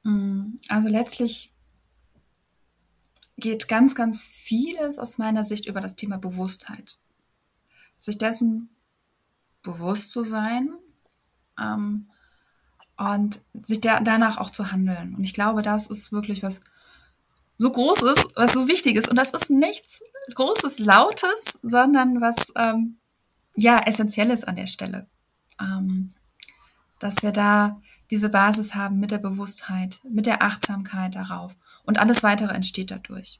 Mm, 0.03 0.55
also 0.69 0.89
letztlich 0.89 1.53
geht 3.37 3.67
ganz, 3.67 3.95
ganz 3.95 4.23
vieles 4.23 4.97
aus 4.99 5.17
meiner 5.17 5.43
Sicht 5.43 5.65
über 5.65 5.81
das 5.81 5.95
Thema 5.95 6.17
Bewusstheit. 6.17 6.97
Sich 7.97 8.17
dessen 8.17 8.69
bewusst 9.61 10.11
zu 10.11 10.23
sein 10.23 10.73
ähm, 11.59 12.09
und 12.97 13.41
sich 13.61 13.81
der, 13.81 13.99
danach 14.01 14.37
auch 14.37 14.49
zu 14.49 14.71
handeln. 14.71 15.15
Und 15.15 15.23
ich 15.23 15.33
glaube, 15.33 15.61
das 15.61 15.87
ist 15.87 16.11
wirklich 16.11 16.43
was 16.43 16.63
so 17.61 17.71
groß 17.71 18.01
ist, 18.03 18.35
was 18.35 18.53
so 18.53 18.67
wichtig 18.67 18.95
ist. 18.95 19.07
Und 19.07 19.17
das 19.17 19.31
ist 19.31 19.51
nichts 19.51 20.01
Großes, 20.33 20.79
Lautes, 20.79 21.59
sondern 21.61 22.19
was 22.19 22.51
ähm, 22.55 22.97
ja 23.55 23.79
essentielles 23.85 24.43
an 24.43 24.55
der 24.55 24.65
Stelle. 24.65 25.07
Ähm, 25.59 26.15
dass 26.97 27.21
wir 27.21 27.31
da 27.31 27.79
diese 28.09 28.29
Basis 28.29 28.73
haben 28.73 28.99
mit 28.99 29.11
der 29.11 29.19
Bewusstheit, 29.19 29.99
mit 30.03 30.25
der 30.25 30.41
Achtsamkeit 30.41 31.13
darauf. 31.13 31.55
Und 31.83 31.99
alles 31.99 32.23
weitere 32.23 32.51
entsteht 32.51 32.89
dadurch. 32.89 33.39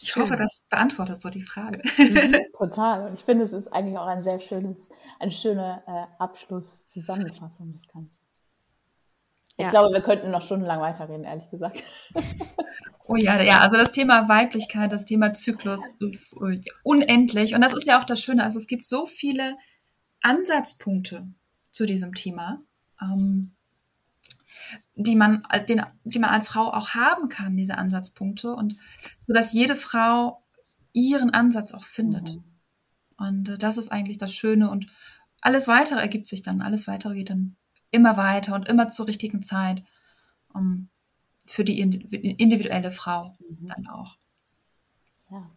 Ich 0.00 0.16
hoffe, 0.16 0.36
das 0.36 0.64
beantwortet 0.68 1.20
so 1.20 1.30
die 1.30 1.42
Frage. 1.42 1.80
Mhm, 1.96 2.38
total. 2.58 3.06
Und 3.06 3.14
ich 3.14 3.24
finde, 3.24 3.44
es 3.44 3.52
ist 3.52 3.72
eigentlich 3.72 3.96
auch 3.96 4.08
ein 4.08 4.20
sehr 4.20 4.40
schönes, 4.40 4.78
eine 5.20 5.30
schöne 5.30 5.80
äh, 5.86 6.06
Abschlusszusammenfassung 6.18 7.72
des 7.72 7.86
Ganzen. 7.86 8.21
Ich 9.56 9.64
ja. 9.64 9.70
glaube, 9.70 9.92
wir 9.92 10.02
könnten 10.02 10.30
noch 10.30 10.42
stundenlang 10.42 10.80
weiterreden, 10.80 11.24
ehrlich 11.24 11.48
gesagt. 11.50 11.82
Oh 13.08 13.16
ja, 13.16 13.40
ja, 13.42 13.58
also 13.58 13.76
das 13.76 13.90
Thema 13.90 14.28
Weiblichkeit, 14.28 14.92
das 14.92 15.04
Thema 15.04 15.34
Zyklus 15.34 15.96
ist 15.98 16.36
unendlich. 16.84 17.54
Und 17.54 17.60
das 17.60 17.74
ist 17.74 17.86
ja 17.86 18.00
auch 18.00 18.04
das 18.04 18.22
Schöne. 18.22 18.44
Also 18.44 18.58
es 18.58 18.68
gibt 18.68 18.84
so 18.84 19.06
viele 19.06 19.56
Ansatzpunkte 20.20 21.26
zu 21.72 21.84
diesem 21.84 22.14
Thema, 22.14 22.62
ähm, 23.00 23.56
die, 24.94 25.16
man, 25.16 25.44
den, 25.68 25.82
die 26.04 26.20
man 26.20 26.30
als 26.30 26.48
Frau 26.48 26.72
auch 26.72 26.90
haben 26.90 27.28
kann, 27.28 27.56
diese 27.56 27.76
Ansatzpunkte. 27.76 28.54
Und 28.54 28.76
so 29.20 29.32
dass 29.32 29.52
jede 29.52 29.74
Frau 29.74 30.40
ihren 30.92 31.30
Ansatz 31.30 31.74
auch 31.74 31.84
findet. 31.84 32.36
Mhm. 32.36 32.44
Und 33.16 33.48
äh, 33.48 33.58
das 33.58 33.78
ist 33.78 33.90
eigentlich 33.90 34.18
das 34.18 34.32
Schöne. 34.32 34.70
Und 34.70 34.86
alles 35.40 35.66
weitere 35.66 36.00
ergibt 36.00 36.28
sich 36.28 36.42
dann. 36.42 36.62
Alles 36.62 36.86
weitere 36.86 37.14
geht 37.14 37.30
dann 37.30 37.56
immer 37.92 38.16
weiter 38.16 38.54
und 38.54 38.68
immer 38.68 38.88
zur 38.88 39.06
richtigen 39.06 39.42
Zeit 39.42 39.84
um, 40.52 40.88
für 41.44 41.64
die 41.64 41.80
individuelle 41.80 42.90
Frau 42.90 43.36
mhm. 43.38 43.66
dann 43.66 43.86
auch. 43.86 44.16
Ja. 45.30 45.50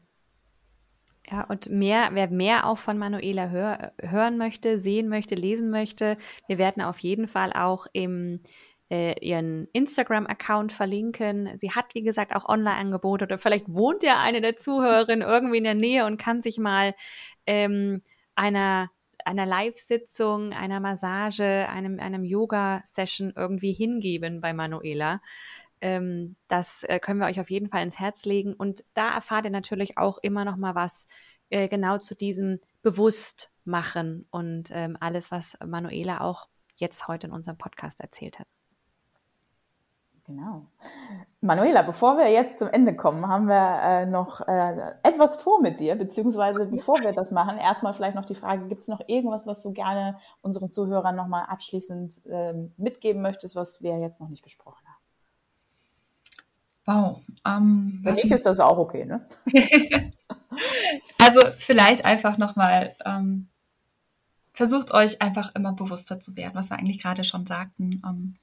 Ja, 1.27 1.43
und 1.45 1.69
mehr, 1.71 2.09
wer 2.13 2.29
mehr 2.29 2.67
auch 2.67 2.77
von 2.77 2.99
Manuela 2.99 3.49
hör, 3.49 3.93
hören 3.99 4.37
möchte, 4.37 4.79
sehen 4.79 5.09
möchte, 5.09 5.33
lesen 5.33 5.71
möchte, 5.71 6.19
wir 6.47 6.59
werden 6.59 6.83
auf 6.83 6.99
jeden 6.99 7.27
Fall 7.27 7.51
auch 7.51 7.87
im 7.93 8.41
äh, 8.91 9.19
ihren 9.25 9.67
Instagram-Account 9.73 10.71
verlinken. 10.71 11.57
Sie 11.57 11.71
hat, 11.71 11.95
wie 11.95 12.03
gesagt, 12.03 12.35
auch 12.35 12.47
Online-Angebote 12.47 13.25
oder 13.25 13.39
vielleicht 13.39 13.73
wohnt 13.73 14.03
ja 14.03 14.21
eine 14.21 14.41
der 14.41 14.55
Zuhörerinnen 14.55 15.27
irgendwie 15.27 15.57
in 15.57 15.63
der 15.63 15.73
Nähe 15.73 16.05
und 16.05 16.17
kann 16.17 16.43
sich 16.43 16.59
mal 16.59 16.93
ähm, 17.47 18.03
einer 18.35 18.91
einer 19.25 19.45
Live-Sitzung, 19.45 20.53
einer 20.53 20.79
Massage, 20.79 21.67
einem, 21.69 21.99
einem 21.99 22.23
Yoga-Session 22.23 23.33
irgendwie 23.35 23.73
hingeben 23.73 24.39
bei 24.39 24.53
Manuela. 24.53 25.21
Ähm, 25.81 26.35
das 26.47 26.83
äh, 26.83 26.99
können 26.99 27.19
wir 27.19 27.27
euch 27.27 27.39
auf 27.39 27.49
jeden 27.49 27.69
Fall 27.69 27.83
ins 27.83 27.99
Herz 27.99 28.25
legen. 28.25 28.53
Und 28.53 28.83
da 28.93 29.13
erfahrt 29.13 29.45
ihr 29.45 29.51
natürlich 29.51 29.97
auch 29.97 30.17
immer 30.19 30.45
noch 30.45 30.55
mal 30.55 30.75
was 30.75 31.07
äh, 31.49 31.67
genau 31.67 31.97
zu 31.97 32.15
diesem 32.15 32.59
Bewusstmachen 32.81 34.25
und 34.31 34.69
ähm, 34.71 34.97
alles, 34.99 35.31
was 35.31 35.57
Manuela 35.65 36.21
auch 36.21 36.47
jetzt 36.75 37.07
heute 37.07 37.27
in 37.27 37.33
unserem 37.33 37.57
Podcast 37.57 37.99
erzählt 37.99 38.39
hat. 38.39 38.47
Genau. 40.27 40.65
Manuela, 41.41 41.83
bevor 41.83 42.17
wir 42.17 42.31
jetzt 42.31 42.57
zum 42.57 42.67
Ende 42.69 42.95
kommen, 42.95 43.27
haben 43.27 43.47
wir 43.47 43.79
äh, 43.83 44.05
noch 44.07 44.41
äh, 44.47 44.93
etwas 45.03 45.35
vor 45.35 45.61
mit 45.61 45.79
dir, 45.79 45.95
beziehungsweise 45.95 46.65
bevor 46.65 46.99
wir 47.03 47.11
das 47.11 47.29
machen, 47.29 47.59
erstmal 47.59 47.93
vielleicht 47.93 48.15
noch 48.15 48.25
die 48.25 48.33
Frage, 48.33 48.67
gibt 48.67 48.81
es 48.81 48.87
noch 48.87 49.01
irgendwas, 49.05 49.45
was 49.45 49.61
du 49.61 49.71
gerne 49.71 50.17
unseren 50.41 50.71
Zuhörern 50.71 51.15
nochmal 51.15 51.45
abschließend 51.47 52.25
äh, 52.25 52.53
mitgeben 52.77 53.21
möchtest, 53.21 53.55
was 53.55 53.83
wir 53.83 53.99
jetzt 53.99 54.19
noch 54.19 54.29
nicht 54.29 54.43
besprochen 54.43 54.83
haben? 54.87 55.05
Wow. 56.87 57.21
Ähm, 57.45 58.01
Für 58.03 58.11
mich 58.11 58.31
ist 58.31 58.45
das 58.45 58.59
auch 58.59 58.77
okay, 58.77 59.05
ne? 59.05 59.27
also 61.19 61.41
vielleicht 61.57 62.05
einfach 62.05 62.39
nochmal, 62.39 62.95
ähm, 63.05 63.49
versucht 64.55 64.91
euch 64.91 65.21
einfach 65.21 65.53
immer 65.53 65.73
bewusster 65.73 66.19
zu 66.19 66.35
werden, 66.35 66.55
was 66.55 66.69
wir 66.69 66.79
eigentlich 66.79 67.01
gerade 67.01 67.23
schon 67.23 67.45
sagten. 67.45 68.01
Ähm, 68.05 68.35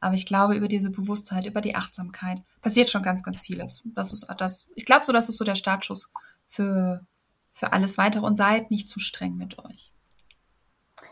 aber 0.00 0.14
ich 0.14 0.26
glaube, 0.26 0.56
über 0.56 0.68
diese 0.68 0.90
Bewusstheit, 0.90 1.46
über 1.46 1.60
die 1.60 1.76
Achtsamkeit 1.76 2.40
passiert 2.62 2.90
schon 2.90 3.02
ganz, 3.02 3.22
ganz 3.22 3.40
vieles. 3.40 3.82
Das 3.94 4.12
ist 4.12 4.26
das, 4.38 4.72
ich 4.74 4.86
glaube 4.86 5.04
so, 5.04 5.12
das 5.12 5.28
ist 5.28 5.36
so 5.36 5.44
der 5.44 5.56
Startschuss 5.56 6.10
für, 6.46 7.06
für 7.52 7.72
alles 7.72 7.98
weitere 7.98 8.24
und 8.24 8.34
seid 8.34 8.70
nicht 8.70 8.88
zu 8.88 8.98
streng 8.98 9.36
mit 9.36 9.58
euch. 9.58 9.92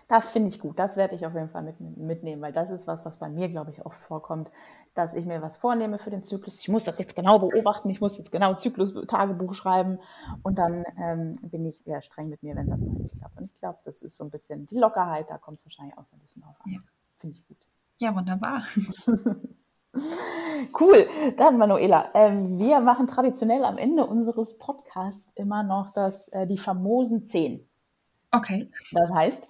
Das 0.09 0.31
finde 0.31 0.49
ich 0.49 0.59
gut. 0.59 0.79
Das 0.79 0.97
werde 0.97 1.15
ich 1.15 1.27
auf 1.27 1.35
jeden 1.35 1.51
Fall 1.51 1.63
mit, 1.63 1.79
mitnehmen, 1.81 2.41
weil 2.41 2.53
das 2.53 2.71
ist 2.71 2.87
was, 2.87 3.05
was 3.05 3.19
bei 3.19 3.29
mir, 3.29 3.49
glaube 3.49 3.71
ich, 3.71 3.85
oft 3.85 4.01
vorkommt, 4.01 4.51
dass 4.95 5.13
ich 5.13 5.27
mir 5.27 5.43
was 5.43 5.59
vornehme 5.59 5.99
für 5.99 6.09
den 6.09 6.23
Zyklus. 6.23 6.59
Ich 6.61 6.69
muss 6.69 6.83
das 6.83 6.99
jetzt 6.99 7.15
genau 7.15 7.39
beobachten. 7.39 7.91
Ich 7.91 8.01
muss 8.01 8.17
jetzt 8.17 8.33
genau 8.33 8.55
Zyklus-Tagebuch 8.55 9.53
schreiben. 9.53 9.99
Und 10.43 10.59
dann 10.59 10.87
ähm, 10.97 11.39
bin 11.51 11.67
ich 11.67 11.77
sehr 11.79 12.01
streng 12.01 12.31
mit 12.31 12.43
mir, 12.43 12.57
wenn 12.57 12.71
das 12.71 12.81
mal 12.81 12.95
nicht 12.95 13.19
klappt. 13.19 13.39
Und 13.39 13.51
ich 13.53 13.61
glaube, 13.61 13.79
das 13.85 14.01
ist 14.01 14.17
so 14.17 14.25
ein 14.25 14.31
bisschen 14.31 14.67
die 14.69 14.79
Lockerheit. 14.79 15.29
Da 15.29 15.37
kommt 15.37 15.59
es 15.59 15.67
wahrscheinlich 15.67 15.99
auch 15.99 16.07
so 16.07 16.17
ein 16.17 16.21
bisschen 16.21 16.43
auf 16.43 16.57
an. 16.65 16.73
Ja. 16.73 16.79
Finde 17.19 17.37
ich 17.37 17.47
gut. 17.47 17.59
Ja, 18.01 18.15
wunderbar. 18.15 18.63
cool. 20.81 21.07
Dann, 21.37 21.59
Manuela, 21.59 22.11
ähm, 22.15 22.59
wir 22.59 22.81
machen 22.81 23.07
traditionell 23.09 23.63
am 23.63 23.77
Ende 23.77 24.07
unseres 24.07 24.57
Podcasts 24.57 25.31
immer 25.35 25.63
noch 25.65 25.91
das, 25.93 26.29
äh, 26.29 26.47
die 26.47 26.57
famosen 26.57 27.27
zehn. 27.27 27.68
Okay. 28.31 28.71
Das 28.93 29.11
heißt, 29.11 29.43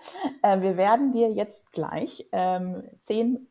äh, 0.42 0.60
wir 0.60 0.76
werden 0.76 1.12
dir 1.12 1.32
jetzt 1.32 1.72
gleich 1.72 2.26
ähm, 2.32 2.84
zehn 3.02 3.48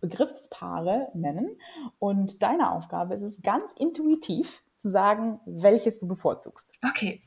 Begriffspaare 0.00 1.08
nennen 1.14 1.56
und 1.98 2.42
deine 2.42 2.70
Aufgabe 2.70 3.14
ist 3.14 3.22
es 3.22 3.42
ganz 3.42 3.72
intuitiv 3.78 4.62
zu 4.76 4.90
sagen, 4.90 5.40
welches 5.44 5.98
du 5.98 6.06
bevorzugst. 6.06 6.68
Okay. 6.88 7.20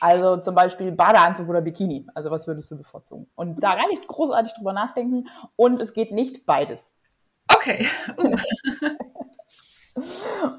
Also 0.00 0.36
zum 0.38 0.54
Beispiel 0.54 0.92
Badeanzug 0.92 1.48
oder 1.48 1.60
Bikini. 1.60 2.04
Also 2.14 2.30
was 2.30 2.46
würdest 2.46 2.70
du 2.70 2.76
bevorzugen? 2.76 3.26
Und 3.34 3.62
da 3.62 3.76
gar 3.76 3.88
nicht 3.88 4.06
großartig 4.06 4.52
drüber 4.54 4.72
nachdenken. 4.72 5.26
Und 5.56 5.80
es 5.80 5.94
geht 5.94 6.12
nicht 6.12 6.44
beides. 6.44 6.92
Okay. 7.48 7.86
Uh. 8.18 8.36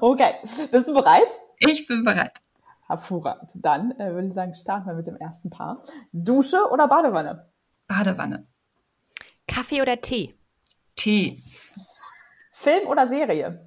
okay. 0.00 0.34
Bist 0.70 0.88
du 0.88 0.94
bereit? 0.94 1.28
Ich 1.58 1.86
bin 1.86 2.02
bereit. 2.02 2.40
Hervorragend. 2.88 3.50
Dann 3.54 3.92
äh, 4.00 4.12
würde 4.14 4.28
ich 4.28 4.34
sagen, 4.34 4.54
starten 4.54 4.86
wir 4.86 4.94
mit 4.94 5.06
dem 5.06 5.16
ersten 5.16 5.50
Paar. 5.50 5.76
Dusche 6.12 6.70
oder 6.70 6.88
Badewanne? 6.88 7.46
Badewanne. 7.86 8.46
Kaffee 9.46 9.82
oder 9.82 10.00
Tee? 10.00 10.34
Tee. 10.96 11.42
Film 12.52 12.88
oder 12.88 13.06
Serie? 13.06 13.60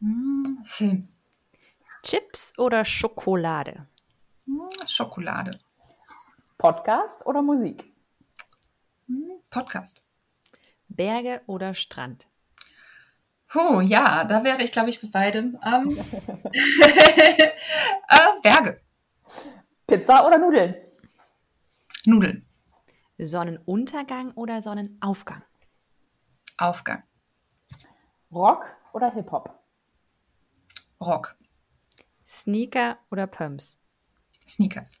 Mm, 0.00 0.62
Film. 0.62 1.08
Chips 2.02 2.56
oder 2.58 2.84
Schokolade? 2.84 3.86
Schokolade. 4.86 5.58
Podcast 6.56 7.26
oder 7.26 7.42
Musik? 7.42 7.92
Hm, 9.06 9.40
Podcast. 9.50 10.02
Berge 10.88 11.42
oder 11.46 11.74
Strand? 11.74 12.28
Oh, 13.54 13.80
ja, 13.80 14.24
da 14.24 14.44
wäre 14.44 14.62
ich, 14.62 14.72
glaube 14.72 14.90
ich, 14.90 14.98
für 14.98 15.08
beidem. 15.08 15.58
Ähm, 15.64 15.88
äh, 16.52 18.40
Berge. 18.42 18.80
Pizza 19.86 20.26
oder 20.26 20.38
Nudeln? 20.38 20.74
Nudeln. 22.04 22.44
Sonnenuntergang 23.18 24.32
oder 24.32 24.60
Sonnenaufgang? 24.60 25.42
Aufgang. 26.58 27.02
Rock 28.30 28.66
oder 28.92 29.12
Hip-Hop? 29.12 29.58
Rock. 31.00 31.36
Sneaker 32.24 32.98
oder 33.10 33.26
Pumps? 33.26 33.78
Sneakers. 34.46 34.98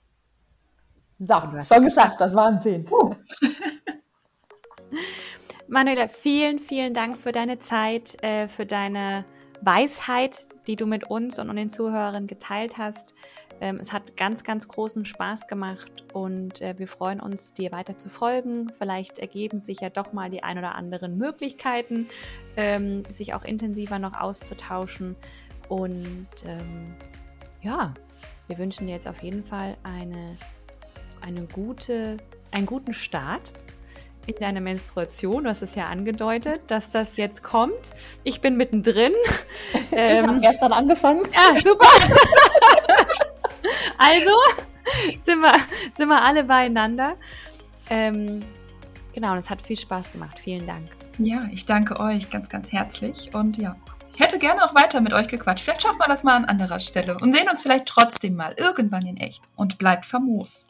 So, 1.18 1.34
schon 1.64 1.84
geschafft, 1.84 2.20
das 2.20 2.34
waren 2.34 2.60
zehn. 2.60 2.88
Manuela, 5.70 6.08
vielen, 6.08 6.60
vielen 6.60 6.94
Dank 6.94 7.18
für 7.18 7.30
deine 7.30 7.58
Zeit, 7.58 8.22
äh, 8.24 8.48
für 8.48 8.64
deine 8.64 9.26
Weisheit, 9.60 10.48
die 10.66 10.76
du 10.76 10.86
mit 10.86 11.10
uns 11.10 11.38
und 11.38 11.54
den 11.54 11.68
Zuhörern 11.68 12.26
geteilt 12.26 12.78
hast. 12.78 13.14
Ähm, 13.60 13.78
es 13.78 13.92
hat 13.92 14.16
ganz, 14.16 14.44
ganz 14.44 14.66
großen 14.66 15.04
Spaß 15.04 15.46
gemacht 15.46 16.04
und 16.14 16.62
äh, 16.62 16.78
wir 16.78 16.88
freuen 16.88 17.20
uns, 17.20 17.52
dir 17.52 17.70
weiter 17.70 17.98
zu 17.98 18.08
folgen. 18.08 18.72
Vielleicht 18.78 19.18
ergeben 19.18 19.60
sich 19.60 19.80
ja 19.80 19.90
doch 19.90 20.14
mal 20.14 20.30
die 20.30 20.42
ein 20.42 20.56
oder 20.56 20.74
anderen 20.74 21.18
Möglichkeiten, 21.18 22.08
ähm, 22.56 23.04
sich 23.10 23.34
auch 23.34 23.44
intensiver 23.44 23.98
noch 23.98 24.18
auszutauschen. 24.18 25.16
Und 25.68 26.28
ähm, 26.46 26.94
ja, 27.60 27.92
wir 28.46 28.56
wünschen 28.56 28.86
dir 28.86 28.94
jetzt 28.94 29.06
auf 29.06 29.22
jeden 29.22 29.44
Fall 29.44 29.76
eine, 29.82 30.38
eine 31.20 31.42
gute, 31.42 32.16
einen 32.52 32.64
guten 32.64 32.94
Start 32.94 33.52
in 34.28 34.34
deine 34.40 34.60
Menstruation. 34.60 35.44
Du 35.44 35.50
hast 35.50 35.62
es 35.62 35.74
ja 35.74 35.86
angedeutet, 35.86 36.60
dass 36.66 36.90
das 36.90 37.16
jetzt 37.16 37.42
kommt. 37.42 37.94
Ich 38.24 38.40
bin 38.40 38.56
mittendrin. 38.56 39.12
Ich 39.90 39.98
ähm, 39.98 40.26
habe 40.26 40.40
gestern 40.40 40.72
angefangen. 40.72 41.26
Ah, 41.34 41.58
super. 41.58 41.88
also 43.98 44.30
sind 45.20 45.40
wir, 45.40 45.52
sind 45.96 46.08
wir 46.08 46.22
alle 46.22 46.44
beieinander. 46.44 47.16
Ähm, 47.90 48.40
genau, 49.12 49.32
und 49.32 49.38
es 49.38 49.50
hat 49.50 49.60
viel 49.60 49.76
Spaß 49.76 50.12
gemacht. 50.12 50.38
Vielen 50.38 50.66
Dank. 50.66 50.88
Ja, 51.18 51.48
ich 51.52 51.66
danke 51.66 51.98
euch 51.98 52.30
ganz, 52.30 52.48
ganz 52.48 52.72
herzlich. 52.72 53.34
Und 53.34 53.58
ja, 53.58 53.76
ich 54.14 54.20
hätte 54.20 54.38
gerne 54.38 54.64
auch 54.64 54.74
weiter 54.74 55.00
mit 55.00 55.12
euch 55.12 55.28
gequatscht. 55.28 55.64
Vielleicht 55.64 55.82
schaffen 55.82 55.98
wir 55.98 56.06
das 56.06 56.22
mal 56.22 56.36
an 56.36 56.44
anderer 56.44 56.80
Stelle 56.80 57.16
und 57.18 57.32
sehen 57.32 57.48
uns 57.50 57.62
vielleicht 57.62 57.86
trotzdem 57.86 58.36
mal 58.36 58.54
irgendwann 58.56 59.04
in 59.06 59.16
echt. 59.16 59.42
Und 59.56 59.78
bleibt 59.78 60.06
famos. 60.06 60.68